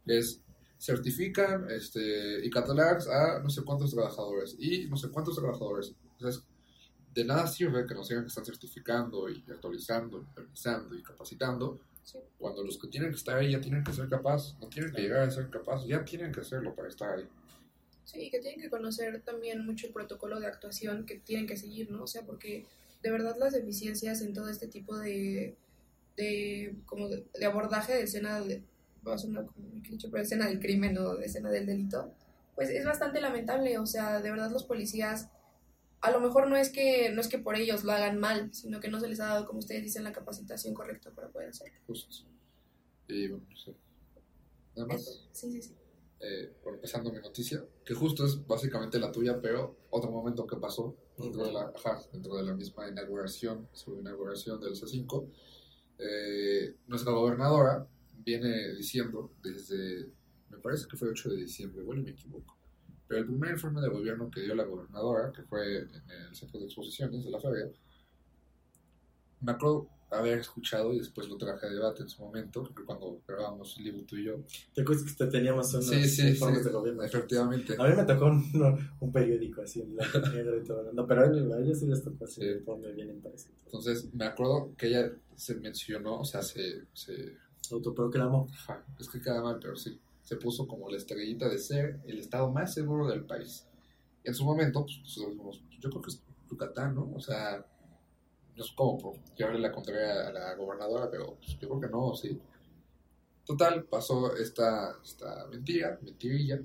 es 0.06 0.40
certifican 0.78 1.70
este, 1.70 2.44
y 2.44 2.50
catalogan 2.50 2.98
a 3.10 3.38
no 3.40 3.48
sé 3.48 3.62
cuántos 3.62 3.92
trabajadores 3.92 4.56
y 4.58 4.86
no 4.88 4.96
sé 4.96 5.08
cuántos 5.08 5.36
trabajadores. 5.36 5.94
Entonces, 6.12 6.42
de 7.14 7.24
nada 7.24 7.46
sirve 7.46 7.86
que 7.86 7.94
nos 7.94 8.08
digan 8.08 8.24
que 8.24 8.28
están 8.28 8.44
certificando 8.44 9.28
y 9.30 9.42
actualizando, 9.50 10.26
revisando 10.34 10.94
y 10.94 11.02
capacitando, 11.02 11.80
cuando 12.38 12.62
los 12.62 12.78
que 12.78 12.88
tienen 12.88 13.10
que 13.10 13.16
estar 13.16 13.38
ahí 13.38 13.52
ya 13.52 13.60
tienen 13.60 13.82
que 13.82 13.92
ser 13.92 14.08
capaces, 14.08 14.54
no 14.60 14.68
tienen 14.68 14.92
que 14.92 15.02
llegar 15.02 15.20
a 15.20 15.30
ser 15.30 15.50
capaces, 15.50 15.88
ya 15.88 16.04
tienen 16.04 16.30
que 16.30 16.40
hacerlo 16.40 16.74
para 16.74 16.88
estar 16.88 17.18
ahí. 17.18 17.28
Sí, 18.04 18.30
que 18.30 18.38
tienen 18.38 18.60
que 18.60 18.70
conocer 18.70 19.22
también 19.22 19.64
mucho 19.66 19.86
el 19.86 19.92
protocolo 19.92 20.38
de 20.38 20.46
actuación 20.46 21.06
que 21.06 21.18
tienen 21.18 21.46
que 21.46 21.56
seguir, 21.56 21.90
¿no? 21.90 22.04
O 22.04 22.06
sea, 22.06 22.24
porque 22.24 22.64
de 23.02 23.10
verdad 23.10 23.36
las 23.38 23.54
deficiencias 23.54 24.20
en 24.20 24.32
todo 24.32 24.48
este 24.48 24.68
tipo 24.68 24.96
de, 24.96 25.56
de, 26.16 26.74
como 26.86 27.08
de, 27.08 27.26
abordaje 27.44 27.94
de 27.94 28.02
escena, 28.02 28.40
de, 28.40 28.62
va 29.06 29.14
a 29.14 29.18
sonar 29.18 29.46
como 29.46 29.68
dicho, 29.68 30.08
pero 30.10 30.22
escena 30.22 30.46
del 30.46 30.60
crimen 30.60 30.96
o 30.98 31.16
de 31.16 31.26
escena 31.26 31.50
del 31.50 31.66
delito, 31.66 32.12
pues 32.54 32.70
es 32.70 32.84
bastante 32.84 33.20
lamentable, 33.20 33.78
o 33.78 33.86
sea, 33.86 34.20
de 34.20 34.30
verdad 34.30 34.50
los 34.50 34.64
policías 34.64 35.28
a 36.00 36.10
lo 36.10 36.20
mejor 36.20 36.48
no 36.48 36.56
es 36.56 36.70
que 36.70 37.10
no 37.10 37.20
es 37.20 37.28
que 37.28 37.38
por 37.38 37.56
ellos 37.56 37.84
lo 37.84 37.92
hagan 37.92 38.18
mal, 38.18 38.52
sino 38.54 38.80
que 38.80 38.88
no 38.88 39.00
se 39.00 39.08
les 39.08 39.20
ha 39.20 39.26
dado, 39.26 39.46
como 39.46 39.58
ustedes 39.58 39.82
dicen, 39.82 40.04
la 40.04 40.12
capacitación 40.12 40.74
correcta 40.74 41.10
para 41.10 41.28
poder 41.28 41.50
hacerlo. 41.50 41.74
Justo. 41.86 42.26
Y 43.08 43.28
bueno, 43.28 43.44
no 43.48 43.56
sé. 43.56 43.74
Nada 44.76 44.88
más. 44.88 45.26
Sí, 45.32 45.50
sí, 45.50 45.62
sí. 45.62 45.74
Eh, 46.20 46.54
bueno, 46.62 46.76
empezando 46.76 47.12
mi 47.12 47.18
noticia, 47.18 47.64
que 47.84 47.94
justo 47.94 48.24
es 48.24 48.46
básicamente 48.46 48.98
la 48.98 49.12
tuya, 49.12 49.40
pero 49.40 49.76
otro 49.90 50.10
momento 50.10 50.46
que 50.46 50.56
pasó 50.56 50.96
dentro, 51.18 51.44
de, 51.44 51.52
la, 51.52 51.72
ajá, 51.74 52.00
dentro 52.12 52.36
de 52.36 52.44
la 52.44 52.54
misma 52.54 52.88
inauguración, 52.88 53.68
su 53.72 53.98
inauguración 53.98 54.60
del 54.60 54.74
C5, 54.74 55.28
eh, 55.98 56.76
nuestra 56.86 57.12
gobernadora 57.12 57.86
viene 58.24 58.74
diciendo 58.74 59.32
desde, 59.42 60.10
me 60.50 60.58
parece 60.58 60.86
que 60.88 60.96
fue 60.96 61.08
8 61.08 61.30
de 61.30 61.36
diciembre, 61.36 61.82
bueno, 61.82 62.02
me 62.02 62.10
equivoco, 62.10 62.56
pero 63.06 63.20
el 63.20 63.26
primer 63.26 63.52
informe 63.52 63.80
de 63.80 63.88
gobierno 63.88 64.30
que 64.30 64.42
dio 64.42 64.54
la 64.54 64.64
gobernadora, 64.64 65.32
que 65.32 65.42
fue 65.42 65.78
en 65.78 66.10
el 66.28 66.34
centro 66.34 66.58
de 66.58 66.66
exposiciones 66.66 67.24
de 67.24 67.30
la 67.30 67.40
feria, 67.40 67.70
me 69.46 69.52
acuerdo 69.52 69.88
haber 70.10 70.38
escuchado 70.38 70.92
y 70.92 70.98
después 70.98 71.28
lo 71.28 71.36
traje 71.36 71.66
a 71.66 71.70
debate 71.70 72.02
en 72.02 72.08
su 72.08 72.22
momento, 72.22 72.68
cuando 72.84 73.20
grabábamos 73.26 73.76
el 73.78 73.84
libro 73.84 74.02
tú 74.04 74.16
y 74.16 74.24
yo. 74.24 74.36
¿Te 74.74 74.82
acuerdas 74.82 75.04
que 75.04 75.24
te 75.24 75.30
teníamos 75.30 75.72
unos 75.72 75.86
sí, 75.86 76.04
sí, 76.08 76.28
informes 76.28 76.64
de 76.64 76.70
gobierno? 76.70 77.02
Efectivamente. 77.02 77.76
A 77.78 77.88
mí 77.88 77.96
me 77.96 78.04
tocó 78.04 78.26
un, 78.26 78.90
un 79.00 79.12
periódico 79.12 79.62
así, 79.62 79.80
en 79.82 79.94
blanco 79.94 80.18
y 80.62 80.66
todo. 80.66 80.92
No, 80.92 81.06
pero 81.06 81.22
a 81.22 81.60
ella 81.60 81.74
sí 81.74 81.86
les 81.86 82.02
tocó 82.02 82.24
así, 82.24 82.40
un 82.40 82.58
informe 82.58 82.92
bien 82.92 83.10
interesante. 83.10 83.58
Entonces, 83.64 84.12
me 84.14 84.26
acuerdo 84.26 84.72
que 84.76 84.88
ella 84.88 85.12
se 85.34 85.54
mencionó, 85.56 86.20
o 86.20 86.24
sea, 86.24 86.42
se... 86.42 86.84
se 86.92 87.34
autoproclamó. 87.72 88.48
Ajá, 88.52 88.84
es 89.00 89.08
que 89.08 89.20
queda 89.20 89.42
mal, 89.42 89.58
pero 89.60 89.76
sí 89.76 89.98
se 90.26 90.34
puso 90.34 90.66
como 90.66 90.90
la 90.90 90.96
estrellita 90.96 91.48
de 91.48 91.56
ser 91.56 92.00
el 92.04 92.18
estado 92.18 92.50
más 92.50 92.74
seguro 92.74 93.06
del 93.06 93.24
país. 93.24 93.64
En 94.24 94.34
su 94.34 94.44
momento, 94.44 94.84
pues, 94.84 95.14
yo 95.14 95.88
creo 95.88 96.02
que 96.02 96.10
es 96.10 96.20
Yucatán, 96.50 96.96
¿no? 96.96 97.12
O 97.14 97.20
sea, 97.20 97.64
no 98.56 98.64
es 98.64 98.72
como 98.72 98.98
por 98.98 99.34
llevarle 99.34 99.60
la 99.60 99.72
contraria 99.72 100.28
a 100.28 100.32
la 100.32 100.54
gobernadora, 100.54 101.10
pero 101.10 101.36
pues, 101.36 101.58
yo 101.58 101.68
creo 101.68 101.80
que 101.80 101.88
no, 101.88 102.14
sí. 102.14 102.40
Total, 103.44 103.84
pasó 103.84 104.34
esta, 104.34 104.98
esta 105.04 105.46
mentira, 105.46 105.98
mentirilla. 106.02 106.60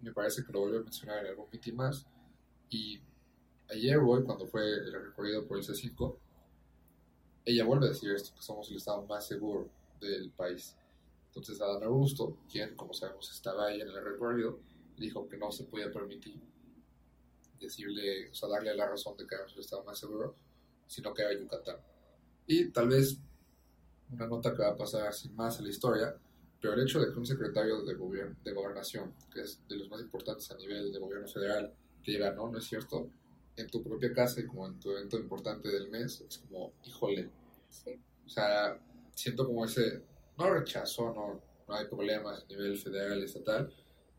Me 0.00 0.12
parece 0.12 0.44
que 0.44 0.52
lo 0.52 0.60
volvió 0.60 0.80
a 0.80 0.82
mencionar 0.82 1.24
en 1.24 1.30
algún 1.30 1.46
meeting 1.52 1.74
más. 1.74 2.06
Y 2.70 3.00
ayer 3.70 3.98
hoy, 3.98 4.24
cuando 4.24 4.46
fue 4.46 4.64
el 4.64 4.92
recorrido 4.92 5.46
por 5.46 5.58
el 5.58 5.64
C5, 5.64 6.16
ella 7.44 7.64
vuelve 7.64 7.86
a 7.86 7.90
decir 7.90 8.10
esto, 8.10 8.34
que 8.34 8.42
somos 8.42 8.68
el 8.70 8.76
estado 8.76 9.06
más 9.06 9.26
seguro 9.26 9.68
del 10.00 10.30
país. 10.30 10.76
Entonces 11.28 11.60
Adán 11.60 11.84
Augusto, 11.84 12.38
quien 12.50 12.74
como 12.74 12.94
sabemos 12.94 13.30
estaba 13.30 13.66
ahí 13.66 13.80
en 13.80 13.88
el 13.88 14.02
recorrido, 14.02 14.58
dijo 14.96 15.28
que 15.28 15.36
no 15.36 15.52
se 15.52 15.64
podía 15.64 15.92
permitir 15.92 16.40
decirle, 17.60 18.30
o 18.30 18.34
sea, 18.34 18.48
darle 18.48 18.74
la 18.74 18.88
razón 18.88 19.16
de 19.16 19.26
que 19.26 19.34
era 19.34 19.44
el 19.44 19.60
estado 19.60 19.84
más 19.84 19.98
seguro, 19.98 20.34
sino 20.86 21.12
que 21.12 21.22
era 21.22 21.38
Yucatán. 21.38 21.76
Y 22.46 22.70
tal 22.70 22.88
vez 22.88 23.18
una 24.12 24.26
nota 24.26 24.54
que 24.54 24.62
va 24.62 24.68
a 24.68 24.76
pasar 24.76 25.12
sin 25.12 25.34
más 25.34 25.58
en 25.58 25.64
la 25.64 25.70
historia, 25.70 26.16
pero 26.60 26.74
el 26.74 26.82
hecho 26.82 27.00
de 27.00 27.12
que 27.12 27.18
un 27.18 27.26
secretario 27.26 27.82
de, 27.82 27.94
gobierno, 27.94 28.36
de 28.44 28.52
gobernación, 28.52 29.12
que 29.32 29.42
es 29.42 29.60
de 29.68 29.76
los 29.76 29.90
más 29.90 30.00
importantes 30.00 30.50
a 30.50 30.56
nivel 30.56 30.92
de 30.92 30.98
gobierno 30.98 31.28
federal, 31.28 31.72
que 32.02 32.12
diga, 32.12 32.32
no, 32.32 32.48
no 32.48 32.58
es 32.58 32.64
cierto, 32.64 33.10
en 33.56 33.66
tu 33.68 33.82
propia 33.82 34.12
casa 34.12 34.40
y 34.40 34.46
como 34.46 34.66
en 34.66 34.78
tu 34.78 34.90
evento 34.90 35.18
importante 35.18 35.68
del 35.68 35.90
mes, 35.90 36.20
es 36.20 36.38
como, 36.38 36.72
híjole. 36.84 37.30
O 38.24 38.28
sea, 38.28 38.78
siento 39.14 39.46
como 39.46 39.64
ese 39.64 40.02
no 40.38 40.50
rechazo, 40.50 41.12
no, 41.14 41.40
no 41.66 41.74
hay 41.74 41.86
problemas 41.86 42.42
a 42.42 42.46
nivel 42.46 42.76
federal 42.76 43.22
estatal, 43.22 43.72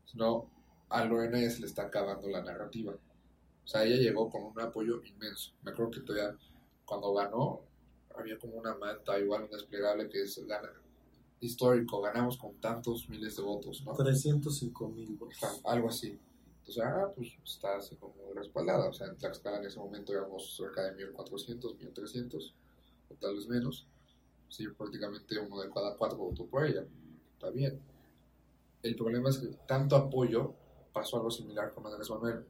sino 0.04 0.50
a 0.88 1.04
Lorena 1.04 1.40
ya 1.40 1.50
se 1.50 1.60
le 1.60 1.66
está 1.66 1.82
acabando 1.82 2.28
la 2.28 2.42
narrativa. 2.42 2.92
O 2.92 3.66
sea, 3.66 3.84
ella 3.84 3.96
llegó 3.96 4.30
con 4.30 4.44
un 4.44 4.60
apoyo 4.60 5.02
inmenso. 5.04 5.52
Me 5.62 5.70
acuerdo 5.70 5.92
que 5.92 6.00
todavía 6.00 6.36
cuando 6.88 7.12
ganó 7.12 7.60
había 8.16 8.38
como 8.38 8.56
una 8.56 8.74
manta, 8.74 9.18
igual 9.20 9.44
un 9.44 9.50
desplegable 9.50 10.08
que 10.08 10.22
es 10.22 10.44
gana, 10.46 10.72
histórico, 11.40 12.00
ganamos 12.00 12.36
con 12.36 12.54
tantos 12.54 13.08
miles 13.08 13.36
de 13.36 13.42
votos, 13.42 13.84
¿no? 13.84 13.92
305 13.94 14.88
mil 14.88 15.14
votos. 15.14 15.38
Algo 15.64 15.88
así. 15.88 16.18
Entonces, 16.60 16.82
ah, 16.84 17.12
pues 17.14 17.28
está 17.44 17.76
así 17.76 17.94
como 17.96 18.14
respaldada. 18.34 18.88
O 18.88 18.92
sea, 18.92 19.06
en 19.06 19.16
Tlaxcala 19.16 19.58
en 19.58 19.66
ese 19.66 19.78
momento 19.78 20.12
éramos 20.12 20.56
cerca 20.56 20.82
de 20.82 20.92
1400, 20.96 21.76
1300, 21.76 22.54
o 23.10 23.14
tal 23.14 23.36
vez 23.36 23.46
menos. 23.46 23.86
Sí, 24.48 24.66
prácticamente 24.68 25.38
uno 25.38 25.60
de 25.60 25.70
cada 25.70 25.96
cuatro 25.96 26.18
votó 26.18 26.46
por 26.46 26.64
ella. 26.64 26.84
Está 27.34 27.50
bien. 27.50 27.80
El 28.82 28.96
problema 28.96 29.28
es 29.28 29.38
que 29.38 29.48
tanto 29.66 29.94
apoyo 29.94 30.54
pasó 30.92 31.18
algo 31.18 31.30
similar 31.30 31.72
con 31.72 31.86
Andrés 31.86 32.10
Manuel. 32.10 32.44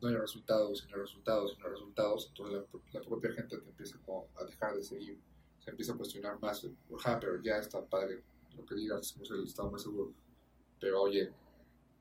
No 0.00 0.08
hay 0.08 0.16
resultados, 0.16 0.86
no 0.88 0.96
hay 0.96 1.02
resultados, 1.02 1.58
no 1.58 1.66
hay 1.66 1.72
resultados. 1.72 2.26
Entonces 2.28 2.54
la, 2.56 3.00
la 3.00 3.06
propia 3.06 3.32
gente 3.32 3.58
te 3.58 3.68
empieza 3.68 3.98
como 4.04 4.28
a 4.36 4.44
dejar 4.44 4.76
de 4.76 4.82
seguir. 4.82 5.18
Se 5.58 5.70
empieza 5.70 5.92
a 5.92 5.96
cuestionar 5.96 6.40
más. 6.40 6.66
Ajá, 6.98 7.20
pero 7.20 7.40
ya 7.42 7.58
está 7.58 7.84
padre 7.84 8.22
lo 8.56 8.64
que 8.66 8.74
digas, 8.74 9.08
somos 9.08 9.30
el 9.30 9.44
estado 9.44 9.70
más 9.70 9.82
seguro. 9.82 10.12
Pero 10.78 11.02
oye, 11.02 11.32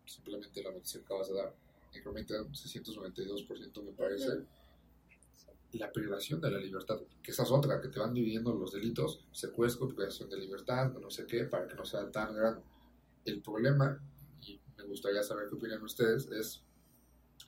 simplemente 0.06 0.64
la 0.64 0.72
noticia 0.72 1.00
que 1.00 1.06
acabas 1.06 1.30
de 1.30 1.36
dar, 1.36 1.56
incrementa 1.94 2.42
un 2.42 2.54
692% 2.54 3.84
me 3.84 3.92
parece. 3.92 4.46
La 5.74 5.92
privación 5.92 6.42
de 6.42 6.50
la 6.50 6.58
libertad, 6.58 7.00
que 7.22 7.32
esa 7.32 7.44
es 7.44 7.52
otra, 7.52 7.80
que 7.80 7.90
te 7.90 8.00
van 8.00 8.14
dividiendo 8.14 8.56
los 8.56 8.72
delitos, 8.72 9.24
secuestro, 9.32 9.88
privación 9.88 10.28
de 10.28 10.38
libertad, 10.38 10.92
no 10.94 11.12
sé 11.12 11.28
qué, 11.28 11.44
para 11.44 11.68
que 11.68 11.76
no 11.76 11.86
sea 11.86 12.10
tan 12.10 12.34
grande. 12.34 12.62
El 13.24 13.40
problema, 13.42 14.02
y 14.42 14.60
me 14.78 14.84
gustaría 14.86 15.22
saber 15.22 15.48
qué 15.48 15.56
opinan 15.56 15.84
ustedes, 15.84 16.26
es 16.32 16.64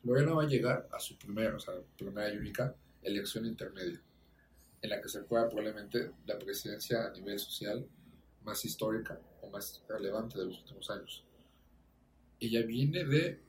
Lorena 0.03 0.33
va 0.33 0.43
a 0.43 0.47
llegar 0.47 0.87
a 0.91 0.99
su 0.99 1.17
primera, 1.17 1.55
o 1.55 1.59
sea, 1.59 1.75
primera 1.97 2.33
y 2.33 2.37
única 2.37 2.75
elección 3.03 3.45
intermedia, 3.45 4.01
en 4.81 4.89
la 4.89 5.01
que 5.01 5.09
se 5.09 5.21
juega 5.21 5.47
probablemente 5.47 6.11
la 6.25 6.37
presidencia 6.39 7.05
a 7.05 7.11
nivel 7.11 7.37
social 7.39 7.87
más 8.43 8.65
histórica 8.65 9.19
o 9.41 9.49
más 9.49 9.83
relevante 9.87 10.39
de 10.39 10.45
los 10.45 10.59
últimos 10.59 10.89
años. 10.89 11.23
Ella 12.39 12.65
viene 12.65 13.05
de 13.05 13.39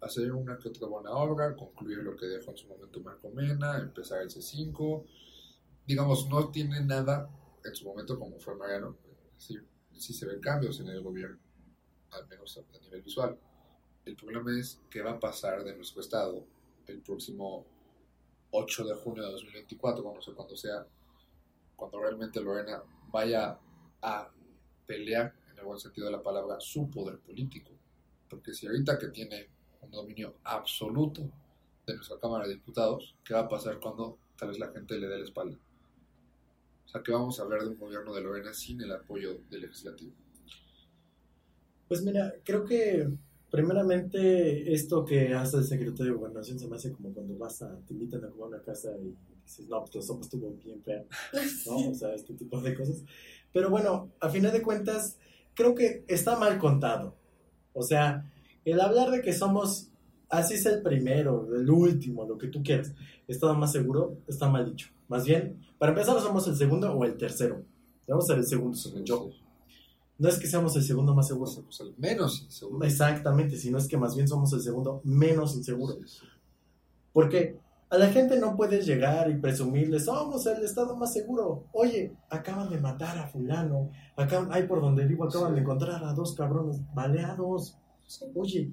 hacer 0.00 0.32
una 0.32 0.58
que 0.58 0.68
otra 0.68 0.86
buena 0.86 1.10
obra, 1.12 1.56
concluir 1.56 1.98
lo 1.98 2.14
que 2.16 2.26
dejó 2.26 2.50
en 2.50 2.56
su 2.58 2.68
momento 2.68 3.00
Marco 3.00 3.30
Mena, 3.30 3.78
empezar 3.78 4.20
el 4.20 4.28
C5. 4.28 5.04
Digamos, 5.86 6.28
no 6.28 6.50
tiene 6.50 6.80
nada 6.82 7.30
en 7.64 7.74
su 7.74 7.86
momento 7.86 8.18
como 8.18 8.38
fue 8.38 8.54
Mariano. 8.54 8.96
Sí, 9.38 9.58
sí 9.96 10.12
se 10.12 10.26
ven 10.26 10.40
cambios 10.40 10.78
en 10.80 10.88
el 10.88 11.00
gobierno, 11.00 11.38
al 12.10 12.28
menos 12.28 12.58
a 12.58 12.78
nivel 12.80 13.00
visual. 13.00 13.38
El 14.04 14.16
problema 14.16 14.58
es 14.58 14.80
qué 14.90 15.00
va 15.00 15.12
a 15.12 15.20
pasar 15.20 15.64
de 15.64 15.74
nuestro 15.74 16.02
estado 16.02 16.44
el 16.86 17.00
próximo 17.00 17.64
8 18.50 18.84
de 18.84 18.94
junio 18.96 19.24
de 19.24 19.32
2024, 19.32 20.14
no 20.14 20.20
sé 20.20 20.32
cuándo 20.32 20.56
sea, 20.56 20.86
cuando 21.74 22.00
realmente 22.00 22.40
Lorena 22.40 22.82
vaya 23.10 23.58
a 24.02 24.30
pelear, 24.86 25.34
en 25.50 25.58
el 25.58 25.64
buen 25.64 25.78
sentido 25.78 26.06
de 26.06 26.12
la 26.12 26.22
palabra, 26.22 26.60
su 26.60 26.90
poder 26.90 27.18
político. 27.18 27.70
Porque 28.28 28.52
si 28.52 28.66
ahorita 28.66 28.98
que 28.98 29.08
tiene 29.08 29.48
un 29.80 29.90
dominio 29.90 30.36
absoluto 30.44 31.22
de 31.86 31.94
nuestra 31.94 32.18
Cámara 32.18 32.46
de 32.46 32.54
Diputados, 32.54 33.16
¿qué 33.24 33.34
va 33.34 33.40
a 33.40 33.48
pasar 33.48 33.80
cuando 33.80 34.18
tal 34.36 34.48
vez 34.48 34.58
la 34.58 34.70
gente 34.70 34.98
le 34.98 35.08
dé 35.08 35.18
la 35.18 35.24
espalda? 35.24 35.56
O 36.84 36.88
sea, 36.88 37.02
¿qué 37.02 37.12
vamos 37.12 37.40
a 37.40 37.44
ver 37.44 37.62
de 37.62 37.68
un 37.68 37.78
gobierno 37.78 38.12
de 38.12 38.20
Lorena 38.20 38.52
sin 38.52 38.80
el 38.82 38.92
apoyo 38.92 39.40
del 39.50 39.62
legislativo? 39.62 40.12
Pues 41.88 42.02
mira, 42.02 42.34
creo 42.44 42.64
que 42.64 43.08
primeramente 43.54 44.74
esto 44.74 45.04
que 45.04 45.32
hace 45.32 45.58
el 45.58 45.64
secretario 45.64 46.12
de 46.12 46.18
Gobernación 46.18 46.58
se 46.58 46.66
me 46.66 46.74
hace 46.74 46.90
como 46.90 47.14
cuando 47.14 47.38
vas 47.38 47.62
a, 47.62 47.78
te 47.86 47.94
invitan 47.94 48.24
a 48.24 48.28
jugar 48.28 48.46
a 48.46 48.56
una 48.56 48.62
casa 48.64 48.90
y 49.00 49.14
dices, 49.44 49.68
no, 49.68 49.80
pues 49.80 49.94
la 49.94 50.02
sopa 50.02 50.22
estuvo 50.22 50.50
bien 50.64 50.82
fea, 50.82 51.04
¿no? 51.66 51.76
O 51.90 51.94
sea, 51.94 52.12
este 52.16 52.34
tipo 52.34 52.60
de 52.60 52.74
cosas. 52.74 53.04
Pero 53.52 53.70
bueno, 53.70 54.10
a 54.18 54.28
final 54.28 54.50
de 54.50 54.60
cuentas, 54.60 55.18
creo 55.54 55.72
que 55.76 56.04
está 56.08 56.36
mal 56.36 56.58
contado. 56.58 57.14
O 57.74 57.84
sea, 57.84 58.28
el 58.64 58.80
hablar 58.80 59.12
de 59.12 59.22
que 59.22 59.32
somos, 59.32 59.88
así 60.30 60.54
es 60.54 60.66
el 60.66 60.82
primero, 60.82 61.46
el 61.54 61.70
último, 61.70 62.26
lo 62.26 62.36
que 62.36 62.48
tú 62.48 62.60
quieras, 62.60 62.92
estado 63.28 63.54
más 63.54 63.70
seguro, 63.70 64.18
está 64.26 64.48
mal 64.48 64.68
dicho. 64.68 64.88
Más 65.06 65.26
bien, 65.26 65.64
para 65.78 65.92
empezar, 65.92 66.18
somos 66.18 66.48
el 66.48 66.56
segundo 66.56 66.92
o 66.92 67.04
el 67.04 67.16
tercero. 67.16 67.62
Vamos 68.08 68.24
a 68.24 68.34
ser 68.34 68.38
el 68.38 68.46
segundo, 68.46 68.76
según 68.76 69.04
yo. 69.04 69.30
No 70.18 70.28
es 70.28 70.38
que 70.38 70.46
seamos 70.46 70.76
el 70.76 70.82
segundo 70.84 71.14
más 71.14 71.26
seguro. 71.28 71.50
Somos 71.50 71.80
el 71.80 71.94
menos 71.98 72.42
inseguro. 72.42 72.84
Exactamente, 72.84 73.56
sino 73.56 73.78
es 73.78 73.88
que 73.88 73.96
más 73.96 74.14
bien 74.14 74.28
somos 74.28 74.52
el 74.52 74.60
segundo 74.60 75.00
menos 75.04 75.56
inseguro. 75.56 75.96
Porque 77.12 77.58
a 77.90 77.98
la 77.98 78.08
gente 78.08 78.38
no 78.38 78.56
puedes 78.56 78.86
llegar 78.86 79.30
y 79.30 79.36
presumirle, 79.36 80.00
somos 80.00 80.46
el 80.46 80.64
estado 80.64 80.96
más 80.96 81.12
seguro. 81.12 81.64
Oye, 81.72 82.16
acaban 82.30 82.70
de 82.70 82.80
matar 82.80 83.18
a 83.18 83.28
fulano. 83.28 83.90
Acá, 84.16 84.46
ahí 84.50 84.66
por 84.66 84.80
donde 84.80 85.06
vivo 85.06 85.24
acaban 85.24 85.50
Sí. 85.50 85.54
de 85.56 85.60
encontrar 85.60 86.04
a 86.04 86.12
dos 86.12 86.34
cabrones 86.34 86.80
baleados. 86.94 87.76
Oye, 88.34 88.72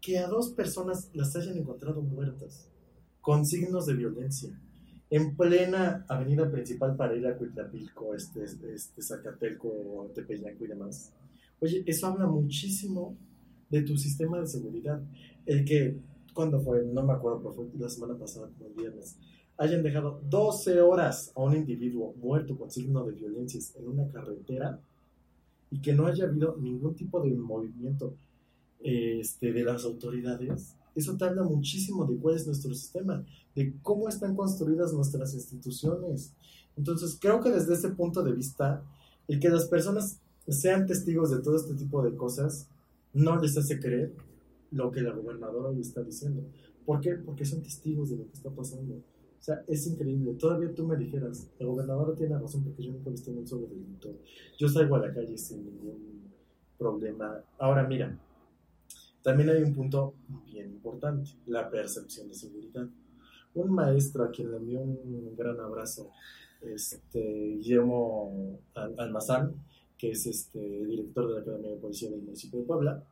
que 0.00 0.18
a 0.18 0.26
dos 0.28 0.50
personas 0.52 1.10
las 1.12 1.34
hayan 1.36 1.58
encontrado 1.58 2.00
muertas, 2.02 2.68
con 3.20 3.44
signos 3.44 3.86
de 3.86 3.94
violencia, 3.94 4.58
en 5.10 5.36
plena 5.36 6.04
avenida 6.08 6.50
principal 6.50 6.96
para 6.96 7.16
ir 7.16 7.26
a 7.26 7.36
Cuitlapilco, 7.36 8.14
este, 8.14 8.44
este 8.44 9.02
Zacatelco, 9.02 10.10
Tepeyanco 10.14 10.64
y 10.64 10.68
demás. 10.68 11.12
Oye, 11.60 11.82
eso 11.84 12.06
habla 12.06 12.26
muchísimo 12.26 13.16
de 13.68 13.82
tu 13.82 13.96
sistema 13.96 14.40
de 14.40 14.46
seguridad. 14.46 15.02
El 15.46 15.64
que, 15.64 15.96
cuando 16.32 16.60
fue? 16.60 16.84
No 16.84 17.02
me 17.02 17.12
acuerdo, 17.12 17.40
pero 17.42 17.54
fue 17.54 17.66
la 17.78 17.88
semana 17.88 18.16
pasada, 18.16 18.48
como 18.56 18.70
el 18.70 18.74
viernes, 18.74 19.16
hayan 19.58 19.82
dejado 19.82 20.22
12 20.30 20.80
horas 20.80 21.32
a 21.34 21.40
un 21.42 21.56
individuo 21.56 22.14
muerto 22.16 22.56
con 22.56 22.70
signo 22.70 23.04
de 23.04 23.12
violencias 23.12 23.74
en 23.76 23.88
una 23.88 24.08
carretera 24.08 24.80
y 25.70 25.80
que 25.80 25.92
no 25.92 26.06
haya 26.06 26.24
habido 26.24 26.56
ningún 26.56 26.94
tipo 26.94 27.20
de 27.20 27.30
movimiento 27.30 28.14
este, 28.82 29.52
de 29.52 29.62
las 29.62 29.84
autoridades, 29.84 30.76
eso 30.94 31.16
te 31.16 31.24
habla 31.24 31.42
muchísimo 31.42 32.04
de 32.04 32.16
cuál 32.16 32.36
es 32.36 32.46
nuestro 32.46 32.74
sistema, 32.74 33.24
de 33.54 33.74
cómo 33.82 34.08
están 34.08 34.34
construidas 34.34 34.92
nuestras 34.92 35.34
instituciones. 35.34 36.32
Entonces, 36.76 37.18
creo 37.20 37.40
que 37.40 37.50
desde 37.50 37.74
ese 37.74 37.90
punto 37.90 38.22
de 38.22 38.32
vista, 38.32 38.82
el 39.28 39.38
que 39.40 39.48
las 39.48 39.66
personas 39.66 40.20
sean 40.48 40.86
testigos 40.86 41.30
de 41.30 41.40
todo 41.40 41.56
este 41.56 41.74
tipo 41.74 42.02
de 42.02 42.16
cosas 42.16 42.68
no 43.12 43.40
les 43.40 43.56
hace 43.56 43.78
creer 43.78 44.12
lo 44.70 44.90
que 44.90 45.02
la 45.02 45.12
gobernadora 45.12 45.68
hoy 45.68 45.80
está 45.80 46.02
diciendo. 46.02 46.42
¿Por 46.84 47.00
qué? 47.00 47.14
Porque 47.14 47.44
son 47.44 47.62
testigos 47.62 48.10
de 48.10 48.16
lo 48.16 48.26
que 48.26 48.34
está 48.34 48.50
pasando. 48.50 48.94
O 48.94 49.42
sea, 49.42 49.64
es 49.66 49.86
increíble. 49.86 50.34
Todavía 50.34 50.74
tú 50.74 50.86
me 50.86 50.96
dijeras, 50.96 51.48
la 51.58 51.66
gobernadora 51.66 52.14
tiene 52.14 52.38
razón 52.38 52.62
porque 52.62 52.82
yo 52.82 52.92
nunca 52.92 53.08
he 53.08 53.12
visto 53.12 53.30
un 53.30 53.46
solo 53.46 53.66
delito. 53.66 54.16
Yo 54.58 54.68
salgo 54.68 54.96
a 54.96 55.06
la 55.06 55.14
calle 55.14 55.36
sin 55.38 55.64
ningún 55.64 56.20
problema. 56.78 57.42
Ahora, 57.58 57.86
mira, 57.86 58.18
también 59.22 59.50
hay 59.50 59.62
un 59.62 59.74
punto 59.74 60.14
bien 60.46 60.70
importante, 60.70 61.30
la 61.46 61.70
percepción 61.70 62.28
de 62.28 62.34
seguridad. 62.34 62.86
Un 63.54 63.72
maestro 63.72 64.24
a 64.24 64.30
quien 64.30 64.50
le 64.50 64.56
envío 64.58 64.80
un 64.80 65.34
gran 65.36 65.58
abrazo, 65.60 66.10
este, 66.62 67.56
Guillermo 67.58 68.58
Al- 68.74 68.94
Almazán, 68.98 69.54
que 69.98 70.12
es 70.12 70.26
este, 70.26 70.58
director 70.58 71.28
de 71.28 71.34
la 71.34 71.40
Academia 71.40 71.70
de 71.70 71.76
Policía 71.76 72.10
del 72.10 72.22
municipio 72.22 72.60
de 72.60 72.66
Puebla, 72.66 73.02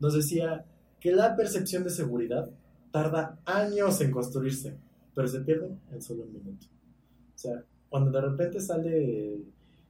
nos 0.00 0.14
decía 0.14 0.64
que 1.00 1.12
la 1.12 1.34
percepción 1.36 1.84
de 1.84 1.90
seguridad 1.90 2.50
tarda 2.90 3.38
años 3.44 4.00
en 4.00 4.10
construirse, 4.10 4.76
pero 5.14 5.26
se 5.28 5.40
pierde 5.40 5.70
en 5.92 6.02
solo 6.02 6.24
un 6.24 6.32
minuto. 6.32 6.66
O 7.34 7.38
sea, 7.38 7.64
cuando 7.88 8.10
de 8.10 8.20
repente 8.20 8.60
sale, 8.60 9.38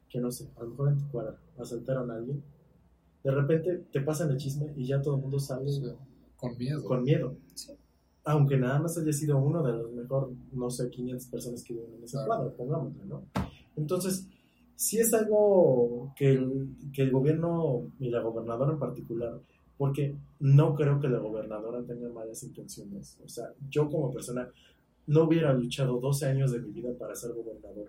que 0.09 0.21
no 0.21 0.31
sé, 0.31 0.49
a 0.57 0.63
lo 0.63 0.71
mejor 0.71 0.89
en 0.91 0.99
tu 0.99 1.21
asaltaron 1.59 2.11
a 2.11 2.15
alguien, 2.15 2.43
de 3.25 3.31
repente 3.31 3.85
te 3.91 4.01
pasan 4.03 4.31
el 4.31 4.37
chisme 4.37 4.73
y 4.77 4.87
ya 4.87 5.01
todo 5.03 5.17
el 5.17 5.23
mundo 5.23 5.39
sale 5.41 5.69
Sí, 5.71 5.83
Con 6.37 6.57
miedo. 6.59 6.85
con 6.85 7.03
miedo. 7.03 7.37
Sí. 7.55 7.73
Aunque 8.27 8.57
nada 8.57 8.79
más 8.81 8.97
haya 8.99 9.13
sido 9.13 9.39
uno 9.39 9.63
de 9.63 9.73
los 9.73 9.93
mejor, 9.93 10.31
no 10.53 10.71
sé, 10.71 10.89
500 10.91 11.27
personas 11.29 11.63
que 11.65 11.75
viven 11.75 11.95
en 11.97 12.05
ese 12.05 12.13
Claro. 12.17 12.27
cuadro, 12.29 12.53
pongámosle, 12.57 13.05
¿no? 13.07 13.23
Entonces, 13.77 14.27
sí 14.77 14.99
es 14.99 15.13
algo 15.15 16.13
que 16.17 16.31
el, 16.33 16.69
que 16.93 17.03
el 17.03 17.11
gobierno 17.11 17.91
y 17.99 18.11
la 18.11 18.21
gobernadora 18.21 18.73
en 18.73 18.79
particular, 18.79 19.41
porque 19.77 20.15
no 20.41 20.75
creo 20.75 21.01
que 21.01 21.09
la 21.09 21.19
gobernadora 21.19 21.83
tenga 21.85 22.09
malas 22.11 22.43
intenciones. 22.45 23.19
O 23.25 23.29
sea, 23.29 23.47
yo 23.71 23.89
como 23.91 24.13
persona 24.13 24.49
no 25.07 25.25
hubiera 25.25 25.53
luchado 25.53 25.99
12 26.01 26.27
años 26.27 26.53
de 26.53 26.61
mi 26.61 26.71
vida 26.71 26.91
para 26.99 27.15
ser 27.15 27.33
gobernador, 27.33 27.89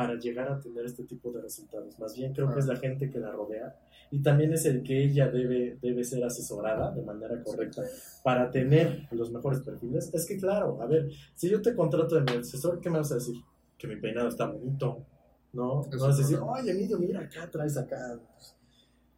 para 0.00 0.14
llegar 0.14 0.50
a 0.50 0.58
tener 0.58 0.86
este 0.86 1.04
tipo 1.04 1.30
de 1.30 1.42
resultados. 1.42 1.98
Más 1.98 2.16
bien 2.16 2.32
creo 2.32 2.50
que 2.50 2.58
es 2.58 2.64
la 2.64 2.76
gente 2.76 3.10
que 3.10 3.20
la 3.20 3.30
rodea 3.32 3.78
y 4.10 4.22
también 4.22 4.50
es 4.54 4.64
el 4.64 4.82
que 4.82 5.04
ella 5.04 5.28
debe, 5.28 5.76
debe 5.82 6.02
ser 6.04 6.24
asesorada 6.24 6.90
de 6.92 7.02
manera 7.02 7.42
correcta 7.44 7.82
para 8.24 8.50
tener 8.50 9.06
los 9.10 9.30
mejores 9.30 9.60
perfiles. 9.60 10.08
Es 10.14 10.24
que 10.24 10.38
claro, 10.38 10.80
a 10.80 10.86
ver, 10.86 11.10
si 11.34 11.50
yo 11.50 11.60
te 11.60 11.74
contrato 11.74 12.14
de 12.14 12.22
mi 12.22 12.40
asesor, 12.40 12.80
¿qué 12.80 12.88
me 12.88 12.96
vas 12.96 13.12
a 13.12 13.16
decir? 13.16 13.34
Que 13.76 13.88
mi 13.88 13.96
peinado 13.96 14.28
está 14.28 14.46
bonito, 14.46 15.04
No, 15.52 15.82
vas 15.82 16.14
a 16.14 16.16
decir, 16.16 16.38
oye, 16.38 16.70
Emilio, 16.70 16.98
mira 16.98 17.20
acá, 17.20 17.50
traes 17.50 17.76
acá 17.76 18.18
pues, 18.32 18.56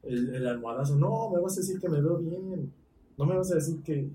el, 0.02 0.34
el 0.34 0.48
almohadazo. 0.48 0.96
No, 0.96 1.30
me 1.30 1.38
vas 1.38 1.56
a 1.58 1.60
decir 1.60 1.78
que 1.78 1.88
me 1.88 2.00
veo 2.00 2.18
bien. 2.18 2.72
No 3.16 3.24
me 3.24 3.36
vas 3.36 3.52
a 3.52 3.54
decir 3.54 3.80
que 3.84 4.10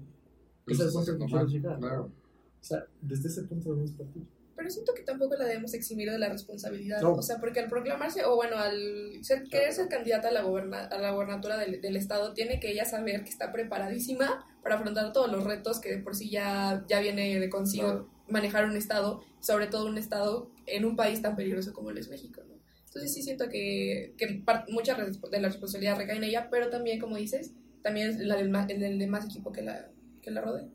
ese 0.67 0.83
es 0.83 0.87
el 0.87 0.91
punto 0.91 1.17
que 1.17 1.25
quiero 1.27 1.47
llegar. 1.47 1.79
claro. 1.79 2.11
O 2.59 2.63
sea, 2.67 2.85
desde 3.01 3.29
ese 3.29 3.43
punto 3.43 3.69
debemos 3.69 3.91
partir. 3.91 4.23
Pero 4.57 4.69
siento 4.71 4.93
que 4.95 5.03
tampoco 5.03 5.35
la 5.35 5.45
debemos 5.45 5.73
eximir 5.75 6.09
de 6.11 6.17
la 6.17 6.29
responsabilidad. 6.29 6.99
No. 6.99 7.13
O 7.13 7.21
sea, 7.21 7.37
porque 7.37 7.59
al 7.59 7.69
proclamarse, 7.69 8.25
o 8.25 8.35
bueno, 8.35 8.57
al 8.57 9.23
ser, 9.23 9.43
querer 9.43 9.71
ser 9.71 9.87
candidata 9.87 10.29
a 10.29 10.31
la, 10.31 10.41
goberna- 10.41 10.87
a 10.87 10.97
la 10.99 11.11
gobernatura 11.11 11.57
del, 11.57 11.79
del 11.79 11.95
Estado, 11.95 12.33
tiene 12.33 12.59
que 12.59 12.71
ella 12.71 12.83
saber 12.83 13.23
que 13.23 13.29
está 13.29 13.51
preparadísima 13.51 14.45
para 14.63 14.75
afrontar 14.75 15.13
todos 15.13 15.31
los 15.31 15.43
retos 15.43 15.79
que 15.79 15.91
de 15.91 15.97
por 15.99 16.15
sí 16.15 16.29
ya, 16.31 16.83
ya 16.89 16.99
viene 16.99 17.39
de 17.39 17.49
consigo 17.49 17.87
Claro. 17.87 18.09
manejar 18.27 18.65
un 18.65 18.75
Estado, 18.75 19.23
sobre 19.39 19.67
todo 19.67 19.85
un 19.85 19.97
Estado 19.99 20.49
en 20.65 20.85
un 20.85 20.95
país 20.95 21.21
tan 21.21 21.35
peligroso 21.35 21.71
como 21.71 21.91
lo 21.91 21.99
es 21.99 22.09
México, 22.09 22.41
¿no? 22.47 22.55
Entonces 22.87 23.13
sí 23.13 23.21
siento 23.21 23.47
que, 23.49 24.15
que 24.17 24.43
mucha 24.69 24.95
de 24.95 25.39
la 25.39 25.49
responsabilidad 25.49 25.97
recae 25.97 26.17
en 26.17 26.23
ella, 26.23 26.49
pero 26.49 26.69
también, 26.71 26.99
como 26.99 27.15
dices, 27.15 27.53
también 27.83 28.09
es 28.09 28.17
la 28.19 28.35
del, 28.37 28.53
el 28.69 28.79
del 28.79 28.97
demás 28.97 29.25
equipo 29.25 29.51
que 29.51 29.61
la, 29.61 29.87
que 30.21 30.31
la 30.31 30.41
rodea. 30.41 30.67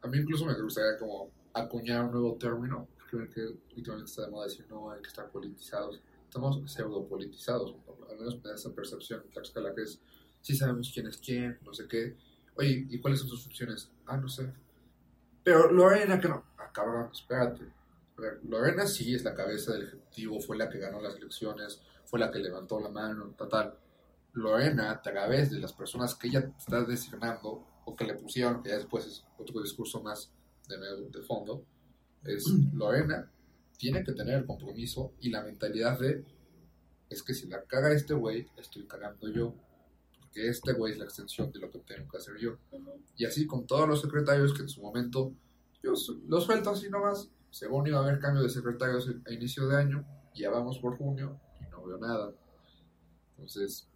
A 0.00 0.08
mí 0.08 0.16
incluso 0.18 0.46
me 0.46 0.54
gustaría 0.60 0.98
como 0.98 1.30
acuñar 1.54 2.04
un 2.04 2.12
nuevo 2.12 2.36
término, 2.36 2.88
porque 2.96 3.28
que 3.30 3.42
últimamente 3.76 4.10
está 4.10 4.22
de 4.22 4.30
moda 4.30 4.46
decir 4.46 4.66
no 4.68 4.90
hay 4.90 5.00
que 5.00 5.08
estar 5.08 5.30
politizados. 5.30 6.00
Estamos 6.24 6.62
pseudopolitizados, 6.70 7.74
¿no? 7.74 8.06
al 8.08 8.16
menos 8.16 8.42
me 8.42 8.52
esa 8.52 8.74
percepción 8.74 9.22
en 9.24 9.30
Tlaxcala 9.30 9.74
que 9.74 9.82
es, 9.82 10.00
sí 10.40 10.56
sabemos 10.56 10.90
quién 10.92 11.06
es 11.06 11.18
quién, 11.18 11.58
no 11.64 11.74
sé 11.74 11.86
qué. 11.86 12.16
Oye, 12.56 12.86
¿y 12.88 12.98
cuáles 13.00 13.20
son 13.20 13.28
sus 13.28 13.44
funciones? 13.44 13.90
Ah, 14.06 14.16
no 14.16 14.28
sé. 14.28 14.52
Pero 15.42 15.70
Lorena, 15.70 16.20
que 16.20 16.28
no. 16.28 16.44
Ah, 16.58 16.70
cabrón, 16.72 17.10
espérate. 17.12 17.64
A 18.16 18.20
ver, 18.20 18.40
Lorena 18.44 18.86
sí 18.86 19.14
es 19.14 19.24
la 19.24 19.34
cabeza 19.34 19.72
del 19.72 19.84
Ejecutivo, 19.84 20.40
fue 20.40 20.56
la 20.56 20.68
que 20.68 20.78
ganó 20.78 21.00
las 21.00 21.16
elecciones, 21.16 21.80
fue 22.04 22.18
la 22.18 22.30
que 22.30 22.38
levantó 22.38 22.78
la 22.80 22.88
mano, 22.88 23.34
tal, 23.36 23.48
tal. 23.48 23.78
Lorena, 24.34 24.90
a 24.90 25.02
través 25.02 25.50
de 25.50 25.58
las 25.58 25.72
personas 25.72 26.14
que 26.14 26.28
ella 26.28 26.50
está 26.58 26.82
designando 26.84 27.66
o 27.84 27.96
que 27.96 28.04
le 28.04 28.14
pusieron, 28.14 28.62
que 28.62 28.70
ya 28.70 28.76
después 28.76 29.06
es 29.06 29.24
otro 29.38 29.60
discurso 29.60 30.02
más 30.02 30.30
de, 30.78 31.08
de 31.08 31.22
fondo, 31.22 31.64
es 32.24 32.44
Lorena 32.74 33.30
tiene 33.76 34.04
que 34.04 34.12
tener 34.12 34.38
el 34.38 34.46
compromiso 34.46 35.12
y 35.20 35.30
la 35.30 35.42
mentalidad 35.42 35.98
de 35.98 36.24
es 37.10 37.22
que 37.22 37.34
si 37.34 37.46
la 37.46 37.62
caga 37.64 37.92
este 37.92 38.14
güey, 38.14 38.46
estoy 38.56 38.86
cagando 38.86 39.28
yo, 39.28 39.54
porque 40.18 40.48
este 40.48 40.72
güey 40.72 40.92
es 40.92 40.98
la 40.98 41.04
extensión 41.04 41.52
de 41.52 41.58
lo 41.58 41.70
que 41.70 41.80
tengo 41.80 42.08
que 42.08 42.16
hacer 42.16 42.36
yo. 42.38 42.56
Y 43.16 43.26
así 43.26 43.46
con 43.46 43.66
todos 43.66 43.88
los 43.88 44.00
secretarios 44.00 44.54
que 44.54 44.62
en 44.62 44.68
su 44.68 44.80
momento 44.80 45.34
yo 45.82 45.92
los 46.28 46.44
suelto 46.44 46.70
así 46.70 46.88
nomás, 46.88 47.28
según 47.50 47.86
iba 47.86 47.98
a 47.98 48.02
haber 48.02 48.18
cambio 48.18 48.42
de 48.42 48.48
secretarios 48.48 49.10
a 49.26 49.32
inicio 49.32 49.68
de 49.68 49.76
año, 49.76 50.06
ya 50.34 50.48
vamos 50.48 50.78
por 50.78 50.96
junio 50.96 51.38
y 51.60 51.70
no 51.70 51.84
veo 51.84 51.98
nada. 51.98 52.32
Entonces, 53.32 53.88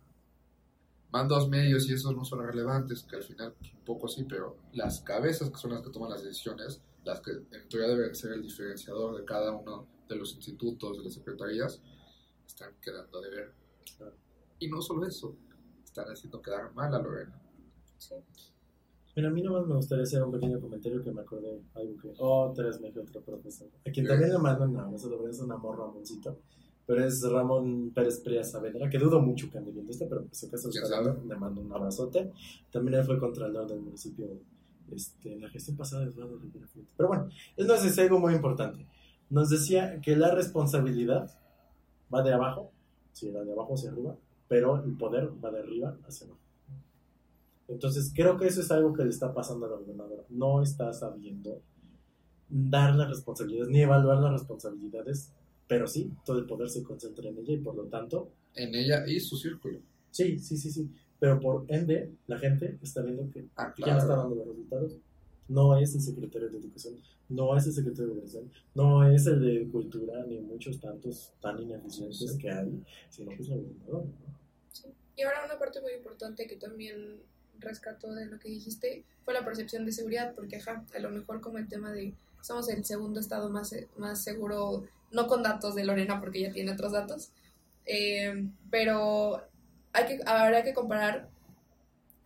van 1.17 1.29
dos 1.29 1.49
medios 1.49 1.89
y 1.89 1.95
esos 1.95 2.15
no 2.15 2.25
son 2.25 2.45
relevantes, 2.47 3.03
que 3.05 3.17
al 3.17 3.23
final 3.23 3.55
un 3.61 3.85
poco 3.85 4.09
sí, 4.09 4.25
pero 4.29 4.57
las 4.73 5.01
cabezas 5.01 5.51
que 5.51 5.57
son 5.57 5.73
las 5.73 5.83
que 5.83 5.91
toman 5.91 6.11
las 6.11 6.23
decisiones, 6.23 6.81
las 7.05 7.21
que 7.21 7.31
en 7.33 7.69
teoría 7.69 7.89
deben 7.89 8.15
ser 8.15 8.33
el 8.33 8.43
diferenciador 8.43 9.17
de 9.17 9.25
cada 9.25 9.53
uno 9.53 9.87
de 10.09 10.17
los 10.17 10.35
institutos, 10.35 10.99
de 10.99 11.05
las 11.05 11.15
secretarías, 11.15 11.81
están 12.47 12.73
quedando 12.81 13.21
de 13.21 13.31
ver. 13.31 13.53
Claro. 13.97 14.15
Y 14.59 14.69
no 14.69 14.81
solo 14.83 15.07
eso, 15.07 15.37
están 15.85 16.07
haciendo 16.09 16.41
quedar 16.43 16.73
mal 16.75 16.95
a 16.95 16.99
Lorena. 17.01 17.41
Mira, 19.17 19.29
a 19.29 19.33
mí 19.33 19.41
nomás 19.43 19.67
me 19.67 19.75
gustaría 19.77 20.05
hacer 20.05 20.23
un 20.23 20.31
pequeño 20.33 20.61
comentario 20.61 21.03
que 21.03 21.11
me 21.11 21.23
acordé 21.23 21.63
algo 21.75 21.97
que 22.03 22.13
otra 22.19 22.67
vez 22.67 22.79
me 22.81 22.89
dijo 22.89 23.01
otro 23.01 23.23
profesor. 23.23 23.69
A 23.87 23.91
quien 23.91 24.05
Sí. 24.05 24.11
también 24.11 24.31
le 24.33 24.39
mando 24.39 24.65
un 24.65 24.77
abrazo, 24.77 25.09
lo 25.09 25.27
es 25.29 25.41
un 25.41 25.53
amor 25.53 25.79
Ramoncito. 25.79 26.39
Pero 26.87 27.05
es 27.05 27.23
Ramón 27.23 27.91
Pérez 27.95 28.21
Pérez 28.21 28.53
Saavedra, 28.53 28.89
que 28.89 28.99
dudo 28.99 29.21
mucho 29.21 29.51
que 29.51 29.59
ande 29.59 29.73
viendo 29.73 29.91
esto, 29.91 30.07
pero 30.09 30.23
por 30.23 30.35
si 30.35 30.47
acaso 30.47 30.71
le 31.29 31.37
mando 31.37 31.61
un 31.61 31.73
abrazote. 31.73 32.33
También 32.71 33.01
él 33.01 33.05
fue 33.05 33.19
contralor 33.19 33.67
del 33.69 33.81
municipio 33.81 34.29
este, 34.93 35.33
en 35.33 35.43
la 35.43 35.49
gestión 35.49 35.77
pasada 35.77 36.05
de 36.05 36.11
Eduardo 36.11 36.39
Rivera. 36.39 36.67
Pero 36.97 37.09
bueno, 37.09 37.29
él 37.57 37.67
nos 37.67 37.83
decía 37.83 38.05
algo 38.05 38.21
muy 38.21 38.35
importante. 38.35 38.87
Nos 39.31 39.51
decía 39.51 40.01
que 40.01 40.15
la 40.15 40.31
responsabilidad 40.31 41.31
va 42.15 42.23
de 42.23 42.33
abajo, 42.33 42.71
sí, 43.13 43.31
va 43.31 43.43
de 43.43 43.53
abajo 43.53 43.75
hacia 43.75 43.91
arriba, 43.91 44.17
pero 44.47 44.85
el 44.85 44.97
poder 44.97 45.33
va 45.45 45.51
de 45.51 45.59
arriba 45.59 45.97
hacia 46.07 46.27
abajo. 46.27 46.41
Entonces, 47.69 48.13
creo 48.15 48.37
que 48.37 48.47
eso 48.47 48.61
es 48.61 48.71
algo 48.71 48.93
que 48.93 49.03
le 49.03 49.11
está 49.11 49.35
pasando 49.35 49.67
a 49.67 49.71
la. 49.71 49.77
No 50.29 50.63
está 50.63 50.93
sabiendo 50.93 51.61
dar 52.49 52.95
las 52.95 53.09
responsabilidades 53.09 53.71
ni 53.71 53.81
evaluar 53.81 54.19
las 54.19 54.33
responsabilidades, 54.33 55.33
pero 55.69 55.87
sí, 55.87 56.11
todo 56.25 56.39
el 56.39 56.47
poder 56.47 56.69
se 56.71 56.83
concentra 56.83 57.29
en 57.29 57.39
ella 57.39 57.53
y 57.55 57.59
por 57.59 57.75
lo 57.75 57.85
tanto, 57.85 58.31
En 58.55 58.75
ella 58.75 59.07
y 59.07 59.21
su 59.21 59.37
círculo. 59.37 59.81
sí, 60.11 60.39
sí, 60.39 60.57
sí, 60.57 60.71
sí. 60.71 60.89
Pero 61.19 61.41
por 61.41 61.65
ende, 61.69 62.11
la 62.27 62.39
gente 62.39 62.79
está 62.83 63.01
viendo 63.03 63.31
que 63.33 63.47
Ah, 63.57 63.73
quién 63.75 63.97
está 63.97 64.17
dando 64.17 64.35
los 64.35 64.47
resultados. 64.49 64.97
No 65.49 65.79
es 65.79 65.95
el 65.95 66.01
secretario 66.03 66.49
de 66.51 66.59
Educación, 66.59 66.95
no 67.29 67.57
es 67.57 67.67
el 67.67 67.73
secretario 67.73 68.09
de 68.09 68.13
Educación, 68.15 68.51
no 68.75 69.09
es 69.09 69.27
el 69.27 69.41
de 69.41 69.69
Cultura, 69.71 70.25
ni 70.27 70.39
muchos 70.41 70.79
tantos 70.81 71.33
tan 71.41 71.61
ineficientes 71.63 72.33
Sí. 72.33 72.39
que 72.39 72.51
hay, 72.51 72.83
sino 73.09 73.31
que 73.31 73.43
es 73.43 73.49
la 73.49 73.57
gobernadora. 73.57 74.05
¿no? 74.05 74.13
Sí. 74.73 74.89
Y 75.17 75.23
ahora 75.23 75.45
una 75.47 75.59
parte 75.59 75.81
muy 75.81 75.93
importante 75.93 76.47
que 76.47 76.57
también 76.57 77.17
rescató 77.61 78.13
de 78.15 78.27
lo 78.27 78.39
que 78.39 78.51
dijiste 78.51 79.05
fue 79.25 79.33
la 79.33 79.45
percepción 79.45 79.87
de 79.87 79.93
seguridad, 79.93 80.35
porque 80.35 80.57
ajá, 80.57 80.85
a 80.95 80.99
lo 80.99 81.11
mejor 81.11 81.41
como 81.41 81.57
el 81.59 81.69
tema 81.69 81.93
de 81.93 82.13
somos 82.43 82.69
el 82.69 82.85
segundo 82.85 83.19
estado 83.21 83.49
más, 83.49 83.75
más 83.97 84.23
seguro, 84.23 84.85
no 85.11 85.27
con 85.27 85.43
datos 85.43 85.75
de 85.75 85.85
Lorena 85.85 86.21
porque 86.21 86.39
ella 86.39 86.53
tiene 86.53 86.73
otros 86.73 86.93
datos, 86.93 87.31
eh, 87.87 88.47
pero 88.71 89.43
hay 89.93 90.05
que, 90.07 90.21
habrá 90.27 90.63
que 90.65 90.75
comparar 90.75 91.29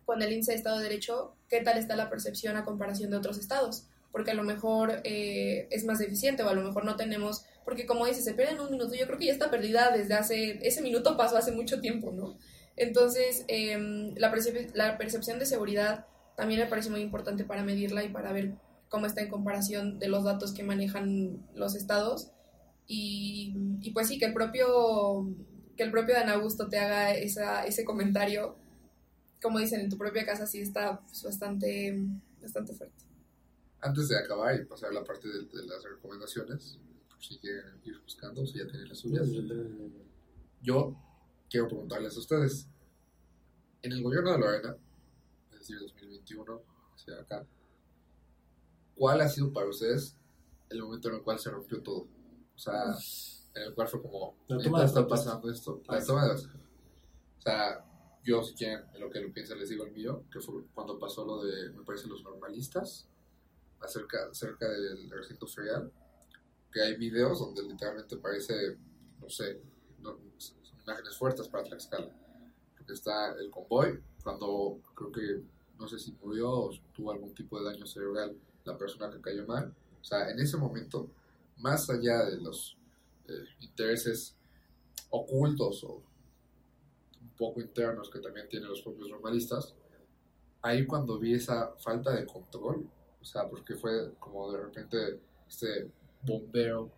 con 0.05 0.21
el 0.21 0.31
índice 0.31 0.51
de 0.51 0.57
Estado 0.57 0.77
de 0.77 0.83
Derecho 0.83 1.35
qué 1.47 1.61
tal 1.61 1.77
está 1.77 1.95
la 1.95 2.09
percepción 2.09 2.57
a 2.57 2.65
comparación 2.65 3.11
de 3.11 3.17
otros 3.17 3.37
estados, 3.37 3.85
porque 4.11 4.31
a 4.31 4.33
lo 4.35 4.43
mejor 4.43 5.01
eh, 5.03 5.67
es 5.69 5.85
más 5.85 5.99
deficiente 5.99 6.43
o 6.43 6.49
a 6.49 6.53
lo 6.53 6.63
mejor 6.63 6.83
no 6.85 6.95
tenemos, 6.95 7.45
porque 7.63 7.85
como 7.85 8.05
dices, 8.05 8.25
se 8.25 8.33
pierde 8.33 8.53
en 8.53 8.59
un 8.61 8.71
minuto, 8.71 8.95
yo 8.95 9.05
creo 9.05 9.17
que 9.19 9.27
ya 9.27 9.33
está 9.33 9.49
perdida 9.51 9.91
desde 9.91 10.15
hace, 10.15 10.59
ese 10.67 10.81
minuto 10.81 11.15
pasó 11.17 11.37
hace 11.37 11.51
mucho 11.51 11.79
tiempo, 11.79 12.11
¿no? 12.11 12.37
Entonces, 12.75 13.45
em, 13.47 14.13
la, 14.15 14.33
percep- 14.33 14.71
la 14.73 14.97
percepción 14.97 15.39
de 15.39 15.45
seguridad 15.45 16.05
también 16.35 16.61
me 16.61 16.65
parece 16.65 16.89
muy 16.89 17.01
importante 17.01 17.43
para 17.43 17.63
medirla 17.63 18.03
y 18.03 18.09
para 18.09 18.31
ver 18.33 18.53
cómo 18.89 19.05
está 19.05 19.21
en 19.21 19.29
comparación 19.29 19.99
de 19.99 20.07
los 20.07 20.23
datos 20.23 20.53
que 20.53 20.63
manejan 20.63 21.37
los 21.53 21.75
estados. 21.75 22.31
Y, 22.93 23.53
y 23.79 23.91
pues 23.91 24.09
sí, 24.09 24.19
que 24.19 24.25
el 24.25 24.33
propio, 24.33 25.25
que 25.77 25.83
el 25.83 25.91
propio 25.91 26.13
Dan 26.13 26.27
Augusto 26.27 26.67
te 26.67 26.77
haga 26.77 27.13
esa, 27.13 27.65
ese 27.65 27.85
comentario, 27.85 28.57
como 29.41 29.59
dicen, 29.59 29.79
en 29.79 29.89
tu 29.89 29.97
propia 29.97 30.25
casa 30.25 30.45
sí 30.45 30.59
está 30.59 30.99
pues, 30.99 31.23
bastante, 31.23 31.97
bastante 32.41 32.73
fuerte. 32.73 33.05
Antes 33.79 34.09
de 34.09 34.17
acabar 34.17 34.59
y 34.59 34.65
pasar 34.65 34.89
a 34.89 34.93
la 34.95 35.05
parte 35.05 35.25
de, 35.29 35.45
de 35.45 35.67
las 35.67 35.81
recomendaciones, 35.85 36.79
por 37.07 37.23
si 37.23 37.37
quieren 37.37 37.79
ir 37.85 37.97
buscando, 38.01 38.45
si 38.45 38.57
ya 38.57 38.67
tienen 38.67 38.89
las 38.89 38.97
suyas, 38.97 39.25
yo 40.61 40.93
quiero 41.49 41.69
preguntarles 41.69 42.17
a 42.17 42.19
ustedes, 42.19 42.67
en 43.83 43.93
el 43.93 44.03
gobierno 44.03 44.33
de 44.33 44.37
Lorena, 44.37 44.75
es 45.53 45.59
decir, 45.59 45.79
2021, 45.79 46.61
hacia 46.93 47.21
acá, 47.21 47.47
¿cuál 48.95 49.21
ha 49.21 49.29
sido 49.29 49.53
para 49.53 49.69
ustedes 49.69 50.17
el 50.69 50.81
momento 50.81 51.07
en 51.07 51.15
el 51.15 51.21
cual 51.21 51.39
se 51.39 51.49
rompió 51.49 51.81
todo? 51.81 52.09
O 52.61 52.63
sea, 52.63 52.83
en 53.55 53.63
el 53.69 53.73
cual 53.73 53.87
fue 53.87 54.01
como, 54.03 54.35
La 54.47 54.57
¿neta 54.57 54.69
toma 54.69 54.85
está 54.85 55.07
pasando 55.07 55.49
esto? 55.49 55.81
La 55.89 56.05
toma 56.05 56.27
de. 56.27 56.33
O 56.35 57.41
sea, 57.41 57.83
yo 58.23 58.43
si 58.43 58.53
quieren, 58.53 58.85
en 58.93 59.01
lo 59.01 59.09
que 59.09 59.19
lo 59.19 59.33
piensan 59.33 59.57
les 59.57 59.69
digo 59.69 59.83
el 59.83 59.91
mío, 59.91 60.25
que 60.31 60.39
fue 60.39 60.63
cuando 60.75 60.99
pasó 60.99 61.25
lo 61.25 61.43
de, 61.43 61.71
me 61.71 61.83
parece, 61.83 62.07
los 62.07 62.21
normalistas, 62.23 63.07
acerca, 63.79 64.31
cerca 64.33 64.69
del 64.69 65.09
recinto 65.09 65.47
ferial, 65.47 65.91
que 66.71 66.81
hay 66.83 66.95
videos 66.97 67.39
donde 67.39 67.63
literalmente 67.63 68.15
parece, 68.17 68.77
no 69.19 69.27
sé, 69.27 69.59
no- 69.97 70.19
son 70.37 70.57
imágenes 70.83 71.17
fuertes 71.17 71.47
para 71.47 71.63
Tlaxcala, 71.63 72.11
porque 72.77 72.93
está 72.93 73.33
el 73.39 73.49
convoy, 73.49 73.99
cuando 74.23 74.79
creo 74.93 75.11
que, 75.11 75.41
no 75.79 75.87
sé 75.87 75.97
si 75.97 76.11
murió 76.23 76.47
o 76.51 76.71
tuvo 76.93 77.11
algún 77.11 77.33
tipo 77.33 77.57
de 77.59 77.65
daño 77.71 77.87
cerebral 77.87 78.37
la 78.65 78.77
persona 78.77 79.09
que 79.09 79.19
cayó 79.19 79.47
mal, 79.47 79.73
o 79.99 80.03
sea, 80.03 80.29
en 80.29 80.39
ese 80.39 80.57
momento, 80.57 81.09
más 81.61 81.89
allá 81.89 82.25
de 82.25 82.37
los 82.37 82.77
eh, 83.27 83.45
intereses 83.59 84.35
ocultos 85.09 85.83
o 85.83 86.01
un 87.21 87.29
poco 87.37 87.61
internos 87.61 88.09
que 88.09 88.19
también 88.19 88.47
tienen 88.49 88.69
los 88.69 88.81
propios 88.81 89.09
normalistas, 89.09 89.75
ahí 90.61 90.85
cuando 90.85 91.19
vi 91.19 91.33
esa 91.33 91.73
falta 91.77 92.11
de 92.11 92.25
control, 92.25 92.89
o 93.19 93.25
sea, 93.25 93.47
porque 93.47 93.75
fue 93.75 94.13
como 94.19 94.51
de 94.51 94.61
repente 94.61 95.19
este 95.47 95.91
bombero 96.23 96.91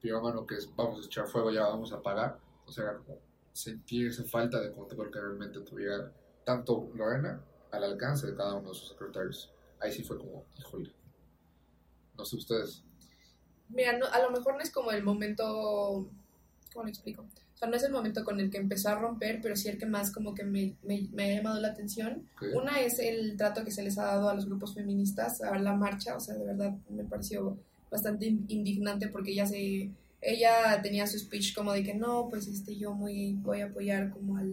pirómano 0.00 0.46
que 0.46 0.56
es 0.56 0.74
vamos 0.74 1.02
a 1.02 1.06
echar 1.06 1.26
fuego, 1.26 1.50
ya 1.50 1.62
vamos 1.62 1.92
a 1.92 1.96
apagar, 1.96 2.38
o 2.66 2.72
sea, 2.72 2.96
como 2.98 3.18
sentir 3.52 4.08
esa 4.08 4.24
falta 4.24 4.60
de 4.60 4.72
control 4.72 5.10
que 5.10 5.20
realmente 5.20 5.60
tuviera 5.60 6.12
tanto 6.44 6.90
Lorena 6.94 7.42
al 7.72 7.84
alcance 7.84 8.26
de 8.26 8.36
cada 8.36 8.54
uno 8.54 8.68
de 8.68 8.74
sus 8.74 8.88
secretarios. 8.88 9.52
Ahí 9.80 9.92
sí 9.92 10.02
fue 10.02 10.18
como, 10.18 10.44
híjole, 10.58 10.94
no 12.16 12.24
sé 12.24 12.36
ustedes. 12.36 12.82
Mira, 13.68 13.96
no- 13.98 14.06
a 14.06 14.18
lo 14.20 14.30
mejor 14.30 14.54
no 14.54 14.60
es 14.60 14.70
como 14.70 14.90
el 14.92 15.02
momento 15.02 16.08
¿cómo 16.72 16.84
lo 16.84 16.88
explico? 16.90 17.22
O 17.54 17.58
sea, 17.58 17.68
no 17.68 17.76
es 17.76 17.84
el 17.84 17.92
momento 17.92 18.22
con 18.22 18.38
el 18.38 18.50
que 18.50 18.58
empezó 18.58 18.90
a 18.90 18.96
romper, 18.96 19.40
pero 19.40 19.56
sí 19.56 19.68
el 19.70 19.78
que 19.78 19.86
más 19.86 20.12
como 20.12 20.34
que 20.34 20.44
me, 20.44 20.74
me, 20.82 21.08
me 21.12 21.24
ha 21.32 21.36
llamado 21.36 21.58
la 21.58 21.68
atención. 21.68 22.28
Una 22.54 22.80
es 22.82 22.98
el 22.98 23.36
trato 23.38 23.64
que 23.64 23.70
se 23.70 23.82
les 23.82 23.96
ha 23.96 24.04
dado 24.04 24.28
a 24.28 24.34
los 24.34 24.44
grupos 24.46 24.74
feministas, 24.74 25.40
a 25.40 25.58
la 25.58 25.72
marcha, 25.74 26.16
o 26.16 26.20
sea, 26.20 26.34
de 26.34 26.44
verdad 26.44 26.74
me 26.90 27.04
pareció 27.04 27.56
bastante 27.90 28.26
in- 28.26 28.44
indignante 28.48 29.08
porque 29.08 29.30
ella 29.32 29.46
se 29.46 29.90
ella 30.20 30.80
tenía 30.82 31.06
su 31.06 31.18
speech 31.18 31.54
como 31.54 31.72
de 31.72 31.82
que 31.82 31.94
no, 31.94 32.28
pues 32.28 32.46
este 32.48 32.76
yo 32.76 32.92
muy 32.92 33.34
voy 33.34 33.60
a 33.62 33.66
apoyar 33.66 34.10
como 34.10 34.36
al, 34.38 34.52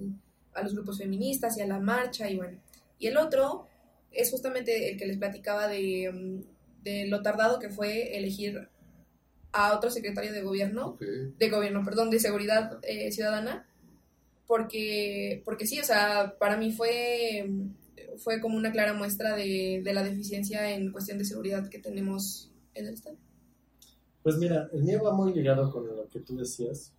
a 0.53 0.61
los 0.61 0.73
grupos 0.73 0.99
feministas 0.99 1.57
y 1.57 1.61
a 1.61 1.67
la 1.67 1.79
marcha 1.79 2.29
y 2.29 2.37
bueno. 2.37 2.57
Y 2.99 3.07
el 3.07 3.17
otro 3.17 3.67
es 4.11 4.29
justamente 4.31 4.91
el 4.91 4.97
que 4.97 5.05
les 5.07 5.17
platicaba 5.17 5.67
de, 5.67 6.09
mm, 6.13 6.83
de 6.83 7.07
lo 7.07 7.21
tardado 7.21 7.59
que 7.59 7.69
fue 7.69 8.15
elegir 8.17 8.69
a 9.53 9.75
otro 9.75 9.89
secretario 9.89 10.33
de 10.33 10.41
gobierno 10.41 10.97
de 10.99 11.49
gobierno, 11.49 11.85
perdón, 11.85 12.09
de 12.09 12.19
seguridad 12.19 12.79
eh, 12.83 13.11
ciudadana, 13.11 13.67
porque, 14.47 15.41
porque 15.45 15.65
sí, 15.65 15.79
o 15.79 15.83
sea, 15.83 16.35
para 16.39 16.57
mí 16.57 16.71
fue, 16.71 17.49
fue 18.17 18.41
como 18.41 18.57
una 18.57 18.71
clara 18.71 18.93
muestra 18.93 19.35
de, 19.35 19.81
de 19.83 19.93
la 19.93 20.03
deficiencia 20.03 20.73
en 20.73 20.91
cuestión 20.91 21.17
de 21.17 21.25
seguridad 21.25 21.69
que 21.69 21.79
tenemos 21.79 22.51
en 22.73 22.87
el 22.87 22.95
Estado. 22.95 23.15
Pues 24.23 24.37
mira, 24.37 24.69
el 24.73 24.83
mío 24.83 25.03
va 25.03 25.13
muy 25.13 25.33
ligado 25.33 25.71
con 25.71 25.85
lo 25.85 26.09
que 26.09 26.19
tú 26.19 26.35
decías, 26.35 26.91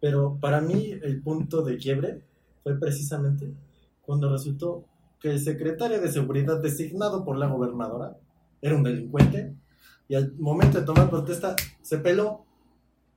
pero 0.00 0.38
para 0.40 0.60
mí 0.60 0.92
el 1.02 1.22
punto 1.22 1.62
de 1.62 1.76
quiebre 1.76 2.22
fue 2.62 2.78
precisamente 2.78 3.52
cuando 4.00 4.30
resultó 4.30 4.84
que 5.20 5.30
el 5.30 5.40
secretario 5.40 6.00
de 6.00 6.10
seguridad 6.10 6.60
designado 6.60 7.24
por 7.24 7.36
la 7.36 7.46
gobernadora 7.46 8.16
era 8.60 8.76
un 8.76 8.82
delincuente 8.82 9.54
y 10.12 10.14
al 10.14 10.34
momento 10.34 10.78
de 10.78 10.84
tomar 10.84 11.08
protesta 11.08 11.56
se 11.80 11.96
peló. 11.96 12.44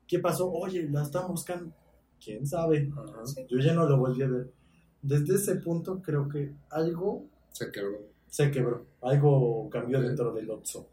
¿Qué 0.08 0.20
pasó? 0.20 0.50
Oye, 0.50 0.88
la 0.89 1.04
están 1.04 1.28
buscando. 1.28 1.76
¿Quién 2.24 2.48
sabe? 2.48 2.89
Ajá. 2.89 3.22
Yo 3.50 3.60
ya 3.60 3.74
no 3.74 3.86
lo 3.86 3.98
volví 3.98 4.24
a 4.24 4.30
ver. 4.30 4.54
Desde 5.02 5.36
ese 5.36 5.56
punto 5.56 6.02
creo 6.02 6.30
que 6.30 6.54
algo 6.70 7.26
Se 7.52 7.70
quebró. 7.70 7.98
se 8.30 8.50
quebró, 8.50 8.86
algo 9.02 9.70
cambió 9.70 10.00
dentro 10.00 10.34
del 10.34 10.50
Otso, 10.50 10.88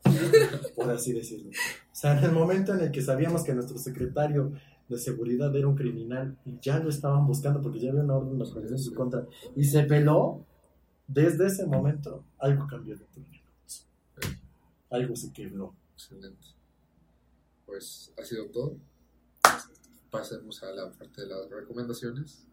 por 0.75 0.91
así 0.91 1.13
decirlo. 1.13 1.51
O 1.51 1.95
sea, 1.95 2.19
en 2.19 2.25
el 2.25 2.33
momento 2.33 2.75
en 2.75 2.81
el 2.81 2.91
que 2.91 3.01
sabíamos 3.01 3.45
que 3.45 3.55
nuestro 3.55 3.79
secretario 3.79 4.51
de 4.89 4.99
seguridad 4.99 5.55
era 5.55 5.69
un 5.69 5.77
criminal 5.77 6.37
y 6.45 6.59
ya 6.61 6.81
lo 6.81 6.91
estaban 6.91 7.29
buscando 7.29 7.63
porque 7.63 7.79
ya 7.79 7.91
había 7.91 8.03
una 8.03 8.17
orden 8.17 8.39
de 8.39 8.45
aprehensión 8.45 8.77
en 8.77 8.83
su 8.83 8.93
contra 8.93 9.25
y 9.55 9.63
se 9.63 9.85
peló, 9.85 10.45
desde 11.07 11.47
ese 11.47 11.65
momento 11.65 12.25
algo 12.41 12.67
cambió 12.67 12.97
dentro 12.97 13.23
del 13.23 13.41
Otso. 13.65 13.87
Algo 14.91 15.15
se 15.15 15.33
quebró. 15.33 15.77
Excelente. 16.03 16.47
Pues 17.67 18.13
ha 18.21 18.25
sido 18.25 18.47
todo. 18.47 18.77
Pasemos 20.11 20.63
a 20.63 20.73
la 20.73 20.91
parte 20.91 21.23
de 21.23 21.29
las 21.29 21.49
recomendaciones. 21.49 22.47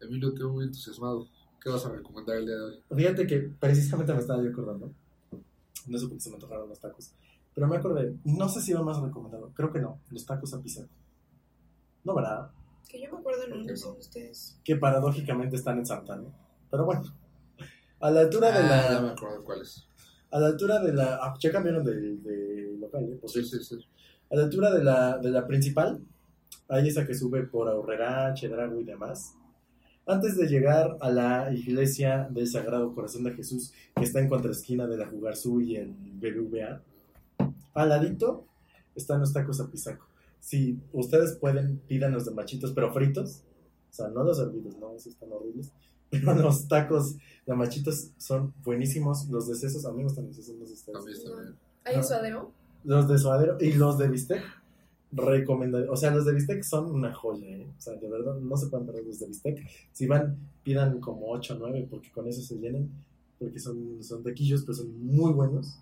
Emilio, 0.00 0.34
veo 0.34 0.50
muy 0.50 0.64
entusiasmado. 0.64 1.28
¿Qué 1.60 1.70
vas 1.70 1.86
a 1.86 1.90
recomendar 1.90 2.36
el 2.36 2.46
día 2.46 2.56
de 2.56 2.62
hoy? 2.62 2.82
Fíjate 2.94 3.26
que 3.26 3.38
precisamente 3.60 4.12
me 4.12 4.18
estaba 4.18 4.42
yo 4.42 4.50
acordando, 4.50 4.92
no 5.86 5.98
sé 5.98 6.06
por 6.08 6.16
qué 6.16 6.20
se 6.20 6.28
me 6.30 6.34
antojaron 6.34 6.68
los 6.68 6.80
tacos, 6.80 7.12
pero 7.54 7.68
me 7.68 7.76
acordé, 7.76 8.16
no 8.24 8.48
sé 8.48 8.60
si 8.60 8.72
va 8.72 8.82
más 8.82 9.00
recomendado, 9.00 9.52
creo 9.54 9.72
que 9.72 9.78
no, 9.78 10.00
los 10.10 10.26
tacos 10.26 10.52
a 10.54 10.60
pizarro. 10.60 10.88
No, 12.02 12.16
¿verdad? 12.16 12.50
Que 12.88 13.00
yo 13.00 13.12
me 13.12 13.18
acuerdo, 13.18 13.46
no, 13.46 13.54
¿Por 13.54 13.64
qué 13.66 13.70
no 13.70 13.76
sé 13.76 13.86
no? 13.86 13.92
ustedes. 13.94 14.58
que 14.64 14.74
paradójicamente 14.74 15.54
están 15.54 15.78
en 15.78 15.86
Santana. 15.86 16.28
Pero 16.68 16.84
bueno, 16.84 17.04
a 18.00 18.10
la 18.10 18.20
altura 18.22 18.50
de 18.50 18.58
Ah, 18.58 18.88
ya 18.90 19.00
me 19.00 19.06
la. 19.06 19.12
acuerdo 19.12 19.44
cuáles. 19.44 19.86
A 20.32 20.40
la 20.40 20.46
altura 20.48 20.80
de 20.80 20.92
la. 20.94 21.20
ah, 21.22 21.34
ya 21.38 21.52
cambiaron 21.52 21.84
de, 21.84 22.16
de 22.16 22.41
local, 23.00 23.12
¿eh? 23.12 23.28
Sí, 23.28 23.44
sí, 23.44 23.58
sí. 23.62 23.76
A 24.30 24.36
la 24.36 24.44
altura 24.44 24.72
de 24.72 24.82
la, 24.82 25.18
de 25.18 25.30
la 25.30 25.46
principal, 25.46 26.00
hay 26.68 26.88
esa 26.88 27.06
que 27.06 27.14
sube 27.14 27.42
por 27.42 27.68
Aurrera, 27.68 28.32
Chedrago 28.34 28.80
y 28.80 28.84
demás. 28.84 29.34
Antes 30.06 30.36
de 30.36 30.48
llegar 30.48 30.96
a 31.00 31.10
la 31.10 31.52
iglesia 31.52 32.28
del 32.30 32.48
Sagrado 32.48 32.94
Corazón 32.94 33.24
de 33.24 33.32
Jesús, 33.32 33.72
que 33.94 34.04
está 34.04 34.20
en 34.20 34.28
contraesquina 34.28 34.86
de 34.86 34.96
la 34.96 35.06
Jugarzú 35.06 35.60
y 35.60 35.76
el 35.76 35.92
BBVA, 35.92 36.82
al 37.74 37.88
ladito 37.88 38.46
están 38.94 39.20
los 39.20 39.32
tacos 39.32 39.60
a 39.60 39.70
pisaco. 39.70 40.06
Si 40.40 40.80
ustedes 40.92 41.36
pueden, 41.36 41.78
pídanlos 41.86 42.24
de 42.24 42.32
machitos, 42.32 42.72
pero 42.72 42.92
fritos. 42.92 43.44
O 43.90 43.94
sea, 43.94 44.08
no 44.08 44.24
los 44.24 44.40
hervidos, 44.40 44.76
no, 44.78 44.94
esos 44.94 45.12
están 45.12 45.30
horribles. 45.32 45.70
Pero 46.10 46.34
los 46.34 46.68
tacos 46.68 47.16
de 47.46 47.54
machitos 47.54 48.10
son 48.18 48.52
buenísimos. 48.62 49.28
Los 49.28 49.48
de 49.48 49.54
sesos, 49.54 49.86
a 49.86 49.90
mí 49.92 49.98
me 49.98 50.04
gustan 50.04 50.26
los 50.26 50.36
sesos, 50.36 50.56
los 50.56 50.68
de 50.68 50.74
ustedes. 50.74 51.24
También. 51.24 51.56
¿Hay 51.84 52.02
suadero? 52.02 52.52
Los 52.84 53.08
de 53.08 53.18
suadero 53.18 53.56
y 53.60 53.72
los 53.72 53.98
de 53.98 54.08
bistec, 54.08 54.42
recomendado. 55.12 55.90
O 55.92 55.96
sea, 55.96 56.10
los 56.10 56.24
de 56.24 56.34
bistec 56.34 56.62
son 56.62 56.90
una 56.90 57.12
joya, 57.14 57.48
¿eh? 57.48 57.66
O 57.76 57.80
sea, 57.80 57.94
de 57.94 58.08
verdad, 58.08 58.36
no 58.36 58.56
se 58.56 58.66
pueden 58.68 58.86
perder 58.86 59.04
los 59.04 59.18
de 59.18 59.26
bistec. 59.26 59.66
Si 59.92 60.06
van, 60.06 60.36
pidan 60.62 61.00
como 61.00 61.30
8 61.30 61.54
o 61.54 61.58
9, 61.58 61.86
porque 61.90 62.10
con 62.10 62.26
eso 62.26 62.42
se 62.42 62.56
llenan. 62.56 62.90
Porque 63.38 63.58
son, 63.58 64.02
son 64.02 64.22
taquillos, 64.22 64.62
pero 64.62 64.74
son 64.74 65.04
muy 65.04 65.32
buenos 65.32 65.78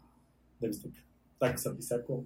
de 0.60 0.68
bistec. 0.68 0.92
Tacos 1.38 1.66
a 1.66 1.74
pisaco. 1.74 2.24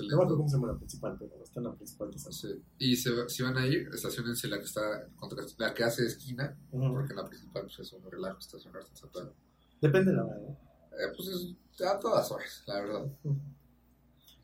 No 0.00 0.06
me 0.08 0.14
acuerdo 0.14 0.36
cómo 0.36 0.48
se 0.48 0.56
llama 0.56 0.72
la 0.72 0.78
principal, 0.78 1.16
pero 1.18 1.42
está 1.42 1.60
en 1.60 1.64
la 1.64 1.74
principal 1.74 2.10
de 2.10 2.18
San 2.18 2.32
Sí. 2.32 2.48
Y 2.78 2.96
se 2.96 3.28
si 3.28 3.42
van 3.42 3.56
a 3.56 3.66
ir, 3.66 3.88
estacionense 3.94 4.48
la 4.48 4.58
que 4.58 4.64
está 4.64 5.06
contra, 5.16 5.44
la 5.58 5.72
que 5.72 5.84
hace 5.84 6.04
esquina, 6.04 6.56
porque 6.70 7.14
la 7.14 7.24
principal 7.28 7.62
pues, 7.62 7.78
es 7.78 7.92
un 7.92 8.10
relajo 8.10 8.38
estacionarse 8.38 8.90
en. 8.90 9.30
Depende 9.80 10.10
de 10.10 10.16
la 10.16 10.24
hora, 10.24 10.36
¿no? 10.36 10.48
Eh, 10.48 11.12
pues 11.16 11.28
es 11.28 11.80
a 11.82 11.98
todas 12.00 12.30
horas, 12.32 12.64
la 12.66 12.80
verdad. 12.80 13.06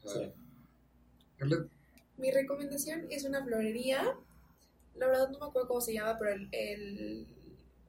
Sí. 0.07 0.31
Mi 2.17 2.31
recomendación 2.31 3.07
es 3.11 3.25
una 3.25 3.45
florería. 3.45 4.17
La 4.97 5.07
verdad 5.09 5.29
no 5.31 5.39
me 5.39 5.47
acuerdo 5.47 5.69
cómo 5.69 5.81
se 5.81 5.95
llama, 5.95 6.17
pero 6.19 6.33
el... 6.33 6.49
el... 6.53 7.27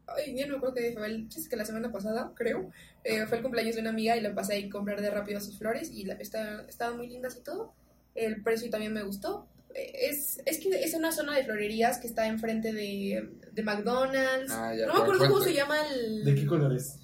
Ay, 0.08 0.36
ya 0.36 0.46
no 0.46 0.54
me 0.54 0.58
acuerdo 0.58 0.76
qué 0.76 0.94
fue 0.94 1.08
el... 1.08 1.28
Es 1.36 1.48
que 1.50 1.56
la 1.56 1.66
semana 1.66 1.92
pasada, 1.92 2.32
creo, 2.36 2.72
eh, 3.04 3.26
fue 3.26 3.38
el 3.38 3.44
cumpleaños 3.44 3.76
de 3.76 3.82
una 3.82 3.90
amiga 3.90 4.16
y 4.16 4.22
le 4.22 4.30
pasé 4.32 4.54
ahí 4.54 4.68
a 4.68 4.70
comprar 4.70 5.02
de 5.02 5.10
rápido 5.10 5.40
sus 5.42 5.58
flores 5.58 5.92
y 5.92 6.06
la, 6.06 6.14
está- 6.16 6.64
estaban 6.68 6.98
muy 6.98 7.08
lindas 7.08 7.36
y 7.38 7.42
todo. 7.42 7.74
El 8.14 8.42
precio 8.44 8.70
también 8.70 8.94
me 8.94 9.04
gustó. 9.04 9.48
Eh, 9.74 9.92
Es, 10.10 10.42
es 10.46 10.60
que 10.60 10.70
es 10.84 10.94
una 10.94 11.12
zona 11.12 11.36
de 11.36 11.44
florerías 11.44 11.98
que 12.00 12.08
está 12.08 12.28
enfrente 12.28 12.72
de, 12.74 13.30
de 13.52 13.64
McDonald's. 13.64 14.52
Ah, 14.52 14.74
ya, 14.76 14.86
no 14.88 14.94
me 14.96 15.00
acuerdo 15.02 15.28
cómo 15.28 15.42
se 15.42 15.54
llama 15.54 15.76
el... 15.90 16.24
¿De 16.24 16.36
qué 16.36 16.46
color 16.46 16.74
es? 16.74 17.00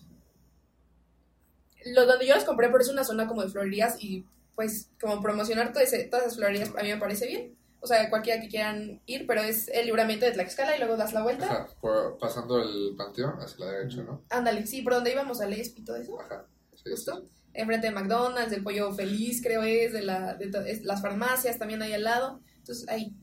Lo 1.86 2.05
donde 2.05 2.28
yo 2.28 2.36
las 2.36 2.43
compré, 2.43 2.68
pero 2.68 2.82
es 2.82 2.89
una 2.89 3.03
zona 3.03 3.28
como 3.28 3.41
de 3.41 3.49
florerías 3.49 4.01
y 4.03 4.26
pues 4.56 4.89
como 4.99 5.22
promocionar 5.22 5.72
todo 5.74 5.84
ese- 5.84 6.06
todas 6.06 6.26
esas 6.26 6.38
florerías 6.38 6.70
a 6.78 6.84
mí 6.84 6.89
me 6.89 6.97
parece 6.97 7.28
bien. 7.28 7.56
O 7.84 7.88
sea, 7.88 8.10
cualquiera 8.12 8.39
que 8.39 8.47
quieran 8.47 9.02
ir, 9.08 9.26
pero 9.26 9.41
es 9.41 9.68
el 9.70 9.88
libramiento 9.88 10.26
de 10.26 10.34
Tlaxcala 10.34 10.76
y 10.76 10.80
luego 10.80 10.97
das 10.97 11.14
la 11.14 11.24
vuelta. 11.24 11.45
Ajá, 11.45 11.68
por- 11.82 12.18
pasando 12.20 12.62
el 12.62 12.95
panteón 12.95 13.39
hacia 13.39 13.66
la 13.66 13.72
derecha, 13.72 14.04
¿no? 14.04 14.24
Ándale, 14.30 14.68
sí, 14.68 14.84
por 14.84 14.93
donde 14.93 15.12
íbamos 15.14 15.41
a 15.41 15.47
Lesp 15.47 15.80
y 15.80 15.84
todo 15.84 15.95
eso. 15.95 16.20
Ajá. 16.22 16.45
Sí, 16.76 16.82
sí. 16.86 16.89
Justo. 16.91 17.28
Enfrente 17.54 17.88
de 17.88 17.93
McDonald's, 17.93 18.52
del 18.52 18.64
pollo 18.64 18.93
feliz, 18.93 19.41
creo 19.41 19.64
es, 19.64 19.93
de, 19.93 20.04
la, 20.04 20.36
de 20.36 20.52
es- 20.72 20.84
las 20.84 21.02
farmacias 21.02 21.58
también 21.58 21.82
ahí 21.82 21.93
al 21.93 22.04
lado. 22.04 22.39
Entonces, 22.58 22.88
ahí. 22.88 23.16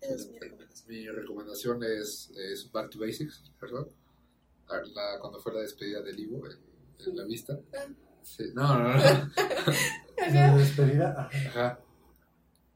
Esa 0.00 0.14
es 0.14 0.28
mi 0.30 0.38
recomendación. 0.38 0.86
Mi 0.88 1.08
recomendación 1.08 1.82
es, 1.82 2.30
es 2.36 2.70
Back 2.70 2.90
to 2.90 3.00
Basics, 3.00 3.42
¿verdad? 3.60 3.86
La, 4.68 5.18
cuando 5.20 5.40
fue 5.40 5.52
la 5.52 5.60
despedida 5.62 6.00
del 6.02 6.18
Ivo 6.20 6.46
en, 6.46 6.58
en 7.08 7.16
la 7.16 7.24
vista. 7.24 7.58
Ah. 7.76 7.86
Sí. 8.26 8.44
No, 8.54 8.78
no, 8.78 8.88
no. 8.88 8.94
¿La 10.16 10.52
de 10.52 10.58
despedida? 10.58 11.28
Ajá. 11.48 11.80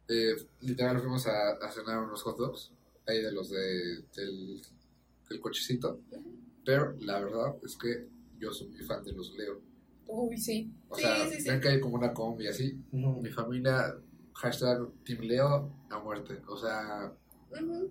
Eh, 0.09 0.37
literal 0.61 0.99
fuimos 1.01 1.27
a, 1.27 1.51
a 1.61 1.71
cenar 1.71 2.03
unos 2.03 2.23
hot 2.23 2.39
dogs, 2.39 2.73
ahí 3.07 3.21
de 3.21 3.33
los 3.33 3.51
de, 3.51 4.03
del, 4.17 4.63
del 5.29 5.41
cochecito. 5.41 6.01
Pero 6.65 6.95
la 7.01 7.21
verdad 7.21 7.57
es 7.65 7.77
que 7.77 8.07
yo 8.39 8.53
soy 8.53 8.69
muy 8.69 8.83
fan 8.83 9.05
de 9.05 9.13
los 9.13 9.33
Leo. 9.37 9.61
Uy, 10.07 10.37
sí. 10.39 10.71
O 10.89 10.97
sí, 10.97 11.03
sea, 11.03 11.29
sí, 11.29 11.41
sí. 11.41 11.49
ven 11.49 11.61
que 11.61 11.69
hay 11.69 11.81
como 11.81 11.97
una 11.97 12.13
combi 12.15 12.47
así. 12.47 12.79
Mi 12.93 13.31
familia, 13.31 13.95
hashtag 14.35 14.89
Team 15.05 15.21
Leo 15.23 15.73
a 15.91 15.99
muerte. 15.99 16.41
O 16.49 16.57
sea, 16.57 17.13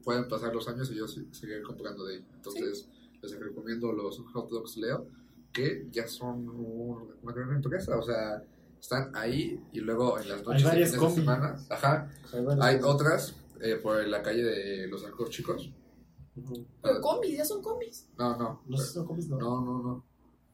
pueden 0.04 0.28
pasar 0.28 0.54
los 0.54 0.68
años 0.68 0.90
y 0.92 0.96
yo 0.96 1.08
se- 1.08 1.26
seguiré 1.34 1.62
comprando 1.62 2.06
de 2.06 2.16
ahí. 2.16 2.26
Entonces, 2.36 2.88
les 3.22 3.38
recomiendo 3.40 3.92
los 3.92 4.20
hot 4.34 4.50
dogs 4.50 4.78
Leo, 4.78 5.08
que 5.54 5.88
ya 5.92 6.08
son 6.08 6.48
un- 6.50 7.16
una 7.22 7.34
gran 7.34 7.54
empresa. 7.56 7.98
O 7.98 8.02
sea, 8.04 8.44
están 8.80 9.12
ahí 9.16 9.62
y 9.74 9.80
luego 9.80 10.20
en 10.20 10.30
las 10.30 10.44
noches 10.44 10.64
de 10.64 10.68
varias 10.70 10.90
fines 10.90 10.92
de 10.94 10.98
combi. 10.98 11.16
semana. 11.22 11.56
Ajá. 11.70 12.10
Hay 12.34 12.76
Hay 12.76 12.80
otras 12.84 13.36
eh, 13.62 13.76
por 13.76 14.06
la 14.08 14.22
calle 14.22 14.44
de 14.44 14.88
los 14.88 15.04
arcos 15.04 15.30
chicos. 15.32 15.70
Ujú. 16.38 16.66
Pero 16.82 17.02
combis, 17.02 17.38
ya 17.38 17.44
son 17.46 17.62
combis. 17.62 18.08
No, 18.18 18.38
no. 18.38 18.62
No 18.66 18.78
son 18.78 19.06
combis, 19.06 19.28
¿no? 19.28 19.38
No, 19.38 19.62
no, 19.62 19.82
no. 19.84 20.06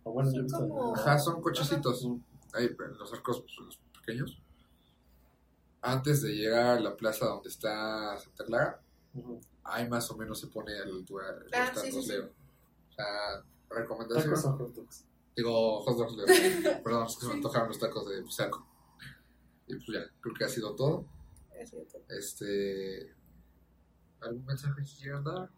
O 0.04 0.12
bueno, 0.12 0.32
yo 0.34 0.42
he 0.44 0.50
Son 0.50 0.62
visto. 0.64 0.76
como- 0.76 0.96
Ajá, 0.96 1.20
son 1.20 1.42
cochecitos. 1.42 2.04
Ujú. 2.04 2.20
Ahí, 2.54 2.66
en 2.66 2.98
los 2.98 3.14
arcos 3.14 3.42
pues, 3.42 3.54
los 3.60 3.78
pequeños. 4.00 4.42
Antes 5.82 6.24
de 6.24 6.30
llegar 6.34 6.78
a 6.78 6.80
la 6.80 6.96
plaza 6.98 7.28
donde 7.28 7.50
está 7.50 8.18
Santa 8.18 8.44
Clara, 8.46 8.82
Ujú. 9.14 9.40
ahí 9.64 9.88
más 9.88 10.10
o 10.10 10.18
menos 10.18 10.40
se 10.40 10.48
pone 10.48 10.74
a 10.76 10.86
la 10.86 10.96
altura 10.96 11.32
de 11.34 11.46
Ah, 11.56 11.72
sí, 11.76 11.92
sí, 11.92 12.02
sí. 12.02 12.08
Leo. 12.10 12.26
O 12.90 12.94
sea, 12.94 13.06
recomendación. 13.82 14.34
Tacos 14.34 14.46
o 14.46 14.58
hot 14.58 14.76
dogs. 14.76 15.06
Digo, 15.36 15.82
hot 15.82 15.98
dogs. 15.98 16.16
Perdón, 16.84 17.06
es 17.08 17.16
que 17.16 17.22
se 17.22 17.28
me 17.28 17.34
antojaron 17.34 17.68
los 17.68 17.80
tacos 17.80 18.10
de 18.10 18.24
saco. 18.30 18.68
Y 19.68 19.76
pues 19.76 19.88
ya, 19.94 20.02
creo 20.22 20.36
que 20.36 20.44
ha 20.44 20.50
sido 20.50 20.76
todo. 20.76 21.06
Es 21.60 21.70
cierto. 21.70 21.98
Este. 22.10 23.14
¿Algún 24.22 24.46
mensaje 24.46 24.82
que 24.84 25.04
quieran 25.04 25.24
dar? 25.24 25.50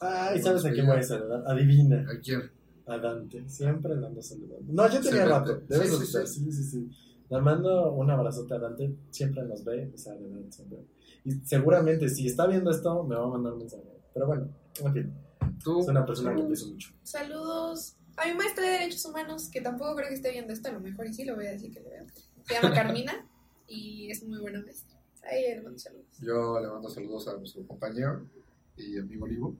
Ay, 0.00 0.40
¿sabes 0.40 0.64
a 0.64 0.70
quién 0.70 0.86
voy 0.86 0.98
a 0.98 1.02
saludar? 1.02 1.42
Adivina. 1.46 2.06
¿A 2.10 2.20
quién? 2.20 2.50
A 2.86 2.98
Dante. 2.98 3.48
Siempre 3.48 3.96
la 3.96 4.08
ando 4.08 4.22
saludando. 4.22 4.72
No, 4.72 4.88
yo 4.88 5.00
tenía 5.00 5.26
rato. 5.26 5.60
Debes 5.68 5.90
Sí, 5.90 6.06
sí. 6.06 6.26
Sí, 6.26 6.52
sí, 6.52 6.64
sí. 6.64 6.90
Le 7.28 7.40
mando 7.40 7.92
un 7.92 8.10
abrazote 8.10 8.54
a 8.54 8.58
Dante. 8.58 8.96
Siempre 9.10 9.42
nos 9.44 9.64
ve. 9.64 9.90
O 9.94 9.98
sea, 9.98 10.14
de 10.14 10.28
verdad, 10.28 10.50
siempre. 10.50 10.86
Y 11.24 11.32
seguramente, 11.44 12.08
si 12.08 12.26
está 12.26 12.46
viendo 12.46 12.70
esto, 12.70 13.04
me 13.04 13.16
va 13.16 13.24
a 13.24 13.28
mandar 13.28 13.52
un 13.52 13.58
mensaje. 13.58 13.82
Pero 14.14 14.26
bueno, 14.26 14.48
en 14.84 14.92
fin. 14.92 15.14
¿Tú? 15.62 15.80
Es 15.80 15.88
una 15.88 16.04
persona 16.06 16.34
que 16.34 16.42
aprecio 16.42 16.68
mucho. 16.68 16.90
Saludos 17.02 17.96
a 18.16 18.26
mi 18.26 18.34
maestra 18.34 18.64
de 18.64 18.70
Derechos 18.72 19.04
Humanos, 19.04 19.48
que 19.50 19.60
tampoco 19.60 19.96
creo 19.96 20.08
que 20.08 20.14
esté 20.14 20.30
viendo 20.32 20.52
esto, 20.52 20.68
a 20.68 20.72
lo 20.72 20.80
mejor 20.80 21.06
y 21.06 21.14
sí 21.14 21.24
lo 21.24 21.36
voy 21.36 21.46
a 21.46 21.52
decir 21.52 21.72
que 21.72 21.80
le 21.80 21.90
veo. 21.90 22.06
Se 22.46 22.54
llama 22.54 22.74
Carmina 22.74 23.26
y 23.66 24.10
es 24.10 24.22
muy 24.24 24.38
buena 24.40 24.60
maestra. 24.62 24.98
Ahí 25.22 25.42
le 25.42 25.60
mando 25.62 25.78
saludos. 25.78 26.06
Yo 26.20 26.58
le 26.60 26.68
mando 26.68 26.88
saludos 26.88 27.28
a 27.28 27.36
nuestro 27.36 27.66
compañero 27.66 28.26
y 28.76 28.98
amigo 28.98 29.26
Livo. 29.26 29.56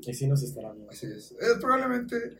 Y 0.00 0.14
sí 0.14 0.26
nos 0.28 0.42
estará 0.42 0.72
viendo. 0.72 0.90
Así 0.92 1.06
es. 1.06 1.32
Eh, 1.32 1.36
probablemente, 1.60 2.38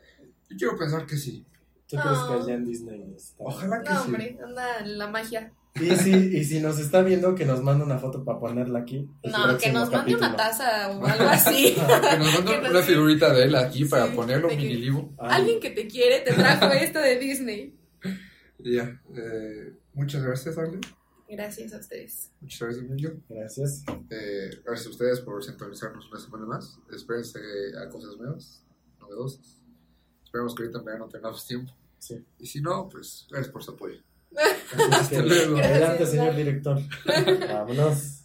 yo 0.51 0.57
quiero 0.57 0.79
pensar 0.79 1.07
que 1.07 1.17
sí. 1.17 1.45
¿Tú 1.89 1.97
crees 1.97 2.19
que 2.19 2.35
Ah. 2.35 2.41
allá 2.43 2.55
en 2.55 2.65
Disney 2.65 3.15
está? 3.17 3.43
Ojalá 3.45 3.83
que 3.83 3.91
No, 3.91 3.97
sí. 4.01 4.07
hombre, 4.07 4.39
anda 4.45 4.79
en 4.81 4.99
la 4.99 5.09
magia. 5.09 5.53
Y 5.75 5.95
si, 5.97 6.11
y 6.11 6.45
si 6.45 6.61
nos 6.61 6.79
está 6.79 7.03
viendo, 7.03 7.35
que 7.35 7.45
nos 7.45 7.63
mande 7.63 7.85
una 7.85 7.99
foto 7.99 8.25
para 8.25 8.39
ponerla 8.39 8.81
aquí. 8.81 9.09
No, 9.23 9.57
que 9.59 9.73
nos 9.73 9.91
mande 9.91 10.15
una 10.15 10.35
taza 10.35 10.91
o 10.91 11.07
algo 11.07 11.29
así. 11.29 11.75
Que 11.77 12.19
nos 12.19 12.35
manden 12.35 12.45
Que 12.47 12.61
nos 12.63 12.71
una 12.71 12.83
figurita 12.83 13.33
de 13.33 13.45
él 13.45 13.55
aquí 13.55 13.85
para 13.85 14.09
Sí, 14.09 14.17
ponerlo 14.17 14.49
mini. 14.49 14.89
Ay, 15.19 15.41
Alguien 15.41 15.61
que 15.61 15.71
te 15.71 15.87
quiere 15.87 16.21
te 16.21 16.33
trajo 16.33 16.73
esto 16.73 16.99
de 16.99 17.19
Disney. 17.19 17.79
Y 18.59 18.75
ya. 18.77 19.01
Eh, 19.15 19.73
muchas 19.95 20.23
gracias, 20.23 20.59
Ale. 20.59 20.81
Gracias 21.29 21.75
a 21.75 21.79
ustedes. 21.79 22.33
Muchas 22.41 22.61
gracias, 22.61 22.85
Emilio. 22.85 23.21
Gracias. 23.29 23.85
Eh, 24.11 24.51
gracias 24.65 24.87
a 24.87 24.91
ustedes 24.91 25.21
por 25.21 25.45
sintonizarnos 25.45 26.11
una 26.11 26.21
semana 26.21 26.47
más. 26.47 26.79
Espérense 26.93 27.39
a 27.81 27.89
cosas 27.89 28.17
nuevas, 28.17 28.65
novedosas. 28.99 29.61
Esperemos 30.25 30.55
que 30.55 30.63
ahorita 30.63 30.79
en 30.79 30.85
verano 30.85 31.09
tengamos 31.09 31.47
tiempo. 31.47 31.73
Sí. 31.99 32.25
Y 32.39 32.47
si 32.47 32.61
no, 32.61 32.89
pues 32.89 33.27
gracias 33.31 33.53
por 33.53 33.63
su 33.63 33.73
apoyo. 33.73 33.99
Hasta 34.93 35.23
luego. 35.23 35.59
adelante, 35.59 35.79
Gracias, 35.79 36.11
señor 36.11 36.37
director. 36.37 36.81
Vámonos. 37.49 38.18